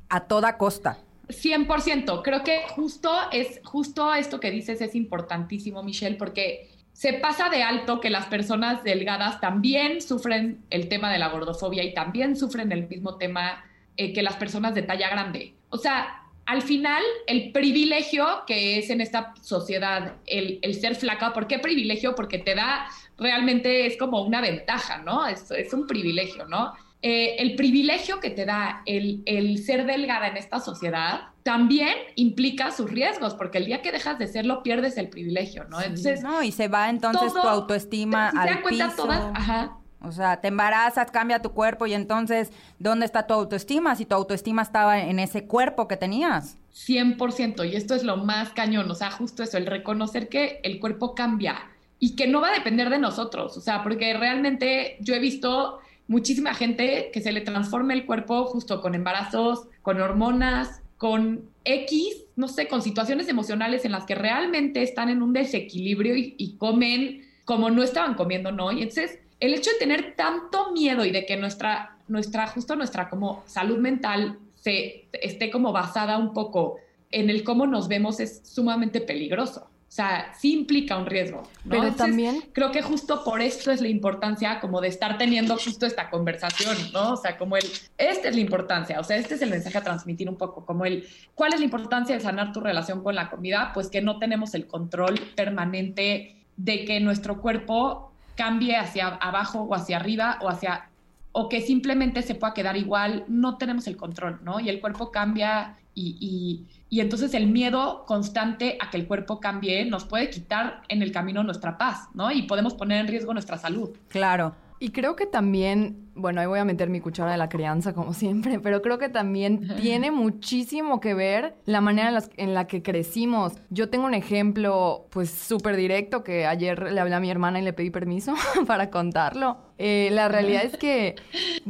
a 0.09 0.20
toda 0.20 0.56
costa. 0.56 0.98
100%. 1.31 2.23
Creo 2.23 2.45
que 2.45 2.62
justo 2.69 3.12
es 3.33 3.61
justo 3.64 4.14
esto 4.14 4.40
que 4.40 4.51
dices 4.51 4.81
es 4.81 4.95
importantísimo, 4.95 5.83
Michelle, 5.83 6.16
porque 6.16 6.69
se 6.93 7.14
pasa 7.14 7.49
de 7.49 7.62
alto 7.62 8.01
que 8.01 8.11
las 8.11 8.27
personas 8.27 8.85
delgadas 8.85 9.40
también 9.40 10.03
sufren 10.03 10.62
el 10.71 10.88
tema 10.88 11.11
de 11.11 11.19
la 11.19 11.29
gordofobia 11.29 11.83
y 11.83 11.95
también 11.95 12.37
sufren 12.37 12.73
el 12.73 12.88
mismo 12.88 13.16
tema 13.16 13.64
eh, 13.97 14.12
que 14.12 14.23
las 14.23 14.37
personas 14.37 14.75
de 14.75 14.83
talla 14.83 15.09
grande. 15.09 15.55
O 15.71 15.79
sea, 15.79 16.27
al 16.47 16.62
final, 16.62 17.03
el 17.27 17.53
privilegio 17.53 18.43
que 18.47 18.79
es 18.79 18.90
en 18.90 19.01
esta 19.01 19.35
sociedad 19.40 20.16
el, 20.27 20.61
ser 20.75 20.97
flaca, 20.97 21.33
¿por 21.33 21.47
qué 21.47 21.59
privilegio? 21.59 22.14
Porque 22.14 22.38
te 22.38 22.55
da, 22.55 22.88
realmente 23.16 23.87
es 23.87 23.97
como 23.97 24.23
una 24.23 24.40
ventaja, 24.40 24.99
¿no? 24.99 25.27
Es 25.27 25.73
un 25.73 25.87
privilegio, 25.87 26.47
¿no? 26.47 26.75
Eh, 27.03 27.37
el 27.39 27.57
privilegio 27.57 28.21
que 28.21 28.29
te 28.29 28.45
da 28.45 28.83
el, 28.85 29.59
ser 29.65 29.87
delgada 29.87 30.29
en 30.29 30.37
esta 30.37 30.61
sociedad 30.61 31.29
también 31.43 31.95
implica 32.17 32.71
sus 32.71 32.91
riesgos, 32.91 33.35
porque 33.35 33.57
el 33.57 33.65
día 33.65 33.81
que 33.81 33.91
dejas 33.91 34.19
de 34.19 34.27
serlo 34.27 34.63
pierdes 34.63 34.99
el 34.99 35.09
privilegio, 35.09 35.65
¿no? 35.65 35.81
Entonces, 35.81 36.23
no, 36.23 36.43
y 36.43 36.53
se 36.53 36.69
va 36.69 36.91
entonces 36.91 37.33
tu 37.33 37.49
autoestima 37.49 38.31
si 38.31 38.37
al 38.37 38.49
se 38.49 38.61
cuenta 38.61 38.95
Todas, 38.95 39.25
ajá. 39.35 39.77
O 40.03 40.13
sea, 40.13 40.41
te 40.41 40.49
embarazas, 40.49 41.11
cambia 41.11 41.43
tu 41.43 41.53
cuerpo 41.53 41.87
y 41.87 41.95
entonces, 41.95 42.53
¿dónde 42.79 43.07
está 43.07 43.27
tu 43.27 43.35
autoestima? 43.35 43.97
Si 43.97 44.07
tu 44.07 44.15
autoestima 44.15 44.63
estaba 44.63 45.01
en 45.01 45.19
ese 45.19 45.47
cuerpo 45.47 45.89
que 45.89 45.97
tenías. 45.97 46.57
100%, 46.75 47.71
y 47.71 47.77
esto 47.77 47.95
es 47.95 48.05
lo 48.05 48.17
más 48.17 48.51
cañón, 48.51 48.91
o 48.91 48.95
sea, 48.95 49.11
justo 49.11 49.43
eso, 49.43 49.59
el 49.59 49.67
reconocer 49.67 50.29
que 50.29 50.61
el 50.63 50.81
cuerpo 50.81 51.15
cambia 51.15 51.57
y 51.99 52.15
que 52.17 52.27
no 52.27 52.41
va 52.41 52.49
a 52.49 52.53
depender 52.55 52.89
de 52.89 52.99
nosotros, 52.99 53.57
o 53.57 53.61
sea, 53.61 53.83
porque 53.83 54.15
realmente 54.15 54.97
yo 55.01 55.15
he 55.15 55.19
visto 55.19 55.81
muchísima 56.11 56.55
gente 56.55 57.11
que 57.12 57.20
se 57.20 57.31
le 57.31 57.40
transforma 57.40 57.92
el 57.92 58.05
cuerpo 58.05 58.44
justo 58.46 58.83
con 58.83 58.96
embarazos, 58.96 59.68
con 59.81 60.01
hormonas, 60.01 60.83
con 60.99 61.49
X, 61.64 62.25
no 62.35 62.49
sé, 62.49 62.66
con 62.66 62.83
situaciones 62.83 63.29
emocionales 63.29 63.85
en 63.85 63.92
las 63.92 64.07
que 64.07 64.16
realmente 64.16 64.83
están 64.83 65.09
en 65.09 65.23
un 65.23 65.33
desequilibrio 65.33 66.16
y, 66.16 66.57
comen 66.59 67.29
como 67.44 67.70
no 67.70 67.85
estaban 67.85 68.14
comiendo, 68.14 68.51
¿no? 68.51 68.73
Y 68.73 68.83
entonces, 68.83 69.20
el 69.38 69.55
hecho 69.55 69.70
de 69.70 69.79
tener 69.79 70.16
tanto 70.16 70.73
miedo 70.73 71.05
y 71.05 71.12
de 71.12 71.25
que 71.27 71.37
nuestra, 71.37 71.96
nuestra, 72.09 72.49
justo 72.49 72.75
nuestra 72.75 73.09
como 73.09 73.44
salud 73.46 73.79
mental 73.79 74.37
se 74.57 75.07
esté 75.12 75.49
como 75.49 75.70
basada 75.70 76.18
un 76.18 76.35
poco 76.35 76.79
en 77.12 77.31
el 77.31 77.44
cómo 77.44 77.68
nos 77.68 77.87
vemos 77.87 78.18
es 78.18 78.42
sumamente 78.44 79.01
peligroso. 79.01 79.70
O 79.90 79.92
sea, 79.92 80.33
sí 80.38 80.53
implica 80.53 80.96
un 80.96 81.05
riesgo. 81.05 81.42
Pero 81.68 81.92
también. 81.92 82.44
Creo 82.53 82.70
que 82.70 82.81
justo 82.81 83.24
por 83.24 83.42
esto 83.42 83.72
es 83.72 83.81
la 83.81 83.88
importancia 83.88 84.61
como 84.61 84.81
de 84.81 84.87
estar 84.87 85.18
teniendo 85.18 85.57
justo 85.57 85.85
esta 85.85 86.11
conversación, 86.11 86.76
¿no? 86.92 87.14
O 87.14 87.16
sea, 87.16 87.37
como 87.37 87.57
el. 87.57 87.64
Esta 87.98 88.29
es 88.29 88.37
la 88.37 88.40
importancia, 88.40 89.00
o 89.00 89.03
sea, 89.03 89.16
este 89.16 89.35
es 89.35 89.42
el 89.42 89.50
mensaje 89.50 89.76
a 89.76 89.83
transmitir 89.83 90.29
un 90.29 90.37
poco, 90.37 90.64
como 90.64 90.85
el. 90.85 91.09
¿Cuál 91.35 91.55
es 91.55 91.59
la 91.59 91.64
importancia 91.64 92.14
de 92.14 92.20
sanar 92.20 92.53
tu 92.53 92.61
relación 92.61 93.03
con 93.03 93.16
la 93.16 93.29
comida? 93.31 93.72
Pues 93.74 93.88
que 93.88 94.00
no 94.00 94.20
tenemos 94.20 94.55
el 94.55 94.68
control 94.68 95.18
permanente 95.35 96.37
de 96.57 96.85
que 96.85 97.00
nuestro 97.00 97.40
cuerpo 97.40 98.12
cambie 98.37 98.76
hacia 98.76 99.09
abajo 99.09 99.62
o 99.62 99.74
hacia 99.74 99.96
arriba 99.96 100.38
o 100.40 100.48
hacia 100.48 100.89
o 101.33 101.49
que 101.49 101.61
simplemente 101.61 102.23
se 102.23 102.35
pueda 102.35 102.55
quedar 102.55 102.77
igual, 102.77 103.25
no 103.29 103.57
tenemos 103.57 103.87
el 103.87 103.97
control, 103.97 104.40
¿no? 104.43 104.61
Y 104.61 104.69
el 104.69 104.81
cuerpo 104.81 105.11
cambia 105.11 105.77
y, 105.95 106.66
y, 106.88 107.01
entonces 107.01 107.35
el 107.35 107.47
miedo 107.49 108.05
constante 108.07 108.79
a 108.81 108.90
que 108.90 108.97
el 108.97 109.07
cuerpo 109.07 109.38
cambie 109.38 109.85
nos 109.85 110.05
puede 110.05 110.31
quitar 110.31 110.83
en 110.88 111.03
el 111.03 111.12
camino 111.12 111.43
nuestra 111.43 111.77
paz, 111.79 112.09
¿no? 112.14 112.33
Y 112.33 112.43
podemos 112.43 112.75
poner 112.75 113.01
en 113.01 113.09
riesgo 113.09 113.33
nuestra 113.33 113.59
salud. 113.59 113.90
Claro. 114.09 114.55
Y 114.83 114.93
creo 114.93 115.14
que 115.14 115.27
también, 115.27 116.09
bueno, 116.14 116.40
ahí 116.40 116.47
voy 116.47 116.59
a 116.59 116.64
meter 116.64 116.88
mi 116.88 117.03
cuchara 117.03 117.33
de 117.33 117.37
la 117.37 117.51
crianza 117.51 117.93
como 117.93 118.14
siempre, 118.14 118.59
pero 118.61 118.81
creo 118.81 118.99
que 118.99 119.11
también 119.11 119.69
tiene 119.77 120.11
muchísimo 120.11 121.01
que 121.01 121.12
ver 121.12 121.55
la 121.66 121.83
manera 121.83 122.19
en 122.38 122.55
la, 122.55 122.66
que 122.66 122.83
crecimos. 122.83 123.53
Yo 123.69 123.90
tengo 123.90 124.07
un 124.07 124.14
ejemplo 124.14 125.07
pues 125.11 125.31
súper 125.31 125.77
directo 125.77 126.25
que 126.25 126.47
ayer 126.47 126.93
le 126.93 126.99
hablé 126.99 127.14
a 127.14 127.21
mi 127.21 127.31
hermana 127.31 127.61
y 127.61 127.62
le 127.62 127.75
pedí 127.75 127.90
permiso 127.90 128.35
para 128.66 128.88
contarlo. 128.88 129.59
Eh, 129.77 130.09
la 130.12 130.29
realidad 130.29 130.64
es 130.64 130.79
que 130.79 131.16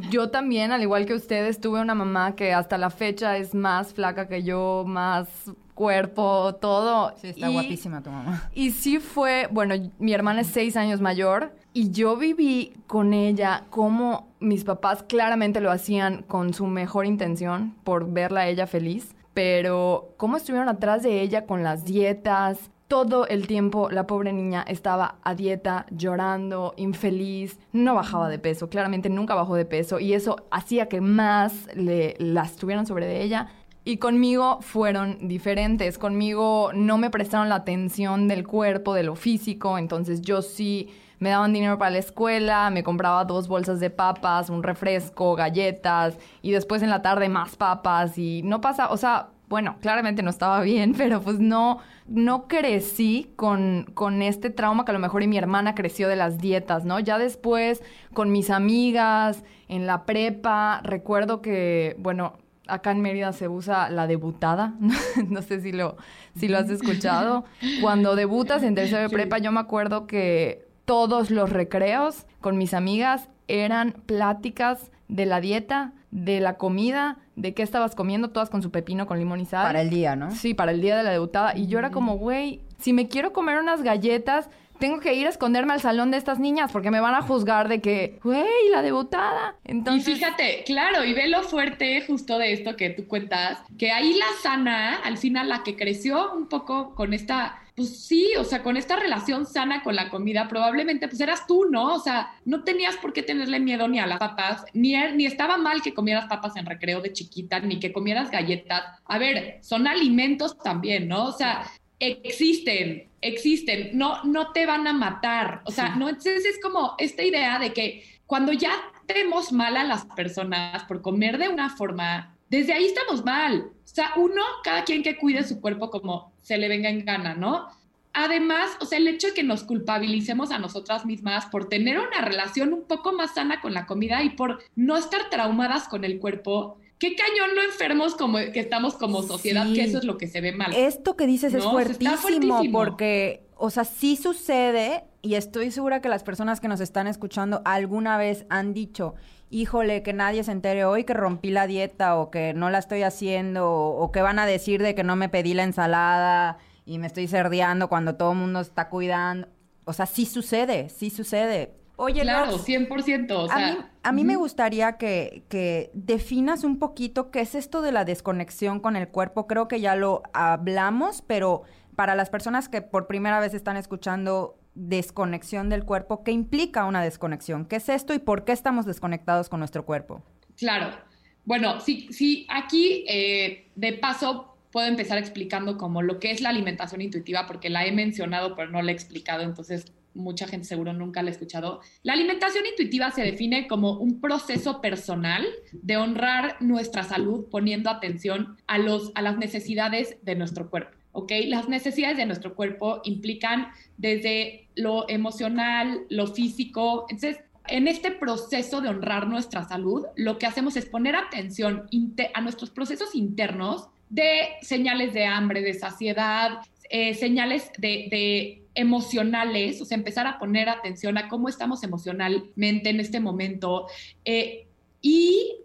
yo 0.09 0.31
también, 0.31 0.70
al 0.70 0.83
igual 0.83 1.05
que 1.05 1.14
ustedes, 1.14 1.61
tuve 1.61 1.81
una 1.81 1.96
mamá 1.96 2.37
que 2.37 2.53
hasta 2.53 2.79
la 2.79 2.90
fecha 2.90 3.37
es 3.38 3.57
más 3.57 3.92
flaca 3.92 4.29
que 4.29 4.44
yo, 4.44 4.85
más 4.87 5.27
cuerpo, 5.75 6.55
todo. 6.61 7.12
Sí, 7.16 7.29
está 7.29 7.49
guapísima 7.49 8.03
tu 8.03 8.11
mamá. 8.11 8.51
Y 8.55 8.70
sí 8.70 8.99
fue, 8.99 9.49
bueno, 9.51 9.75
mi 9.99 10.12
hermana 10.12 10.42
es 10.42 10.46
seis 10.46 10.77
años 10.77 11.01
mayor 11.01 11.53
y 11.72 11.90
yo 11.90 12.16
viví 12.16 12.72
con 12.87 13.12
ella 13.12 13.64
como 13.70 14.28
mis 14.40 14.64
papás 14.64 15.02
claramente 15.02 15.61
lo 15.61 15.70
hacían 15.70 16.22
con 16.22 16.54
su 16.54 16.66
mejor 16.66 17.06
intención 17.06 17.74
por 17.85 18.11
verla 18.11 18.40
a 18.40 18.48
ella 18.48 18.66
feliz, 18.66 19.14
pero 19.35 20.14
cómo 20.16 20.37
estuvieron 20.37 20.68
atrás 20.68 21.02
de 21.02 21.20
ella 21.20 21.46
con 21.46 21.62
las 21.62 21.85
dietas, 21.85 22.70
todo 22.88 23.28
el 23.28 23.46
tiempo 23.46 23.88
la 23.88 24.09
pobre 24.09 24.33
niña 24.33 24.64
estaba 24.66 25.14
a 25.22 25.37
dieta, 25.37 25.87
llorando, 25.92 26.74
infeliz, 26.76 27.61
no 27.72 27.94
bajaba 27.94 28.28
de 28.28 28.40
peso, 28.40 28.68
claramente 28.68 29.09
nunca 29.09 29.37
bajó 29.37 29.54
de 29.54 29.64
peso 29.64 30.00
y 30.00 30.14
eso 30.14 30.44
hacía 30.50 30.88
que 30.88 31.00
más 31.00 31.68
le, 31.76 32.16
la 32.18 32.42
estuvieran 32.42 32.87
sobre 32.87 33.06
de 33.06 33.22
ella 33.22 33.46
Y 33.90 33.96
conmigo 33.96 34.61
fueron 34.61 35.26
diferentes. 35.26 35.98
Conmigo 35.98 36.70
no 36.72 36.96
me 36.96 37.11
prestaron 37.11 37.48
la 37.48 37.57
atención 37.57 38.29
del 38.29 38.46
cuerpo, 38.46 38.94
de 38.94 39.03
lo 39.03 39.16
físico. 39.16 39.79
Entonces 39.79 40.22
yo 40.22 40.42
sí 40.42 40.90
me 41.18 41.31
daban 41.31 41.53
dinero 41.53 41.76
para 41.76 41.90
la 41.90 41.98
escuela, 41.98 42.70
me 42.70 42.85
compraba 42.85 43.24
dos 43.24 43.48
bolsas 43.48 43.81
de 43.81 43.90
papas, 43.90 44.48
un 44.48 44.62
refresco, 44.62 45.35
galletas 45.35 46.18
y 46.40 46.53
después 46.53 46.85
en 46.85 46.90
la 46.90 47.03
tarde 47.03 47.29
más 47.29 47.57
papas 47.57 48.16
y 48.16 48.42
no 48.44 48.61
pasa, 48.61 48.90
o 48.90 48.96
sea, 48.96 49.31
bueno, 49.48 49.76
claramente 49.81 50.22
no 50.22 50.31
estaba 50.31 50.61
bien, 50.62 50.94
pero 50.96 51.20
pues 51.20 51.40
no, 51.40 51.79
no 52.07 52.46
crecí 52.46 53.33
con, 53.35 53.90
con 53.94 54.22
este 54.22 54.50
trauma 54.50 54.85
que 54.85 54.92
a 54.92 54.94
lo 54.94 55.00
mejor 55.00 55.24
y 55.24 55.26
mi 55.26 55.37
hermana 55.37 55.74
creció 55.74 56.07
de 56.07 56.14
las 56.14 56.38
dietas, 56.38 56.85
¿no? 56.85 57.00
Ya 57.00 57.18
después, 57.18 57.83
con 58.14 58.31
mis 58.31 58.50
amigas, 58.50 59.42
en 59.66 59.88
la 59.88 60.07
prepa, 60.07 60.81
recuerdo 60.85 61.42
que, 61.42 61.96
bueno, 61.98 62.38
acá 62.70 62.92
en 62.92 63.00
Mérida 63.00 63.33
se 63.33 63.48
usa 63.48 63.90
la 63.90 64.06
debutada, 64.06 64.74
no 65.28 65.42
sé 65.42 65.61
si 65.61 65.72
lo, 65.72 65.96
si 66.38 66.48
lo 66.48 66.59
has 66.59 66.70
escuchado. 66.70 67.44
Cuando 67.80 68.16
debutas 68.16 68.62
en 68.62 68.74
tercero 68.74 69.02
de 69.02 69.09
prepa, 69.11 69.38
yo 69.38 69.52
me 69.52 69.61
acuerdo 69.61 70.06
que 70.06 70.66
todos 70.85 71.30
los 71.30 71.50
recreos 71.50 72.26
con 72.40 72.59
mis 72.59 72.74
amigas 72.74 73.28
eran 73.48 73.92
pláticas 74.06 74.90
de 75.09 75.26
la 75.26 75.40
dieta, 75.40 75.92
de 76.11 76.40
la 76.40 76.56
comida, 76.56 77.18
de 77.37 77.54
qué 77.54 77.62
estabas 77.62 77.94
comiendo, 77.94 78.30
todas 78.30 78.50
con 78.50 78.62
su 78.62 78.70
pepino 78.70 79.06
con 79.06 79.18
limón 79.18 79.40
y 79.40 79.44
sal. 79.44 79.66
Para 79.66 79.83
el 79.83 79.90
día, 79.90 80.16
¿no? 80.16 80.30
Sí, 80.30 80.54
para 80.54 80.72
el 80.72 80.80
día 80.80 80.96
de 80.96 81.02
la 81.02 81.11
debutada. 81.11 81.56
Y 81.56 81.66
yo 81.66 81.78
era 81.78 81.90
como, 81.90 82.16
güey, 82.16 82.61
si 82.78 82.92
me 82.92 83.09
quiero 83.09 83.33
comer 83.33 83.59
unas 83.59 83.83
galletas, 83.83 84.50
tengo 84.81 84.99
que 84.99 85.14
ir 85.14 85.27
a 85.27 85.31
esconderme 85.31 85.75
al 85.75 85.81
salón 85.81 86.11
de 86.11 86.16
estas 86.16 86.40
niñas 86.40 86.73
porque 86.73 86.90
me 86.90 87.01
van 87.01 87.14
a 87.14 87.23
juzgar 87.23 87.69
de 87.69 87.81
que, 87.81 88.19
güey, 88.25 88.69
la 88.71 88.83
debutada. 88.83 89.57
Entonces... 89.64 90.09
Y 90.09 90.14
fíjate, 90.14 90.64
claro, 90.66 91.05
y 91.05 91.12
ve 91.12 91.29
lo 91.29 91.43
fuerte 91.43 92.03
justo 92.07 92.38
de 92.38 92.53
esto 92.53 92.75
que 92.77 92.90
tú 92.90 93.07
cuentas, 93.07 93.59
que 93.79 93.93
ahí 93.93 94.14
la 94.14 94.27
sana, 94.43 94.97
al 95.05 95.19
final 95.19 95.49
la 95.49 95.62
que 95.62 95.77
creció 95.77 96.33
un 96.33 96.49
poco 96.49 96.95
con 96.95 97.14
esta 97.14 97.61
pues 97.77 98.05
sí, 98.05 98.33
o 98.38 98.45
sea, 98.45 98.62
con 98.62 98.77
esta 98.77 98.97
relación 98.97 99.47
sana 99.47 99.83
con 99.83 99.97
la 99.97 100.11
comida, 100.11 100.49
probablemente 100.49 101.09
pues 101.09 101.19
eras 101.21 101.47
tú, 101.47 101.64
¿no? 101.71 101.95
O 101.95 101.99
sea, 101.99 102.35
no 102.45 102.62
tenías 102.62 102.97
por 102.99 103.14
qué 103.14 103.23
tenerle 103.23 103.59
miedo 103.59 103.88
ni 103.88 103.99
a 103.99 104.07
las 104.07 104.19
papas, 104.19 104.66
ni, 104.75 104.95
er, 104.95 105.14
ni 105.16 105.25
estaba 105.25 105.57
mal 105.57 105.81
que 105.81 105.95
comieras 105.95 106.27
papas 106.27 106.57
en 106.57 106.66
recreo 106.66 107.01
de 107.01 107.14
chiquita, 107.14 107.59
ni 107.61 107.81
que 107.81 107.90
comieras 107.90 108.31
galletas. 108.31 108.83
A 109.07 109.16
ver, 109.16 109.61
son 109.62 109.87
alimentos 109.87 110.59
también, 110.59 111.09
¿no? 111.09 111.25
O 111.25 111.33
sea, 111.33 111.62
existen, 111.99 113.10
existen, 113.20 113.90
no, 113.94 114.22
no 114.24 114.52
te 114.52 114.66
van 114.66 114.87
a 114.87 114.92
matar. 114.92 115.62
O 115.64 115.70
sea, 115.70 115.96
no, 115.96 116.09
entonces 116.09 116.44
es 116.44 116.61
como 116.61 116.94
esta 116.98 117.22
idea 117.22 117.59
de 117.59 117.72
que 117.72 118.04
cuando 118.26 118.52
ya 118.52 118.72
tenemos 119.06 119.52
mal 119.52 119.76
a 119.76 119.85
las 119.85 120.04
personas 120.06 120.85
por 120.85 121.02
comer 121.02 121.38
de 121.38 121.48
una 121.48 121.70
forma, 121.70 122.37
desde 122.48 122.72
ahí 122.72 122.87
estamos 122.87 123.24
mal. 123.24 123.70
O 123.85 123.88
sea, 123.88 124.12
uno, 124.16 124.42
cada 124.62 124.85
quien 124.85 125.02
que 125.02 125.16
cuide 125.16 125.44
su 125.44 125.61
cuerpo 125.61 125.90
como 125.90 126.33
se 126.42 126.59
le 126.59 126.68
venga 126.68 126.88
en 126.88 127.04
gana, 127.04 127.35
¿no? 127.35 127.68
Además, 128.12 128.76
o 128.80 128.87
sea, 128.87 128.98
el 128.98 129.06
hecho 129.06 129.28
de 129.28 129.35
que 129.35 129.42
nos 129.44 129.62
culpabilicemos 129.62 130.50
a 130.50 130.59
nosotras 130.59 131.06
mismas 131.06 131.46
por 131.46 131.68
tener 131.68 131.98
una 131.98 132.20
relación 132.20 132.72
un 132.72 132.85
poco 132.85 133.12
más 133.12 133.35
sana 133.35 133.61
con 133.61 133.72
la 133.72 133.87
comida 133.87 134.22
y 134.24 134.30
por 134.30 134.61
no 134.74 134.96
estar 134.96 135.30
traumadas 135.30 135.87
con 135.87 136.04
el 136.04 136.18
cuerpo, 136.18 136.78
qué 137.00 137.16
cañón 137.16 137.56
no 137.56 137.62
enfermos 137.62 138.14
como 138.14 138.38
que 138.38 138.60
estamos 138.60 138.94
como 138.94 139.22
sociedad, 139.22 139.66
que 139.72 139.82
eso 139.82 139.98
es 139.98 140.04
lo 140.04 140.18
que 140.18 140.28
se 140.28 140.40
ve 140.40 140.52
mal. 140.52 140.72
Esto 140.74 141.16
que 141.16 141.26
dices 141.26 141.54
es 141.54 141.64
fuertísimo, 141.64 142.16
fuertísimo, 142.18 142.78
porque, 142.78 143.48
o 143.56 143.70
sea, 143.70 143.84
sí 143.84 144.16
sucede 144.16 145.04
y 145.22 145.34
estoy 145.34 145.70
segura 145.70 146.02
que 146.02 146.10
las 146.10 146.22
personas 146.22 146.60
que 146.60 146.68
nos 146.68 146.80
están 146.80 147.06
escuchando 147.06 147.62
alguna 147.64 148.18
vez 148.18 148.44
han 148.50 148.74
dicho, 148.74 149.14
híjole, 149.48 150.02
que 150.02 150.12
nadie 150.12 150.44
se 150.44 150.52
entere 150.52 150.84
hoy 150.84 151.04
que 151.04 151.14
rompí 151.14 151.50
la 151.50 151.66
dieta 151.66 152.16
o 152.16 152.30
que 152.30 152.52
no 152.52 152.68
la 152.68 152.78
estoy 152.78 153.02
haciendo 153.02 153.70
o, 153.70 154.12
que 154.12 154.20
van 154.20 154.38
a 154.38 154.44
decir 154.44 154.82
de 154.82 154.94
que 154.94 155.02
no 155.02 155.16
me 155.16 155.30
pedí 155.30 155.54
la 155.54 155.64
ensalada 155.64 156.58
y 156.84 156.98
me 156.98 157.06
estoy 157.06 157.28
cerdeando 157.28 157.88
cuando 157.88 158.16
todo 158.16 158.32
el 158.32 158.38
mundo 158.38 158.60
está 158.60 158.90
cuidando. 158.90 159.48
O 159.86 159.94
sea, 159.94 160.04
sí 160.04 160.26
sucede, 160.26 160.90
sí 160.90 161.08
sucede. 161.08 161.80
Oye, 162.02 162.22
claro, 162.22 162.58
100%. 162.58 163.30
O 163.30 163.46
sea, 163.46 163.56
a 163.56 163.72
mí, 163.72 163.78
a 164.04 164.12
mí 164.12 164.24
me 164.24 164.36
gustaría 164.36 164.96
que, 164.96 165.42
que, 165.50 165.90
definas 165.92 166.64
un 166.64 166.78
poquito 166.78 167.30
qué 167.30 167.40
es 167.40 167.54
esto 167.54 167.82
de 167.82 167.92
la 167.92 168.06
desconexión 168.06 168.80
con 168.80 168.96
el 168.96 169.08
cuerpo. 169.08 169.46
Creo 169.46 169.68
que 169.68 169.82
ya 169.82 169.96
lo 169.96 170.22
hablamos, 170.32 171.22
pero 171.26 171.62
para 171.96 172.14
las 172.14 172.30
personas 172.30 172.70
que 172.70 172.80
por 172.80 173.06
primera 173.06 173.38
vez 173.38 173.52
están 173.52 173.76
escuchando 173.76 174.56
desconexión 174.74 175.68
del 175.68 175.84
cuerpo, 175.84 176.24
¿qué 176.24 176.30
implica 176.32 176.86
una 176.86 177.02
desconexión? 177.02 177.66
¿Qué 177.66 177.76
es 177.76 177.90
esto 177.90 178.14
y 178.14 178.18
por 178.18 178.46
qué 178.46 178.52
estamos 178.52 178.86
desconectados 178.86 179.50
con 179.50 179.58
nuestro 179.58 179.84
cuerpo? 179.84 180.22
Claro. 180.56 180.96
Bueno, 181.44 181.80
sí, 181.80 182.08
sí, 182.12 182.46
aquí 182.48 183.04
eh, 183.08 183.70
de 183.74 183.92
paso 183.92 184.56
puedo 184.72 184.88
empezar 184.88 185.18
explicando 185.18 185.76
como 185.76 186.00
lo 186.00 186.18
que 186.18 186.30
es 186.30 186.40
la 186.40 186.48
alimentación 186.48 187.02
intuitiva, 187.02 187.46
porque 187.46 187.68
la 187.68 187.84
he 187.84 187.92
mencionado, 187.92 188.56
pero 188.56 188.70
no 188.70 188.80
la 188.80 188.90
he 188.90 188.94
explicado, 188.94 189.42
entonces 189.42 189.92
mucha 190.14 190.46
gente 190.46 190.66
seguro 190.66 190.92
nunca 190.92 191.23
la 191.23 191.29
ha 191.29 191.33
escuchado. 191.33 191.81
La 192.03 192.12
alimentación 192.12 192.64
intuitiva 192.66 193.11
se 193.11 193.23
define 193.23 193.66
como 193.68 193.99
un 193.99 194.20
proceso 194.20 194.81
personal 194.81 195.46
de 195.73 195.96
honrar 195.96 196.57
nuestra 196.61 197.03
salud 197.03 197.46
poniendo 197.51 197.90
atención 197.90 198.57
a, 198.66 198.79
los, 198.79 199.12
a 199.14 199.23
las 199.23 199.38
necesidades 199.38 200.16
de 200.23 200.35
nuestro 200.35 200.70
cuerpo. 200.70 200.96
¿ok? 201.12 201.33
Las 201.46 201.68
necesidades 201.68 202.16
de 202.16 202.27
nuestro 202.27 202.55
cuerpo 202.55 203.01
implican 203.05 203.68
desde 203.96 204.68
lo 204.75 205.09
emocional, 205.09 206.03
lo 206.09 206.27
físico. 206.27 207.07
Entonces, 207.09 207.42
en 207.66 207.88
este 207.88 208.11
proceso 208.11 208.81
de 208.81 208.88
honrar 208.88 209.29
nuestra 209.29 209.64
salud, 209.64 210.07
lo 210.16 210.38
que 210.38 210.46
hacemos 210.46 210.77
es 210.77 210.87
poner 210.87 211.14
atención 211.16 211.88
a 212.35 212.40
nuestros 212.40 212.70
procesos 212.70 213.14
internos 213.14 213.88
de 214.09 214.49
señales 214.62 215.14
de 215.14 215.25
hambre, 215.25 215.62
de 215.62 215.75
saciedad, 215.75 216.59
eh, 216.90 217.14
señales 217.14 217.70
de, 217.79 218.62
emocionales, 218.74 219.81
o 219.81 219.85
sea, 219.85 219.96
empezar 219.96 220.26
a 220.26 220.38
poner 220.38 220.68
atención 220.68 221.18
a 221.18 221.29
cómo 221.29 221.48
estamos 221.48 221.83
emocionalmente 221.83 222.90
en 222.90 223.00
este 223.00 223.20
momento. 223.20 223.87
Eh, 224.24 224.66
y 225.00 225.57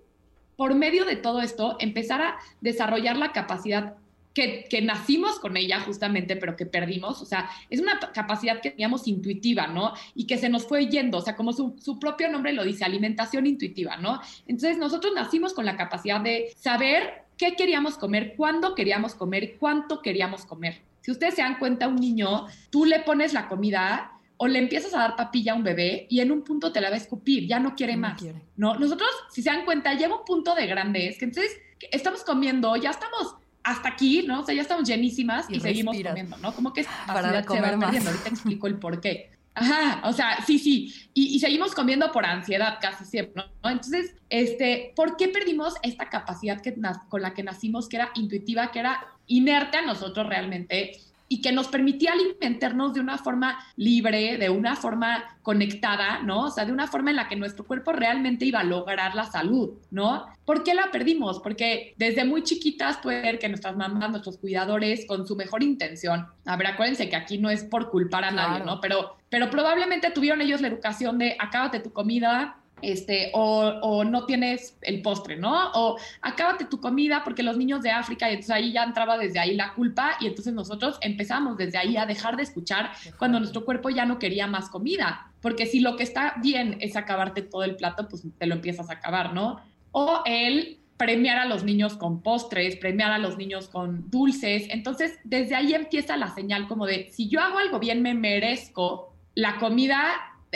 por 0.56 0.76
medio 0.76 1.04
de 1.06 1.16
todo 1.16 1.42
esto, 1.42 1.78
empezar 1.80 2.22
a 2.22 2.38
desarrollar 2.62 3.18
la 3.18 3.32
capacidad 3.32 3.96
que, 4.36 4.82
nacimos 4.84 5.40
con 5.40 5.58
ella 5.58 5.80
justamente, 5.80 6.36
pero 6.36 6.56
que 6.56 6.66
perdimos. 6.66 7.22
O 7.22 7.26
sea, 7.26 7.50
es 7.70 7.80
una 7.80 8.00
capacidad 8.14 8.62
que 8.62 8.72
teníamos 8.72 9.08
intuitiva, 9.08 9.66
¿no? 9.66 9.94
Y 10.14 10.28
que 10.28 10.38
se 10.38 10.50
nos 10.50 10.68
fue 10.68 10.88
yendo, 10.88 11.20
o 11.20 11.22
sea, 11.22 11.36
como 11.36 11.54
su, 11.54 11.76
su 11.82 11.98
propio 12.00 12.30
nombre 12.30 12.54
lo 12.54 12.64
dice, 12.64 12.86
alimentación 12.86 13.48
intuitiva, 13.48 13.98
¿no? 13.98 14.22
Entonces 14.46 14.78
nosotros 14.78 15.14
nacimos 15.16 15.54
con 15.54 15.66
la 15.66 15.78
capacidad 15.78 16.22
de 16.22 16.54
saber 16.58 17.24
qué 17.38 17.56
queríamos 17.56 17.98
comer, 17.98 18.36
cuándo 18.36 18.76
queríamos 18.76 19.16
comer, 19.16 19.56
cuánto 19.58 20.02
queríamos 20.02 20.46
comer. 20.46 20.82
Si 21.06 21.12
ustedes 21.12 21.36
se 21.36 21.44
dan 21.44 21.60
cuenta, 21.60 21.88
un 21.88 21.98
niño, 21.98 22.48
tú 22.72 22.84
le 22.84 23.02
pones 23.02 23.32
la 23.32 23.48
comida 23.48 24.14
o 24.38 24.48
le 24.48 24.58
empiezas 24.58 24.92
a 24.96 24.98
dar 24.98 25.16
papilla 25.16 25.52
a 25.52 25.56
un 25.56 25.64
bebé 25.64 26.08
y 26.10 26.20
en 26.20 26.32
un 26.32 26.42
punto 26.44 26.72
te 26.72 26.82
la 26.82 26.90
va 26.90 26.96
a 26.96 26.98
escupir, 26.98 27.46
ya 27.46 27.60
no 27.60 27.76
quiere 27.76 27.96
más. 27.96 28.20
No, 28.58 28.74
nosotros, 28.74 29.08
si 29.30 29.44
se 29.44 29.52
dan 29.52 29.66
cuenta, 29.66 29.94
llega 29.94 30.18
un 30.18 30.26
punto 30.26 30.56
de 30.56 30.66
grandez 30.66 31.20
que 31.20 31.26
entonces 31.26 31.62
estamos 31.92 32.24
comiendo, 32.24 32.76
ya 32.76 32.90
estamos 32.90 33.36
hasta 33.62 33.90
aquí, 33.90 34.24
¿no? 34.28 34.40
O 34.40 34.44
sea, 34.44 34.56
ya 34.56 34.64
estamos 34.64 34.88
llenísimas 34.88 35.46
y, 35.48 35.60
seguimos 35.60 35.96
comiendo, 35.96 36.38
¿no? 36.38 36.56
Como 36.56 36.74
que 36.74 36.82
es 36.82 36.88
para 37.06 37.46
comer 37.46 37.78
más. 37.78 38.04
Ahorita 38.04 38.30
explico 38.30 38.66
el 38.66 38.80
por 38.80 39.00
qué. 39.00 39.30
Ajá, 39.54 40.02
o 40.06 40.12
sea, 40.12 40.44
sí, 40.44 40.58
sí. 40.58 40.92
Y, 41.14 41.38
seguimos 41.40 41.76
comiendo 41.76 42.12
por 42.12 42.26
ansiedad 42.26 42.80
casi 42.82 43.06
siempre, 43.06 43.44
¿no? 43.64 43.70
Entonces, 43.70 44.16
este, 44.30 44.92
¿por 44.96 45.18
qué 45.18 45.28
perdimos 45.28 45.76
esta 45.84 46.10
capacidad 46.10 46.62
que, 46.62 46.76
con 47.10 47.22
la 47.22 47.36
que 47.36 47.44
nacimos, 47.44 47.88
que 47.88 47.98
era 47.98 48.10
intuitiva, 48.16 48.72
que 48.72 48.80
era 48.80 49.15
inerte 49.28 49.78
a 49.78 49.82
nosotros 49.82 50.28
realmente? 50.28 51.00
y 51.28 51.42
que 51.42 51.52
nos 51.52 51.68
permitía 51.68 52.14
alimentarnos 52.14 52.94
de 52.94 53.00
una 53.00 53.18
forma 53.18 53.58
libre, 53.76 54.38
de 54.38 54.50
una 54.50 54.76
forma 54.76 55.24
conectada, 55.42 56.20
¿no? 56.22 56.44
O 56.44 56.52
sea, 56.52 56.66
de 56.66 56.72
una 56.72 56.88
forma 56.88 57.10
en 57.10 57.16
la 57.16 57.28
que 57.28 57.36
nuestro 57.36 57.66
cuerpo 57.66 57.92
realmente 57.92 58.46
iba 58.46 58.60
a 58.60 58.64
lograr 58.64 59.16
la 59.16 59.26
salud, 59.26 59.72
¿no? 59.90 60.28
¿Por 60.46 60.64
qué 60.64 60.76
la 60.76 60.92
perdimos? 60.92 61.40
Porque 61.40 61.96
desde 61.98 62.26
muy 62.26 62.44
chiquitas 62.44 62.98
puede 62.98 63.24
ser 63.24 63.40
que 63.40 63.50
nuestras 63.50 63.76
mamás, 63.76 64.12
nuestros 64.12 64.38
cuidadores, 64.38 65.06
con 65.08 65.26
su 65.26 65.36
mejor 65.36 65.64
intención, 65.64 66.28
a 66.46 66.58
ver, 66.58 66.68
acuérdense 66.68 67.10
que 67.10 67.16
aquí 67.16 67.40
no 67.40 67.50
es 67.50 67.64
por 67.64 67.90
culpar 67.90 68.24
a 68.24 68.32
nadie, 68.32 68.64
¿no? 68.64 68.80
Pero, 68.80 69.18
pero 69.30 69.50
probablemente 69.50 70.12
tuvieron 70.12 70.42
ellos 70.42 70.62
la 70.62 70.68
educación 70.68 71.18
de 71.18 71.36
acábate 71.40 71.80
tu 71.80 71.92
comida, 71.92 72.58
este, 72.82 73.32
o, 73.34 74.04
no 74.04 74.26
tienes 74.26 74.78
el 74.82 75.02
postre, 75.02 75.38
¿no? 75.38 75.72
O 75.74 75.98
acábate 76.22 76.66
tu 76.66 76.80
comida 76.80 77.24
porque 77.24 77.44
los 77.44 77.58
niños 77.58 77.82
de 77.82 77.92
África, 77.92 78.30
y 78.30 78.34
entonces 78.34 78.52
ahí 78.52 78.72
ya 78.72 78.84
entraba 78.84 79.18
desde 79.18 79.40
ahí 79.40 79.56
la 79.56 79.74
culpa 79.74 80.18
y 80.20 80.28
entonces 80.28 80.54
nosotros 80.54 80.98
empezamos 81.02 81.58
desde 81.58 81.78
ahí 81.78 81.98
a 81.98 82.06
dejar 82.06 82.36
de 82.38 82.44
escuchar 82.44 82.92
cuando 83.18 83.40
nuestro 83.40 83.66
cuerpo 83.66 83.90
ya 83.90 84.06
no 84.06 84.20
quería 84.20 84.48
más 84.48 84.70
comida, 84.70 85.32
porque 85.42 85.66
si 85.66 85.80
lo 85.80 85.96
que 85.96 86.04
está 86.04 86.36
bien 86.42 86.78
es 86.82 86.96
acabarte 86.96 87.42
todo 87.42 87.64
el 87.64 87.76
plato, 87.76 88.08
pues 88.08 88.24
te 88.38 88.46
lo 88.46 88.56
empiezas 88.56 88.90
a 88.90 88.94
acabar, 88.94 89.34
¿no? 89.34 89.62
O 89.92 90.22
el 90.26 90.80
premiar 90.98 91.38
a 91.38 91.46
los 91.46 91.64
niños 91.64 91.96
con 91.98 92.22
postres, 92.22 92.78
premiar 92.78 93.12
a 93.12 93.18
los 93.18 93.38
niños 93.38 93.68
con 93.68 94.10
dulces, 94.10 94.68
entonces 94.70 95.20
desde 95.24 95.56
ahí 95.56 95.74
empieza 95.74 96.16
la 96.18 96.34
señal 96.34 96.68
como 96.68 96.86
de, 96.86 97.10
si 97.12 97.28
yo 97.28 97.42
hago 97.42 97.58
algo 97.58 97.80
bien, 97.80 98.02
me 98.02 98.14
merezco 98.14 99.14
la 99.34 99.58
comida 99.58 100.14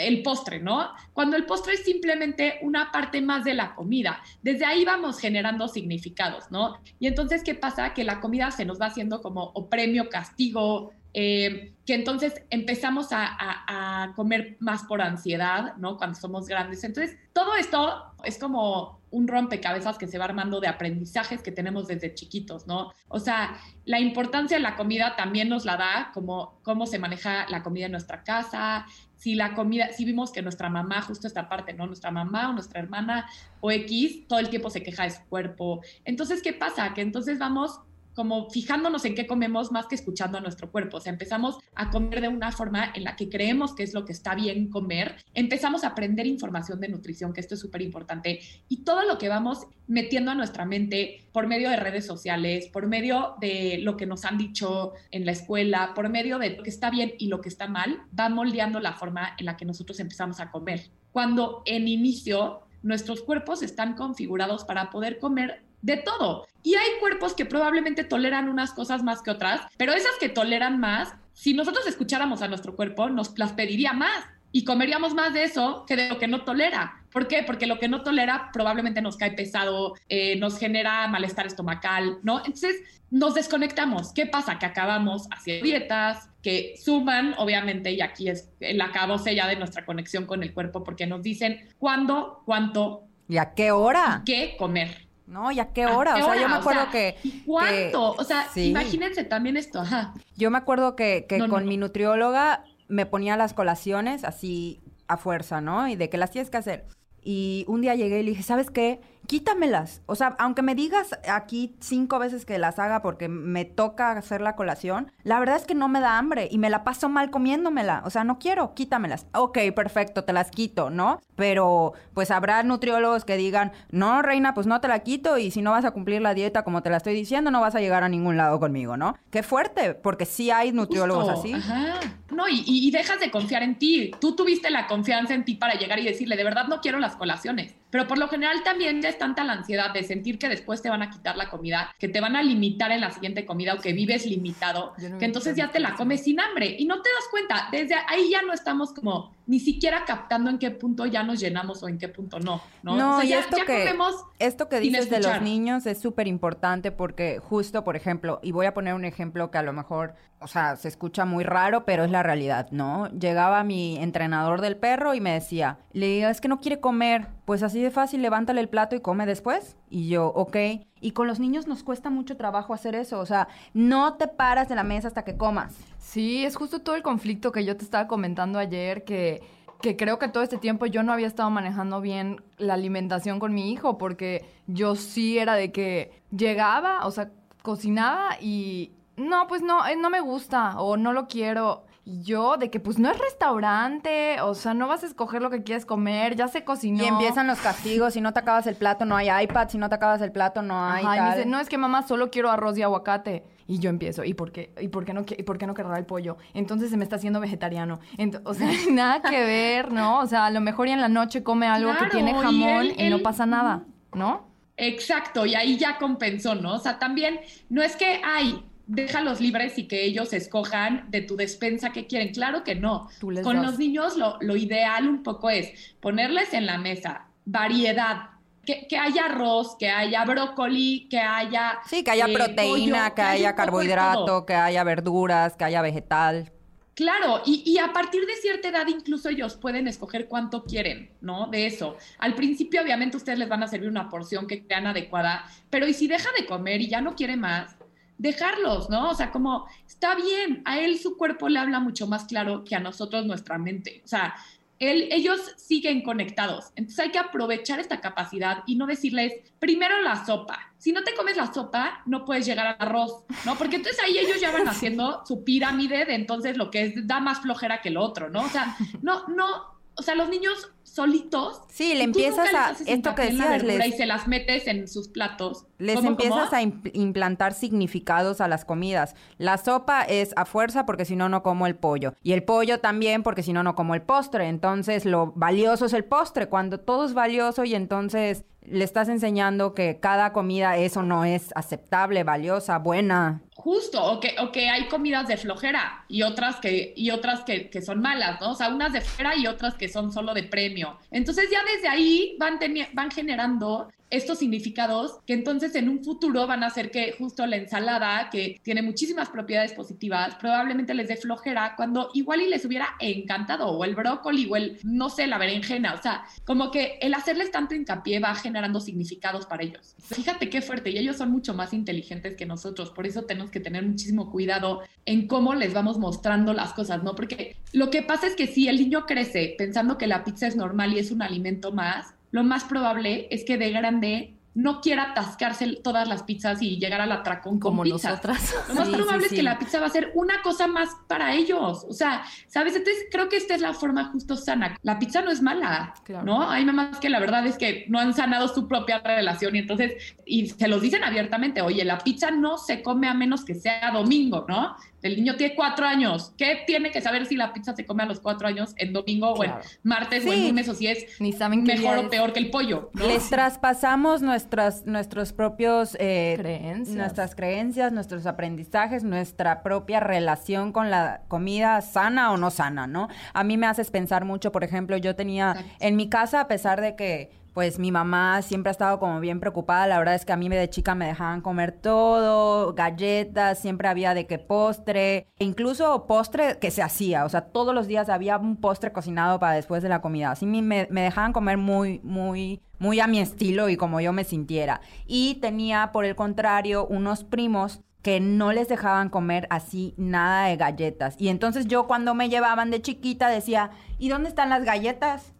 el 0.08 0.22
postre, 0.22 0.60
¿no? 0.60 0.90
Cuando 1.12 1.36
el 1.36 1.46
postre 1.46 1.74
es 1.74 1.84
simplemente 1.84 2.58
una 2.62 2.90
parte 2.92 3.20
más 3.20 3.44
de 3.44 3.54
la 3.54 3.74
comida. 3.74 4.22
Desde 4.42 4.64
ahí 4.64 4.84
vamos 4.84 5.18
generando 5.18 5.68
significados, 5.68 6.50
¿no? 6.50 6.78
Y 6.98 7.06
entonces, 7.06 7.42
¿qué 7.42 7.54
pasa? 7.54 7.94
Que 7.94 8.04
la 8.04 8.20
comida 8.20 8.50
se 8.50 8.64
nos 8.64 8.80
va 8.80 8.86
haciendo 8.86 9.20
como 9.20 9.50
o 9.54 9.68
premio, 9.68 10.08
castigo, 10.08 10.92
eh, 11.12 11.74
que 11.84 11.94
entonces 11.94 12.34
empezamos 12.50 13.08
a, 13.10 14.12
comer 14.14 14.56
más 14.60 14.84
por 14.84 15.02
ansiedad, 15.02 15.76
¿no? 15.76 15.96
Cuando 15.96 16.18
somos 16.18 16.46
grandes. 16.46 16.82
Entonces, 16.84 17.16
todo 17.32 17.54
esto 17.56 18.12
es 18.24 18.38
como 18.38 19.00
un 19.10 19.26
rompecabezas 19.26 19.98
que 19.98 20.06
se 20.06 20.18
va 20.18 20.24
armando 20.24 20.60
de 20.60 20.68
aprendizajes 20.68 21.42
que 21.42 21.52
tenemos 21.52 21.88
desde 21.88 22.14
chiquitos, 22.14 22.66
¿no? 22.66 22.92
O 23.08 23.18
sea, 23.18 23.56
la 23.84 23.98
importancia 23.98 24.56
de 24.56 24.62
la 24.62 24.76
comida 24.76 25.16
también 25.16 25.48
nos 25.48 25.64
la 25.64 25.76
da, 25.76 26.10
como 26.14 26.60
cómo 26.62 26.86
se 26.86 26.98
maneja 26.98 27.48
la 27.48 27.62
comida 27.62 27.86
en 27.86 27.92
nuestra 27.92 28.22
casa, 28.22 28.86
si 29.20 29.34
la 29.34 29.54
comida, 29.54 29.92
si 29.92 30.06
vimos 30.06 30.32
que 30.32 30.40
nuestra 30.40 30.70
mamá, 30.70 31.02
justo 31.02 31.26
esta 31.26 31.46
parte, 31.46 31.74
¿no? 31.74 31.86
Nuestra 31.86 32.10
mamá 32.10 32.48
o 32.48 32.54
nuestra 32.54 32.80
hermana 32.80 33.28
o 33.60 33.70
X, 33.70 34.26
todo 34.26 34.38
el 34.38 34.48
tiempo 34.48 34.70
se 34.70 34.82
queja 34.82 35.02
de 35.02 35.10
su 35.10 35.20
cuerpo. 35.28 35.82
Entonces, 36.06 36.40
¿qué 36.40 36.54
pasa? 36.54 36.94
Que 36.94 37.02
entonces 37.02 37.38
vamos 37.38 37.80
como 38.20 38.50
fijándonos 38.50 39.06
en 39.06 39.14
qué 39.14 39.26
comemos 39.26 39.72
más 39.72 39.86
que 39.86 39.94
escuchando 39.94 40.36
a 40.36 40.42
nuestro 40.42 40.70
cuerpo. 40.70 40.98
O 40.98 41.00
sea, 41.00 41.10
empezamos 41.10 41.56
a 41.74 41.88
comer 41.88 42.20
de 42.20 42.28
una 42.28 42.52
forma 42.52 42.92
en 42.94 43.04
la 43.04 43.16
que 43.16 43.30
creemos 43.30 43.74
que 43.74 43.82
es 43.82 43.94
lo 43.94 44.04
que 44.04 44.12
está 44.12 44.34
bien 44.34 44.68
comer. 44.68 45.16
Empezamos 45.32 45.84
a 45.84 45.86
aprender 45.86 46.26
información 46.26 46.80
de 46.80 46.88
nutrición, 46.88 47.32
que 47.32 47.40
esto 47.40 47.54
es 47.54 47.60
súper 47.60 47.80
importante. 47.80 48.40
Y 48.68 48.84
todo 48.84 49.04
lo 49.04 49.16
que 49.16 49.30
vamos 49.30 49.66
metiendo 49.86 50.32
a 50.32 50.34
nuestra 50.34 50.66
mente 50.66 51.24
por 51.32 51.46
medio 51.46 51.70
de 51.70 51.76
redes 51.76 52.04
sociales, 52.04 52.68
por 52.68 52.86
medio 52.88 53.36
de 53.40 53.78
lo 53.80 53.96
que 53.96 54.04
nos 54.04 54.26
han 54.26 54.36
dicho 54.36 54.92
en 55.10 55.24
la 55.24 55.32
escuela, 55.32 55.92
por 55.94 56.10
medio 56.10 56.38
de 56.38 56.58
lo 56.58 56.62
que 56.62 56.68
está 56.68 56.90
bien 56.90 57.14
y 57.16 57.28
lo 57.28 57.40
que 57.40 57.48
está 57.48 57.68
mal, 57.68 58.02
va 58.18 58.28
moldeando 58.28 58.80
la 58.80 58.92
forma 58.92 59.34
en 59.38 59.46
la 59.46 59.56
que 59.56 59.64
nosotros 59.64 59.98
empezamos 59.98 60.40
a 60.40 60.50
comer. 60.50 60.90
Cuando 61.10 61.62
en 61.64 61.88
inicio 61.88 62.60
nuestros 62.82 63.22
cuerpos 63.22 63.62
están 63.62 63.94
configurados 63.94 64.66
para 64.66 64.90
poder 64.90 65.18
comer 65.18 65.62
de 65.82 65.96
todo. 65.96 66.46
Y 66.62 66.74
hay 66.74 66.98
cuerpos 67.00 67.34
que 67.34 67.46
probablemente 67.46 68.04
toleran 68.04 68.48
unas 68.48 68.72
cosas 68.72 69.02
más 69.02 69.22
que 69.22 69.30
otras, 69.30 69.62
pero 69.76 69.92
esas 69.92 70.12
que 70.20 70.28
toleran 70.28 70.78
más, 70.78 71.14
si 71.32 71.54
nosotros 71.54 71.86
escucháramos 71.86 72.42
a 72.42 72.48
nuestro 72.48 72.76
cuerpo, 72.76 73.08
nos 73.08 73.38
las 73.38 73.52
pediría 73.52 73.92
más 73.92 74.24
y 74.52 74.64
comeríamos 74.64 75.14
más 75.14 75.32
de 75.32 75.44
eso 75.44 75.84
que 75.86 75.96
de 75.96 76.08
lo 76.08 76.18
que 76.18 76.28
no 76.28 76.44
tolera. 76.44 77.02
¿Por 77.12 77.28
qué? 77.28 77.42
Porque 77.42 77.66
lo 77.66 77.78
que 77.78 77.88
no 77.88 78.02
tolera 78.02 78.50
probablemente 78.52 79.00
nos 79.00 79.16
cae 79.16 79.32
pesado, 79.32 79.94
eh, 80.08 80.36
nos 80.36 80.58
genera 80.58 81.08
malestar 81.08 81.46
estomacal, 81.46 82.18
¿no? 82.22 82.38
Entonces 82.38 82.76
nos 83.10 83.34
desconectamos. 83.34 84.12
¿Qué 84.12 84.26
pasa? 84.26 84.58
Que 84.58 84.66
acabamos 84.66 85.28
haciendo 85.30 85.64
dietas 85.64 86.28
que 86.42 86.74
suman, 86.82 87.34
obviamente, 87.38 87.92
y 87.92 88.00
aquí 88.00 88.28
es 88.28 88.50
el 88.60 88.80
acabose 88.80 89.34
ya 89.34 89.46
de 89.46 89.56
nuestra 89.56 89.84
conexión 89.84 90.26
con 90.26 90.42
el 90.42 90.52
cuerpo, 90.52 90.84
porque 90.84 91.06
nos 91.06 91.22
dicen 91.22 91.68
cuándo, 91.78 92.42
cuánto 92.44 93.04
y 93.28 93.38
a 93.38 93.54
qué 93.54 93.70
hora. 93.70 94.22
qué 94.26 94.56
comer. 94.58 95.09
¿No? 95.30 95.50
¿Y 95.52 95.60
a 95.60 95.72
qué 95.72 95.86
hora? 95.86 96.14
o 96.14 96.24
sea, 96.24 96.40
yo 96.40 96.48
me 96.48 96.56
acuerdo 96.56 96.90
que... 96.90 97.16
¿Y 97.22 97.40
cuánto? 97.42 98.12
o 98.12 98.24
sea, 98.24 98.46
imagínense 98.56 99.24
también 99.24 99.56
esto, 99.56 99.80
ajá. 99.80 100.12
Yo 100.36 100.50
me 100.50 100.58
acuerdo 100.58 100.96
que, 100.96 101.26
con 101.48 101.66
mi 101.66 101.76
nutrióloga 101.76 102.64
me 102.88 103.06
ponía 103.06 103.36
las 103.36 103.54
colaciones 103.54 104.24
así 104.24 104.80
a 105.06 105.16
fuerza, 105.16 105.60
¿no? 105.60 105.88
Y 105.88 105.96
de 105.96 106.10
que 106.10 106.18
las 106.18 106.30
tienes 106.30 106.50
que 106.50 106.56
hacer. 106.56 106.86
Y 107.22 107.64
un 107.68 107.80
día 107.80 107.94
llegué 107.94 108.20
y 108.20 108.22
le 108.24 108.30
dije, 108.30 108.42
¿sabes 108.42 108.70
qué? 108.70 109.00
Quítamelas. 109.30 110.02
O 110.06 110.16
sea, 110.16 110.34
aunque 110.40 110.60
me 110.60 110.74
digas 110.74 111.16
aquí 111.28 111.76
cinco 111.78 112.18
veces 112.18 112.44
que 112.44 112.58
las 112.58 112.80
haga 112.80 113.00
porque 113.00 113.28
me 113.28 113.64
toca 113.64 114.10
hacer 114.10 114.40
la 114.40 114.56
colación, 114.56 115.12
la 115.22 115.38
verdad 115.38 115.54
es 115.54 115.66
que 115.66 115.76
no 115.76 115.86
me 115.86 116.00
da 116.00 116.18
hambre 116.18 116.48
y 116.50 116.58
me 116.58 116.68
la 116.68 116.82
paso 116.82 117.08
mal 117.08 117.30
comiéndomela. 117.30 118.02
O 118.04 118.10
sea, 118.10 118.24
no 118.24 118.40
quiero, 118.40 118.74
quítamelas. 118.74 119.28
Ok, 119.32 119.58
perfecto, 119.72 120.24
te 120.24 120.32
las 120.32 120.50
quito, 120.50 120.90
¿no? 120.90 121.20
Pero 121.36 121.92
pues 122.12 122.32
habrá 122.32 122.64
nutriólogos 122.64 123.24
que 123.24 123.36
digan, 123.36 123.70
no, 123.92 124.20
reina, 124.20 124.52
pues 124.52 124.66
no 124.66 124.80
te 124.80 124.88
la 124.88 124.98
quito 124.98 125.38
y 125.38 125.52
si 125.52 125.62
no 125.62 125.70
vas 125.70 125.84
a 125.84 125.92
cumplir 125.92 126.20
la 126.22 126.34
dieta 126.34 126.64
como 126.64 126.82
te 126.82 126.90
la 126.90 126.96
estoy 126.96 127.14
diciendo, 127.14 127.52
no 127.52 127.60
vas 127.60 127.76
a 127.76 127.80
llegar 127.80 128.02
a 128.02 128.08
ningún 128.08 128.36
lado 128.36 128.58
conmigo, 128.58 128.96
¿no? 128.96 129.16
Qué 129.30 129.44
fuerte, 129.44 129.94
porque 129.94 130.26
sí 130.26 130.50
hay 130.50 130.72
nutriólogos 130.72 131.28
así. 131.28 131.52
Ajá. 131.52 132.00
No, 132.32 132.48
y, 132.48 132.64
y 132.66 132.90
dejas 132.90 133.20
de 133.20 133.30
confiar 133.30 133.62
en 133.62 133.78
ti. 133.78 134.10
Tú 134.20 134.34
tuviste 134.34 134.70
la 134.70 134.88
confianza 134.88 135.34
en 135.34 135.44
ti 135.44 135.54
para 135.54 135.74
llegar 135.74 136.00
y 136.00 136.04
decirle, 136.04 136.36
de 136.36 136.42
verdad 136.42 136.66
no 136.66 136.80
quiero 136.80 136.98
las 136.98 137.14
colaciones. 137.14 137.76
Pero 137.90 138.06
por 138.06 138.18
lo 138.18 138.28
general 138.28 138.62
también 138.62 139.02
ya 139.02 139.08
tanta 139.20 139.44
la 139.44 139.52
ansiedad 139.52 139.92
de 139.92 140.02
sentir 140.02 140.38
que 140.38 140.48
después 140.48 140.80
te 140.82 140.88
van 140.88 141.02
a 141.02 141.10
quitar 141.10 141.36
la 141.36 141.50
comida, 141.50 141.94
que 141.98 142.08
te 142.08 142.20
van 142.20 142.34
a 142.36 142.42
limitar 142.42 142.90
en 142.90 143.02
la 143.02 143.12
siguiente 143.12 143.44
comida 143.44 143.74
o 143.74 143.78
que 143.78 143.92
vives 143.92 144.24
limitado, 144.24 144.94
que 145.18 145.26
entonces 145.26 145.54
ya 145.54 145.70
te 145.70 145.78
la 145.78 145.94
comes 145.94 146.24
sin 146.24 146.40
hambre 146.40 146.74
y 146.78 146.86
no 146.86 147.02
te 147.02 147.10
das 147.10 147.28
cuenta. 147.30 147.68
Desde 147.70 147.94
ahí 148.08 148.30
ya 148.30 148.40
no 148.42 148.54
estamos 148.54 148.92
como 148.92 149.32
ni 149.46 149.58
siquiera 149.58 150.04
captando 150.06 150.48
en 150.48 150.58
qué 150.58 150.70
punto 150.70 151.06
ya 151.06 151.24
nos 151.24 151.40
llenamos 151.40 151.82
o 151.82 151.88
en 151.88 151.98
qué 151.98 152.08
punto 152.08 152.38
no. 152.38 152.62
No, 152.82 152.96
no 152.96 153.22
y 153.22 153.32
esto, 153.32 153.56
que, 153.66 153.92
esto 154.38 154.68
que 154.68 154.80
dices 154.80 155.10
de 155.10 155.20
los 155.20 155.42
niños 155.42 155.86
es 155.86 156.00
súper 156.00 156.28
importante 156.28 156.92
porque 156.92 157.40
justo, 157.40 157.84
por 157.84 157.96
ejemplo, 157.96 158.38
y 158.42 158.52
voy 158.52 158.66
a 158.66 158.74
poner 158.74 158.94
un 158.94 159.04
ejemplo 159.04 159.50
que 159.50 159.58
a 159.58 159.62
lo 159.62 159.72
mejor, 159.72 160.14
o 160.38 160.46
sea, 160.46 160.76
se 160.76 160.88
escucha 160.88 161.24
muy 161.24 161.42
raro, 161.42 161.84
pero 161.84 162.04
es 162.04 162.10
la 162.10 162.22
realidad, 162.22 162.68
¿no? 162.70 163.08
Llegaba 163.10 163.64
mi 163.64 163.98
entrenador 163.98 164.60
del 164.60 164.76
perro 164.76 165.14
y 165.14 165.20
me 165.20 165.32
decía, 165.32 165.78
le 165.92 166.06
digo, 166.06 166.28
es 166.28 166.40
que 166.40 166.48
no 166.48 166.60
quiere 166.60 166.78
comer, 166.78 167.26
pues 167.50 167.64
así 167.64 167.82
de 167.82 167.90
fácil, 167.90 168.22
levántale 168.22 168.60
el 168.60 168.68
plato 168.68 168.94
y 168.94 169.00
come 169.00 169.26
después. 169.26 169.76
Y 169.88 170.08
yo, 170.08 170.28
ok. 170.28 170.56
Y 171.00 171.10
con 171.10 171.26
los 171.26 171.40
niños 171.40 171.66
nos 171.66 171.82
cuesta 171.82 172.08
mucho 172.08 172.36
trabajo 172.36 172.74
hacer 172.74 172.94
eso. 172.94 173.18
O 173.18 173.26
sea, 173.26 173.48
no 173.74 174.14
te 174.14 174.28
paras 174.28 174.68
de 174.68 174.76
la 174.76 174.84
mesa 174.84 175.08
hasta 175.08 175.24
que 175.24 175.36
comas. 175.36 175.76
Sí, 175.98 176.44
es 176.44 176.54
justo 176.54 176.82
todo 176.82 176.94
el 176.94 177.02
conflicto 177.02 177.50
que 177.50 177.64
yo 177.64 177.76
te 177.76 177.82
estaba 177.82 178.06
comentando 178.06 178.60
ayer, 178.60 179.02
que, 179.02 179.42
que 179.82 179.96
creo 179.96 180.20
que 180.20 180.28
todo 180.28 180.44
este 180.44 180.58
tiempo 180.58 180.86
yo 180.86 181.02
no 181.02 181.12
había 181.12 181.26
estado 181.26 181.50
manejando 181.50 182.00
bien 182.00 182.40
la 182.56 182.74
alimentación 182.74 183.40
con 183.40 183.52
mi 183.52 183.72
hijo, 183.72 183.98
porque 183.98 184.44
yo 184.68 184.94
sí 184.94 185.36
era 185.36 185.56
de 185.56 185.72
que 185.72 186.22
llegaba, 186.30 187.04
o 187.04 187.10
sea, 187.10 187.32
cocinaba 187.62 188.36
y 188.40 188.92
no, 189.16 189.48
pues 189.48 189.60
no, 189.60 189.84
eh, 189.88 189.96
no 189.96 190.08
me 190.08 190.20
gusta 190.20 190.80
o 190.80 190.96
no 190.96 191.12
lo 191.12 191.26
quiero. 191.26 191.82
Y 192.04 192.22
yo, 192.22 192.56
de 192.56 192.70
que 192.70 192.80
pues 192.80 192.98
no 192.98 193.10
es 193.10 193.18
restaurante, 193.18 194.40
o 194.40 194.54
sea, 194.54 194.72
no 194.72 194.88
vas 194.88 195.02
a 195.02 195.06
escoger 195.06 195.42
lo 195.42 195.50
que 195.50 195.62
quieres 195.62 195.84
comer, 195.84 196.34
ya 196.34 196.48
se 196.48 196.64
cocinó. 196.64 197.04
Y 197.04 197.06
empiezan 197.06 197.46
los 197.46 197.58
castigos, 197.58 198.14
si 198.14 198.22
no 198.22 198.32
te 198.32 198.40
acabas 198.40 198.66
el 198.66 198.76
plato 198.76 199.04
no 199.04 199.16
hay 199.16 199.28
iPad, 199.44 199.68
si 199.68 199.76
no 199.76 199.88
te 199.88 199.96
acabas 199.96 200.22
el 200.22 200.32
plato 200.32 200.62
no 200.62 200.82
hay 200.82 201.04
Ajá, 201.04 201.16
Y 201.16 201.30
dice, 201.36 201.48
no, 201.48 201.60
es 201.60 201.68
que 201.68 201.76
mamá 201.76 202.02
solo 202.02 202.30
quiero 202.30 202.50
arroz 202.50 202.78
y 202.78 202.82
aguacate. 202.82 203.44
Y 203.66 203.78
yo 203.78 203.90
empiezo, 203.90 204.24
¿y 204.24 204.34
por 204.34 204.50
qué? 204.50 204.72
¿Y 204.80 204.88
por 204.88 205.04
qué 205.04 205.12
no, 205.12 205.24
y 205.28 205.42
por 205.42 205.58
qué 205.58 205.66
no 205.66 205.74
querrá 205.74 205.98
el 205.98 206.06
pollo? 206.06 206.38
Entonces 206.54 206.90
se 206.90 206.96
me 206.96 207.04
está 207.04 207.16
haciendo 207.16 207.38
vegetariano. 207.38 208.00
o 208.44 208.54
sea, 208.54 208.68
nada 208.90 209.20
que 209.20 209.44
ver, 209.44 209.92
¿no? 209.92 210.20
O 210.20 210.26
sea, 210.26 210.46
a 210.46 210.50
lo 210.50 210.60
mejor 210.60 210.88
y 210.88 210.92
en 210.92 211.00
la 211.00 211.08
noche 211.08 211.42
come 211.42 211.66
algo 211.66 211.92
que 211.96 212.06
tiene 212.06 212.34
jamón 212.34 212.86
y, 212.96 213.10
no 213.10 213.20
pasa 213.20 213.46
nada, 213.46 213.84
¿no? 214.14 214.48
Exacto, 214.76 215.44
y 215.44 215.54
ahí 215.54 215.76
ya 215.76 215.98
compensó, 215.98 216.54
¿no? 216.54 216.74
O 216.74 216.78
sea, 216.78 216.98
también 216.98 217.40
no 217.68 217.82
es 217.82 217.94
que, 217.96 218.22
ay, 218.24 218.64
déjalos 218.90 219.40
libres 219.40 219.78
y 219.78 219.86
que 219.86 220.04
ellos 220.04 220.32
escojan 220.32 221.10
de 221.10 221.22
tu 221.22 221.36
despensa 221.36 221.92
que 221.92 222.06
quieren. 222.06 222.32
Claro 222.32 222.64
que 222.64 222.74
no. 222.74 223.08
Con 223.20 223.62
los 223.62 223.78
niños 223.78 224.16
lo, 224.16 224.36
lo, 224.40 224.56
ideal 224.56 225.08
un 225.08 225.22
poco 225.22 225.48
es 225.48 225.94
ponerles 226.00 226.52
en 226.54 226.66
la 226.66 226.78
mesa 226.78 227.26
variedad. 227.44 228.30
Que, 228.64 228.86
que 228.86 228.98
haya 228.98 229.24
arroz, 229.24 229.76
que 229.78 229.88
haya 229.88 230.24
brócoli, 230.24 231.08
que 231.08 231.18
haya... 231.18 231.78
Sí, 231.88 232.04
que 232.04 232.10
haya 232.10 232.26
eh, 232.26 232.34
proteína, 232.34 233.14
que, 233.14 233.22
haya 233.22 233.54
carbohidrato, 233.54 234.44
que 234.44 234.54
haya 234.54 234.84
verduras, 234.84 235.56
que 235.56 235.64
haya 235.64 235.80
vegetal. 235.80 236.52
Claro, 236.94 237.40
y, 237.46 237.62
y, 237.64 237.78
a 237.78 237.94
partir 237.94 238.26
de 238.26 238.36
cierta 238.36 238.68
edad 238.68 238.86
incluso 238.86 239.30
ellos 239.30 239.56
pueden 239.56 239.88
escoger 239.88 240.28
cuánto 240.28 240.64
quieren, 240.64 241.10
¿no? 241.22 241.46
De 241.46 241.66
eso. 241.66 241.96
Al 242.18 242.34
principio 242.34 242.82
obviamente 242.82 243.16
ustedes 243.16 243.38
les 243.38 243.48
van 243.48 243.62
a 243.62 243.68
servir 243.68 243.88
una 243.88 244.10
porción 244.10 244.46
que 244.46 244.66
crean 244.66 244.86
adecuada, 244.86 245.46
pero 245.70 245.88
y 245.88 245.94
si 245.94 246.06
deja 246.06 246.28
de 246.38 246.44
comer 246.44 246.82
y 246.82 246.88
ya 246.88 247.00
no 247.00 247.14
quiere 247.14 247.36
más, 247.36 247.74
dejarlos, 248.20 248.90
¿no? 248.90 249.10
O 249.10 249.14
sea, 249.14 249.30
como 249.30 249.66
está 249.86 250.14
bien, 250.14 250.60
a 250.66 250.78
él 250.78 250.98
su 250.98 251.16
cuerpo 251.16 251.48
le 251.48 251.58
habla 251.58 251.80
mucho 251.80 252.06
más 252.06 252.24
claro 252.24 252.64
que 252.64 252.76
a 252.76 252.80
nosotros 252.80 253.24
nuestra 253.24 253.56
mente. 253.56 254.02
O 254.04 254.08
sea, 254.08 254.34
él, 254.78 255.08
ellos 255.10 255.40
siguen 255.56 256.02
conectados. 256.02 256.66
Entonces 256.76 256.98
hay 256.98 257.10
que 257.12 257.18
aprovechar 257.18 257.80
esta 257.80 258.02
capacidad 258.02 258.62
y 258.66 258.76
no 258.76 258.86
decirles, 258.86 259.32
primero 259.58 260.02
la 260.02 260.26
sopa. 260.26 260.72
Si 260.76 260.92
no 260.92 261.02
te 261.02 261.14
comes 261.14 261.38
la 261.38 261.52
sopa, 261.52 262.02
no 262.04 262.26
puedes 262.26 262.44
llegar 262.44 262.66
al 262.66 262.76
arroz, 262.78 263.24
¿no? 263.46 263.56
Porque 263.56 263.76
entonces 263.76 264.02
ahí 264.02 264.18
ellos 264.18 264.38
ya 264.38 264.50
van 264.50 264.68
haciendo 264.68 265.24
su 265.26 265.42
pirámide 265.42 266.04
de 266.04 266.14
entonces 266.14 266.58
lo 266.58 266.70
que 266.70 266.82
es, 266.82 267.06
da 267.06 267.20
más 267.20 267.40
flojera 267.40 267.80
que 267.80 267.88
lo 267.88 268.02
otro, 268.02 268.28
¿no? 268.28 268.42
O 268.42 268.48
sea, 268.48 268.76
no, 269.00 269.26
no, 269.28 269.79
o 270.00 270.02
sea, 270.02 270.14
los 270.14 270.30
niños 270.30 270.70
solitos. 270.82 271.60
Sí, 271.68 271.92
le 271.94 272.04
empiezas 272.04 272.48
a 272.54 272.74
esto 272.86 273.14
que 273.14 273.24
decías, 273.24 273.62
les, 273.62 273.86
y 273.86 273.92
se 273.92 274.06
las 274.06 274.26
metes 274.26 274.66
en 274.66 274.88
sus 274.88 275.08
platos. 275.08 275.66
Les 275.76 276.02
empiezas 276.02 276.54
a 276.54 276.62
implantar 276.62 277.52
significados 277.52 278.40
a 278.40 278.48
las 278.48 278.64
comidas. 278.64 279.14
La 279.36 279.58
sopa 279.58 280.02
es 280.02 280.32
a 280.36 280.46
fuerza 280.46 280.86
porque 280.86 281.04
si 281.04 281.16
no 281.16 281.28
no 281.28 281.42
como 281.42 281.66
el 281.66 281.76
pollo 281.76 282.14
y 282.22 282.32
el 282.32 282.42
pollo 282.42 282.80
también 282.80 283.22
porque 283.22 283.42
si 283.42 283.52
no 283.52 283.62
no 283.62 283.74
como 283.74 283.94
el 283.94 284.00
postre. 284.00 284.48
Entonces 284.48 285.04
lo 285.04 285.32
valioso 285.36 285.84
es 285.84 285.92
el 285.92 286.06
postre 286.06 286.48
cuando 286.48 286.80
todo 286.80 287.04
es 287.04 287.12
valioso 287.12 287.64
y 287.64 287.74
entonces 287.74 288.46
le 288.62 288.84
estás 288.84 289.08
enseñando 289.08 289.74
que 289.74 289.98
cada 290.00 290.32
comida 290.32 290.76
eso 290.76 291.02
no 291.02 291.24
es 291.24 291.50
aceptable, 291.54 292.24
valiosa, 292.24 292.78
buena. 292.78 293.42
Justo, 293.54 294.02
o 294.02 294.20
que, 294.20 294.36
o 294.40 294.52
que 294.52 294.68
hay 294.68 294.88
comidas 294.88 295.28
de 295.28 295.36
flojera 295.36 296.04
y 296.08 296.22
otras 296.22 296.56
que, 296.56 296.92
y 296.96 297.10
otras 297.10 297.40
que, 297.44 297.70
que, 297.70 297.82
son 297.82 298.00
malas, 298.00 298.40
¿no? 298.40 298.52
O 298.52 298.54
sea, 298.54 298.68
unas 298.68 298.92
de 298.92 299.00
flojera 299.00 299.36
y 299.36 299.46
otras 299.46 299.74
que 299.74 299.88
son 299.88 300.12
solo 300.12 300.34
de 300.34 300.44
premio. 300.44 300.98
Entonces 301.10 301.50
ya 301.50 301.60
desde 301.74 301.88
ahí 301.88 302.36
van, 302.38 302.58
van 302.92 303.10
generando 303.10 303.88
estos 304.10 304.38
significados 304.38 305.18
que 305.26 305.32
entonces 305.32 305.74
en 305.74 305.88
un 305.88 306.04
futuro 306.04 306.46
van 306.46 306.62
a 306.62 306.66
hacer 306.66 306.90
que 306.90 307.12
justo 307.12 307.46
la 307.46 307.56
ensalada, 307.56 308.28
que 308.30 308.60
tiene 308.62 308.82
muchísimas 308.82 309.28
propiedades 309.28 309.72
positivas, 309.72 310.34
probablemente 310.36 310.94
les 310.94 311.08
dé 311.08 311.16
flojera 311.16 311.74
cuando 311.76 312.10
igual 312.14 312.42
y 312.42 312.48
les 312.48 312.64
hubiera 312.64 312.96
encantado, 312.98 313.68
o 313.68 313.84
el 313.84 313.94
brócoli, 313.94 314.48
o 314.50 314.56
el, 314.56 314.78
no 314.82 315.10
sé, 315.10 315.26
la 315.26 315.38
berenjena, 315.38 315.94
o 315.94 316.02
sea, 316.02 316.24
como 316.44 316.70
que 316.70 316.98
el 317.00 317.14
hacerles 317.14 317.50
tanto 317.50 317.74
hincapié 317.74 318.18
va 318.20 318.34
generando 318.34 318.80
significados 318.80 319.46
para 319.46 319.62
ellos. 319.62 319.94
Fíjate 320.00 320.50
qué 320.50 320.60
fuerte, 320.60 320.90
y 320.90 320.98
ellos 320.98 321.16
son 321.16 321.30
mucho 321.30 321.54
más 321.54 321.72
inteligentes 321.72 322.34
que 322.36 322.46
nosotros, 322.46 322.90
por 322.90 323.06
eso 323.06 323.22
tenemos 323.22 323.50
que 323.50 323.60
tener 323.60 323.86
muchísimo 323.86 324.30
cuidado 324.30 324.82
en 325.06 325.26
cómo 325.26 325.54
les 325.54 325.72
vamos 325.72 325.98
mostrando 325.98 326.52
las 326.52 326.72
cosas, 326.72 327.02
¿no? 327.02 327.14
Porque 327.14 327.56
lo 327.72 327.90
que 327.90 328.02
pasa 328.02 328.26
es 328.26 328.34
que 328.34 328.46
si 328.46 328.68
el 328.68 328.76
niño 328.76 329.06
crece 329.06 329.54
pensando 329.56 329.98
que 329.98 330.06
la 330.06 330.24
pizza 330.24 330.46
es 330.46 330.56
normal 330.56 330.92
y 330.92 330.98
es 330.98 331.10
un 331.10 331.22
alimento 331.22 331.72
más, 331.72 332.14
lo 332.30 332.44
más 332.44 332.64
probable 332.64 333.28
es 333.30 333.44
que 333.44 333.58
de 333.58 333.70
grande 333.70 334.34
no 334.54 334.80
quiera 334.80 335.10
atascarse 335.10 335.80
todas 335.82 336.08
las 336.08 336.24
pizzas 336.24 336.60
y 336.60 336.78
llegar 336.78 337.00
al 337.00 337.12
atracón 337.12 337.60
como 337.60 337.82
pizza. 337.82 338.10
nosotras. 338.10 338.54
Lo 338.68 338.74
más 338.74 338.88
probable 338.88 339.26
es 339.26 339.32
que 339.32 339.42
la 339.42 339.58
pizza 339.58 339.78
va 339.80 339.86
a 339.86 339.90
ser 339.90 340.10
una 340.14 340.42
cosa 340.42 340.66
más 340.66 340.90
para 341.06 341.34
ellos. 341.34 341.86
O 341.88 341.92
sea, 341.92 342.24
¿sabes? 342.48 342.74
Entonces 342.74 343.04
creo 343.12 343.28
que 343.28 343.36
esta 343.36 343.54
es 343.54 343.60
la 343.60 343.74
forma 343.74 344.06
justo 344.06 344.36
sana. 344.36 344.76
La 344.82 344.98
pizza 344.98 345.22
no 345.22 345.30
es 345.30 345.40
mala, 345.40 345.94
¿no? 346.24 346.48
Hay 346.50 346.64
mamás 346.64 346.98
que 346.98 347.10
la 347.10 347.20
verdad 347.20 347.46
es 347.46 347.58
que 347.58 347.84
no 347.88 348.00
han 348.00 348.12
sanado 348.12 348.48
su 348.48 348.66
propia 348.66 348.98
relación 348.98 349.54
y 349.54 349.60
entonces, 349.60 350.16
y 350.26 350.48
se 350.48 350.68
los 350.68 350.82
dicen 350.82 351.04
abiertamente, 351.04 351.62
oye, 351.62 351.84
la 351.84 351.98
pizza 351.98 352.30
no 352.30 352.58
se 352.58 352.82
come 352.82 353.08
a 353.08 353.14
menos 353.14 353.44
que 353.44 353.54
sea 353.54 353.92
domingo, 353.92 354.46
¿no? 354.48 354.76
El 355.02 355.16
niño 355.16 355.36
tiene 355.36 355.54
cuatro 355.54 355.86
años. 355.86 356.32
¿Qué 356.36 356.62
tiene 356.66 356.90
que 356.90 357.00
saber 357.00 357.26
si 357.26 357.36
la 357.36 357.52
pizza 357.52 357.74
se 357.74 357.86
come 357.86 358.02
a 358.02 358.06
los 358.06 358.20
cuatro 358.20 358.48
años 358.48 358.74
en 358.76 358.92
domingo 358.92 359.32
o 359.32 359.44
en 359.44 359.52
martes 359.82 360.26
o 360.26 360.32
en 360.32 360.48
lunes 360.48 360.68
o 360.68 360.74
si 360.74 360.86
es 360.86 361.20
Ni 361.20 361.32
saben 361.32 361.62
mejor 361.62 361.98
o 361.98 362.10
peor 362.10 362.32
que 362.32 362.40
el 362.40 362.50
pollo? 362.50 362.90
Les 362.94 363.28
traspasamos 363.30 364.22
nuestras, 364.22 364.86
nuestros 364.86 365.32
propios 365.32 365.96
eh, 365.98 366.34
creencias. 366.38 366.96
nuestras 366.96 367.34
creencias, 367.34 367.92
nuestros 367.92 368.26
aprendizajes, 368.26 369.04
nuestra 369.04 369.62
propia 369.62 370.00
relación 370.00 370.72
con 370.72 370.90
la 370.90 371.22
comida 371.28 371.80
sana 371.80 372.32
o 372.32 372.36
no 372.36 372.50
sana, 372.50 372.86
¿no? 372.86 373.08
A 373.32 373.44
mí 373.44 373.56
me 373.56 373.66
haces 373.66 373.90
pensar 373.90 374.24
mucho, 374.24 374.52
por 374.52 374.64
ejemplo, 374.64 374.96
yo 374.96 375.16
tenía 375.16 375.56
en 375.80 375.96
mi 375.96 376.08
casa, 376.08 376.40
a 376.40 376.48
pesar 376.48 376.80
de 376.80 376.96
que 376.96 377.39
pues 377.52 377.78
mi 377.78 377.90
mamá 377.90 378.42
siempre 378.42 378.70
ha 378.70 378.72
estado 378.72 378.98
como 378.98 379.20
bien 379.20 379.40
preocupada. 379.40 379.86
La 379.86 379.98
verdad 379.98 380.14
es 380.14 380.24
que 380.24 380.32
a 380.32 380.36
mí 380.36 380.48
de 380.48 380.70
chica 380.70 380.94
me 380.94 381.06
dejaban 381.06 381.40
comer 381.40 381.72
todo, 381.72 382.74
galletas, 382.74 383.58
siempre 383.58 383.88
había 383.88 384.14
de 384.14 384.26
qué 384.26 384.38
postre, 384.38 385.28
incluso 385.38 386.06
postre 386.06 386.58
que 386.58 386.70
se 386.70 386.82
hacía. 386.82 387.24
O 387.24 387.28
sea, 387.28 387.42
todos 387.42 387.74
los 387.74 387.86
días 387.86 388.08
había 388.08 388.38
un 388.38 388.56
postre 388.56 388.92
cocinado 388.92 389.38
para 389.38 389.54
después 389.54 389.82
de 389.82 389.88
la 389.88 390.00
comida. 390.00 390.30
Así 390.30 390.46
me, 390.46 390.62
me 390.62 391.02
dejaban 391.02 391.32
comer 391.32 391.56
muy, 391.58 392.00
muy, 392.02 392.62
muy 392.78 393.00
a 393.00 393.06
mi 393.06 393.20
estilo 393.20 393.68
y 393.68 393.76
como 393.76 394.00
yo 394.00 394.12
me 394.12 394.24
sintiera. 394.24 394.80
Y 395.06 395.36
tenía, 395.36 395.90
por 395.92 396.04
el 396.04 396.16
contrario, 396.16 396.86
unos 396.86 397.24
primos 397.24 397.82
que 398.02 398.20
no 398.20 398.52
les 398.52 398.68
dejaban 398.68 399.10
comer 399.10 399.46
así 399.50 399.94
nada 399.96 400.46
de 400.46 400.56
galletas. 400.56 401.16
Y 401.18 401.28
entonces 401.28 401.66
yo 401.66 401.86
cuando 401.86 402.14
me 402.14 402.28
llevaban 402.28 402.70
de 402.70 402.80
chiquita 402.80 403.28
decía, 403.28 403.70
¿y 403.98 404.08
dónde 404.08 404.28
están 404.28 404.48
las 404.48 404.64
galletas? 404.64 405.34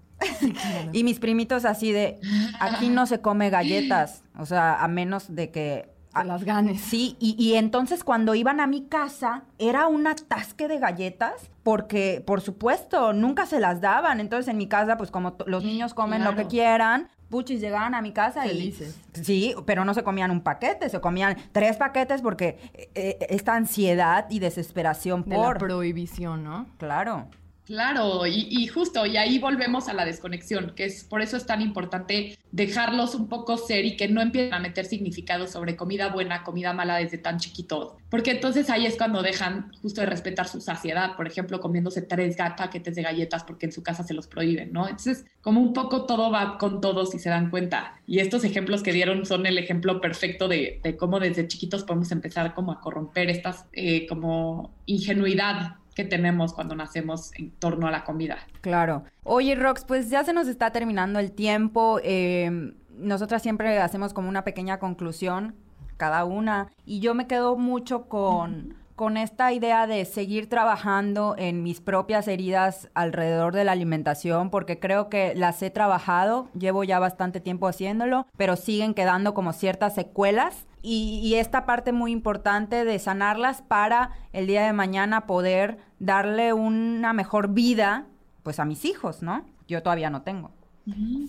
Y 0.92 1.04
mis 1.04 1.18
primitos 1.18 1.64
así 1.64 1.92
de, 1.92 2.20
aquí 2.60 2.88
no 2.88 3.06
se 3.06 3.20
come 3.20 3.50
galletas, 3.50 4.24
o 4.38 4.46
sea, 4.46 4.82
a 4.82 4.88
menos 4.88 5.34
de 5.34 5.50
que... 5.50 5.88
las 6.24 6.44
ganes. 6.44 6.80
Sí, 6.80 7.16
y, 7.20 7.54
entonces 7.54 8.04
cuando 8.04 8.34
iban 8.34 8.60
a 8.60 8.66
mi 8.66 8.86
casa 8.86 9.44
era 9.58 9.86
un 9.86 10.06
atasque 10.06 10.68
de 10.68 10.78
galletas 10.78 11.50
porque, 11.62 12.22
por 12.26 12.40
supuesto, 12.40 13.12
nunca 13.12 13.46
se 13.46 13.60
las 13.60 13.80
daban. 13.80 14.18
Entonces 14.20 14.48
en 14.48 14.56
mi 14.56 14.66
casa, 14.66 14.96
pues 14.96 15.10
como 15.10 15.36
los 15.46 15.64
niños 15.64 15.94
comen 15.94 16.24
lo 16.24 16.34
que 16.34 16.46
quieran, 16.46 17.08
puchis 17.28 17.60
llegaban 17.60 17.94
a 17.94 18.02
mi 18.02 18.12
casa 18.12 18.42
Felices. 18.42 18.98
y... 19.16 19.24
Sí, 19.24 19.54
pero 19.64 19.84
no 19.84 19.94
se 19.94 20.02
comían 20.02 20.30
un 20.30 20.40
paquete, 20.40 20.88
se 20.88 21.00
comían 21.00 21.36
tres 21.52 21.76
paquetes 21.76 22.22
porque 22.22 22.58
eh, 22.74 22.90
eh, 22.94 23.26
esta 23.30 23.54
ansiedad 23.54 24.26
y 24.30 24.40
desesperación 24.40 25.22
por... 25.22 25.54
la 25.54 25.58
prohibición, 25.58 26.44
¿no? 26.44 26.66
Claro. 26.78 27.28
Claro, 27.70 28.26
y, 28.26 28.66
justo, 28.66 29.06
y 29.06 29.16
ahí 29.16 29.38
volvemos 29.38 29.88
a 29.88 29.92
la 29.92 30.04
desconexión, 30.04 30.72
que 30.74 30.86
es 30.86 31.04
por 31.04 31.22
eso 31.22 31.36
es 31.36 31.46
tan 31.46 31.62
importante 31.62 32.36
dejarlos 32.50 33.14
un 33.14 33.28
poco 33.28 33.56
ser 33.56 33.84
y 33.84 33.96
que 33.96 34.08
no 34.08 34.20
empiecen 34.20 34.54
a 34.54 34.58
meter 34.58 34.86
significados 34.86 35.52
sobre 35.52 35.76
comida 35.76 36.08
buena, 36.08 36.42
comida 36.42 36.72
mala 36.72 36.96
desde 36.96 37.18
tan 37.18 37.38
chiquitos, 37.38 37.92
porque 38.10 38.32
entonces 38.32 38.70
ahí 38.70 38.86
es 38.86 38.96
cuando 38.96 39.22
dejan 39.22 39.70
justo 39.82 40.00
de 40.00 40.08
respetar 40.08 40.48
su 40.48 40.60
saciedad, 40.60 41.14
por 41.14 41.28
ejemplo, 41.28 41.60
comiéndose 41.60 42.02
tres 42.02 42.36
paquetes 42.36 42.96
de 42.96 43.02
galletas 43.02 43.44
porque 43.44 43.66
en 43.66 43.72
su 43.72 43.84
casa 43.84 44.02
se 44.02 44.14
los 44.14 44.26
prohíben, 44.26 44.72
¿no? 44.72 44.88
Entonces, 44.88 45.24
como 45.40 45.60
un 45.60 45.72
poco 45.72 46.06
todo 46.06 46.32
va 46.32 46.58
con 46.58 46.80
todos 46.80 47.12
si 47.12 47.20
se 47.20 47.28
dan 47.28 47.50
cuenta. 47.50 48.00
Y 48.04 48.18
estos 48.18 48.42
ejemplos 48.42 48.82
que 48.82 48.92
dieron 48.92 49.24
son 49.26 49.46
el 49.46 49.58
ejemplo 49.58 50.00
perfecto 50.00 50.48
de, 50.48 50.80
cómo 50.98 51.20
desde 51.20 51.46
chiquitos 51.46 51.84
podemos 51.84 52.10
empezar 52.10 52.52
como 52.52 52.72
a 52.72 52.80
corromper 52.80 53.30
estas 53.30 53.66
eh, 53.74 54.08
como 54.08 54.74
ingenuidad 54.86 55.76
tenemos 56.04 56.52
cuando 56.52 56.74
nacemos 56.74 57.32
en 57.36 57.50
torno 57.50 57.86
a 57.86 57.90
la 57.90 58.04
comida. 58.04 58.38
Claro. 58.60 59.04
Oye, 59.22 59.54
Rox, 59.54 59.84
pues 59.84 60.10
ya 60.10 60.24
se 60.24 60.32
nos 60.32 60.48
está 60.48 60.72
terminando 60.72 61.18
el 61.18 61.32
tiempo. 61.32 62.00
Eh, 62.02 62.72
nosotras 62.96 63.42
siempre 63.42 63.78
hacemos 63.78 64.12
como 64.12 64.28
una 64.28 64.44
pequeña 64.44 64.78
conclusión, 64.78 65.54
cada 65.96 66.24
una, 66.24 66.68
y 66.84 67.00
yo 67.00 67.14
me 67.14 67.26
quedo 67.26 67.56
mucho 67.56 68.08
con, 68.08 68.74
con 68.96 69.16
esta 69.16 69.52
idea 69.52 69.86
de 69.86 70.04
seguir 70.04 70.48
trabajando 70.48 71.34
en 71.38 71.62
mis 71.62 71.80
propias 71.80 72.28
heridas 72.28 72.90
alrededor 72.94 73.54
de 73.54 73.64
la 73.64 73.72
alimentación, 73.72 74.50
porque 74.50 74.78
creo 74.78 75.08
que 75.08 75.34
las 75.34 75.62
he 75.62 75.70
trabajado, 75.70 76.48
llevo 76.58 76.84
ya 76.84 76.98
bastante 76.98 77.40
tiempo 77.40 77.66
haciéndolo, 77.66 78.26
pero 78.36 78.56
siguen 78.56 78.94
quedando 78.94 79.34
como 79.34 79.52
ciertas 79.52 79.94
secuelas 79.94 80.66
y, 80.82 81.34
esta 81.34 81.66
parte 81.66 81.92
muy 81.92 82.12
importante 82.12 82.84
de 82.84 82.98
sanarlas 82.98 83.62
para 83.62 84.10
el 84.32 84.46
día 84.46 84.64
de 84.64 84.72
mañana 84.72 85.26
poder 85.26 85.78
darle 85.98 86.52
una 86.52 87.12
mejor 87.12 87.48
vida 87.48 88.06
pues 88.42 88.58
a 88.58 88.64
mis 88.64 88.84
hijos, 88.84 89.22
¿no? 89.22 89.44
Yo 89.68 89.82
todavía 89.82 90.10
no 90.10 90.22
tengo. 90.22 90.50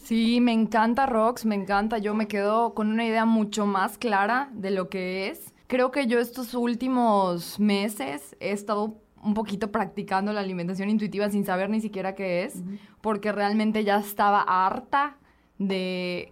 Sí, 0.03 0.39
me 0.41 0.53
encanta 0.53 1.05
Rox, 1.05 1.45
me 1.45 1.55
encanta. 1.55 1.97
Yo 1.97 2.15
me 2.15 2.27
quedo 2.27 2.73
con 2.73 2.89
una 2.89 3.05
idea 3.05 3.25
mucho 3.25 3.65
más 3.65 3.97
clara 3.97 4.49
de 4.53 4.71
lo 4.71 4.89
que 4.89 5.27
es. 5.27 5.53
Creo 5.67 5.91
que 5.91 6.07
yo 6.07 6.19
estos 6.19 6.53
últimos 6.53 7.59
meses 7.59 8.35
he 8.39 8.51
estado 8.51 8.97
un 9.23 9.33
poquito 9.33 9.71
practicando 9.71 10.33
la 10.33 10.41
alimentación 10.41 10.89
intuitiva 10.89 11.29
sin 11.29 11.45
saber 11.45 11.69
ni 11.69 11.79
siquiera 11.79 12.15
qué 12.15 12.43
es, 12.43 12.63
porque 13.01 13.31
realmente 13.31 13.83
ya 13.83 13.99
estaba 13.99 14.41
harta 14.41 15.17
de 15.59 16.31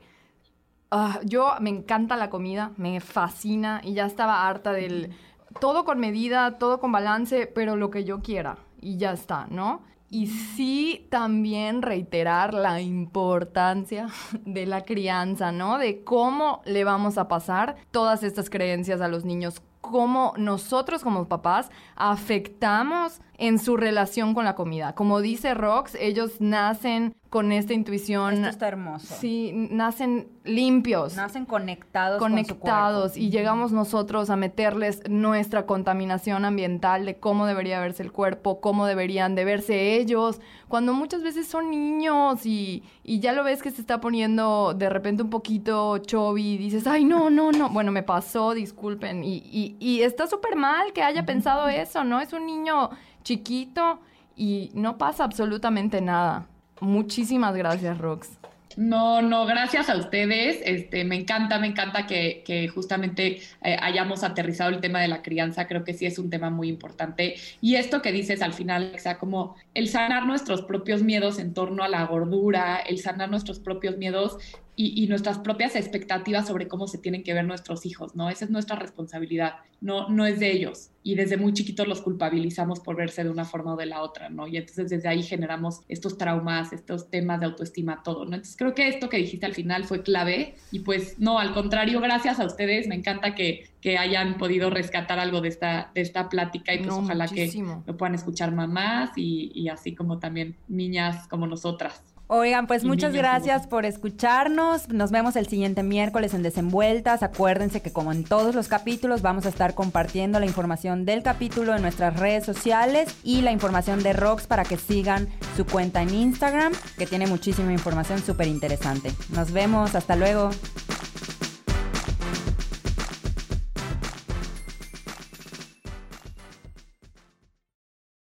Ah, 0.91 1.19
yo 1.23 1.53
me 1.61 1.69
encanta 1.69 2.17
la 2.17 2.31
comida, 2.31 2.71
me 2.77 2.99
fascina 2.99 3.79
y 3.83 3.93
ya 3.93 4.07
estaba 4.07 4.47
harta 4.47 4.73
del 4.73 5.11
todo 5.59 5.85
con 5.85 5.99
medida, 5.99 6.57
todo 6.57 6.79
con 6.79 6.91
balance, 6.91 7.45
pero 7.45 7.75
lo 7.75 7.91
que 7.91 8.05
yo 8.05 8.21
quiera 8.21 8.57
y 8.81 8.97
ya 8.97 9.11
está, 9.11 9.45
¿no? 9.51 9.83
Y 10.09 10.25
sí 10.25 11.07
también 11.11 11.83
reiterar 11.83 12.55
la 12.55 12.81
importancia 12.81 14.07
de 14.45 14.65
la 14.65 14.83
crianza, 14.83 15.51
¿no? 15.51 15.77
De 15.77 16.03
cómo 16.03 16.61
le 16.65 16.83
vamos 16.83 17.19
a 17.19 17.27
pasar 17.27 17.75
todas 17.91 18.23
estas 18.23 18.49
creencias 18.49 19.01
a 19.01 19.07
los 19.07 19.25
niños, 19.25 19.61
cómo 19.81 20.33
nosotros 20.37 21.03
como 21.03 21.27
papás 21.27 21.69
afectamos 21.95 23.21
en 23.37 23.59
su 23.59 23.77
relación 23.77 24.33
con 24.33 24.45
la 24.45 24.55
comida. 24.55 24.95
Como 24.95 25.21
dice 25.21 25.53
Rox, 25.53 25.93
ellos 25.95 26.41
nacen 26.41 27.15
con 27.29 27.51
esta 27.51 27.73
intuición. 27.73 28.35
Esto 28.35 28.49
está 28.49 28.67
hermoso. 28.67 29.15
Sí, 29.19 29.51
nacen 29.53 30.27
limpios. 30.43 31.15
Nacen 31.15 31.45
conectados. 31.45 32.17
Conectados. 32.17 33.17
y 33.17 33.29
llegamos 33.29 33.71
nosotros 33.71 34.31
a 34.31 34.35
meterles 34.35 35.03
nuestra 35.07 35.65
contaminación 35.67 36.43
ambiental 36.43 37.05
de 37.05 37.19
cómo 37.19 37.45
debería 37.45 37.79
verse 37.79 38.01
el 38.01 38.11
cuerpo, 38.11 38.61
cómo 38.61 38.87
deberían 38.87 39.35
de 39.35 39.45
verse 39.45 39.95
ellos, 39.95 40.41
cuando 40.67 40.93
muchas 40.93 41.21
veces 41.21 41.47
son 41.47 41.69
niños 41.69 42.45
y, 42.45 42.83
y 43.03 43.19
ya 43.19 43.33
lo 43.33 43.43
ves 43.43 43.61
que 43.61 43.69
se 43.71 43.81
está 43.81 44.01
poniendo 44.01 44.73
de 44.73 44.89
repente 44.89 45.21
un 45.21 45.29
poquito 45.29 45.99
chovi 45.99 46.53
y 46.53 46.57
dices, 46.57 46.87
ay, 46.87 47.05
no, 47.05 47.29
no, 47.29 47.51
no. 47.51 47.69
Bueno, 47.69 47.91
me 47.91 48.01
pasó, 48.01 48.55
disculpen. 48.55 49.23
Y, 49.23 49.37
y, 49.37 49.77
y 49.79 50.01
está 50.01 50.25
súper 50.25 50.55
mal 50.55 50.93
que 50.93 51.03
haya 51.03 51.25
pensado 51.25 51.67
eso, 51.67 52.03
¿no? 52.03 52.19
Es 52.21 52.33
un 52.33 52.47
niño 52.47 52.89
chiquito 53.23 53.99
y 54.35 54.71
no 54.73 54.97
pasa 54.97 55.23
absolutamente 55.25 56.01
nada. 56.01 56.47
Muchísimas 56.81 57.55
gracias, 57.55 57.97
Rox. 57.97 58.39
No, 58.79 59.21
no, 59.21 59.45
gracias 59.45 59.89
a 59.89 59.97
ustedes. 59.97 60.61
Este, 60.63 61.03
me 61.03 61.15
encanta, 61.17 61.59
me 61.59 61.67
encanta 61.67 62.07
que, 62.07 62.71
justamente 62.73 63.41
eh, 63.61 63.77
hayamos 63.81 64.23
aterrizado 64.23 64.69
el 64.69 64.79
tema 64.79 65.01
de 65.01 65.07
la 65.07 65.21
crianza. 65.21 65.67
Creo 65.67 65.83
que 65.83 65.93
sí 65.93 66.05
es 66.05 66.17
un 66.19 66.29
tema 66.29 66.49
muy 66.49 66.69
importante. 66.69 67.35
Y 67.59 67.75
esto 67.75 68.01
que 68.01 68.11
dices 68.11 68.41
al 68.41 68.53
final, 68.53 68.93
o 68.95 68.99
sea, 68.99 69.17
como 69.17 69.55
el 69.73 69.89
sanar 69.89 70.25
nuestros 70.25 70.61
propios 70.61 71.03
miedos 71.03 71.39
en 71.39 71.53
torno 71.53 71.83
a 71.83 71.89
la 71.89 72.05
gordura, 72.05 72.77
el 72.77 72.99
sanar 72.99 73.29
nuestros 73.29 73.59
propios 73.59 73.97
miedos 73.97 74.37
y, 74.81 75.07
nuestras 75.07 75.39
propias 75.39 75.75
expectativas 75.75 76.47
sobre 76.47 76.69
cómo 76.69 76.87
se 76.87 76.97
tienen 76.97 77.21
que 77.21 77.33
ver 77.33 77.43
nuestros 77.43 77.85
hijos, 77.85 78.15
¿no? 78.15 78.29
Esa 78.29 78.45
es 78.45 78.51
nuestra 78.51 78.77
responsabilidad, 78.77 79.55
no, 79.81 80.07
no 80.07 80.25
es 80.25 80.39
de 80.39 80.53
ellos. 80.53 80.91
Y 81.03 81.15
desde 81.15 81.35
muy 81.35 81.51
chiquitos 81.51 81.85
los 81.85 81.99
culpabilizamos 81.99 82.79
por 82.79 82.95
verse 82.95 83.25
de 83.25 83.29
una 83.29 83.43
forma 83.43 83.73
o 83.73 83.75
de 83.75 83.87
la 83.87 84.01
otra, 84.01 84.29
¿no? 84.29 84.47
Y 84.47 84.55
entonces 84.55 84.89
desde 84.89 85.09
ahí 85.09 85.21
generamos 85.21 85.81
estos 85.89 86.17
traumas, 86.17 86.71
estos 86.71 87.09
temas 87.09 87.41
de 87.41 87.47
autoestima, 87.47 88.03
todo, 88.03 88.23
¿no? 88.23 88.35
Entonces 88.35 88.55
creo 88.55 88.73
que 88.73 88.87
esto 88.87 89.09
que 89.09 89.17
dijiste 89.17 89.45
al 89.45 89.53
final 89.53 89.83
fue 89.83 90.01
clave 90.01 90.55
y 90.71 90.79
pues 90.79 91.19
no, 91.19 91.39
al 91.39 91.53
contrario, 91.53 91.99
gracias 91.99 92.39
a 92.39 92.45
ustedes, 92.45 92.87
me 92.87 92.95
encanta 92.95 93.35
que, 93.35 93.65
que 93.81 93.97
hayan 93.97 94.37
podido 94.37 94.69
rescatar 94.69 95.19
algo 95.19 95.41
de 95.41 95.49
esta, 95.49 95.91
de 95.93 95.99
esta 95.99 96.29
plática 96.29 96.73
y 96.73 96.77
pues 96.77 96.91
ojalá 96.91 97.27
que 97.27 97.51
lo 97.85 97.97
puedan 97.97 98.15
escuchar 98.15 98.53
mamás 98.53 99.11
y, 99.17 99.51
y 99.53 99.67
así 99.67 99.93
como 99.93 100.19
también 100.19 100.55
niñas 100.69 101.27
como 101.27 101.47
nosotras. 101.47 102.01
Oigan, 102.31 102.67
pues 102.67 102.83
muchas 102.83 103.11
gracias 103.11 103.65
por 103.65 103.85
escucharnos. 103.85 104.87
Nos 104.89 105.09
vemos 105.09 105.35
el 105.35 105.47
siguiente 105.47 105.81
miércoles 105.81 106.35
en 106.35 106.43
Desenvueltas. 106.43 107.23
Acuérdense 107.23 107.81
que 107.81 107.91
como 107.91 108.11
en 108.11 108.23
todos 108.23 108.53
los 108.53 108.67
capítulos 108.67 109.23
vamos 109.23 109.47
a 109.47 109.49
estar 109.49 109.73
compartiendo 109.73 110.39
la 110.39 110.45
información 110.45 111.05
del 111.05 111.23
capítulo 111.23 111.75
en 111.75 111.81
nuestras 111.81 112.19
redes 112.19 112.45
sociales 112.45 113.15
y 113.23 113.41
la 113.41 113.51
información 113.51 114.03
de 114.03 114.13
Rox 114.13 114.45
para 114.45 114.63
que 114.63 114.77
sigan 114.77 115.27
su 115.57 115.65
cuenta 115.65 116.03
en 116.03 116.13
Instagram, 116.13 116.73
que 116.99 117.07
tiene 117.07 117.25
muchísima 117.25 117.73
información 117.73 118.19
súper 118.19 118.47
interesante. 118.47 119.11
Nos 119.33 119.51
vemos, 119.51 119.95
hasta 119.95 120.15
luego. 120.15 120.51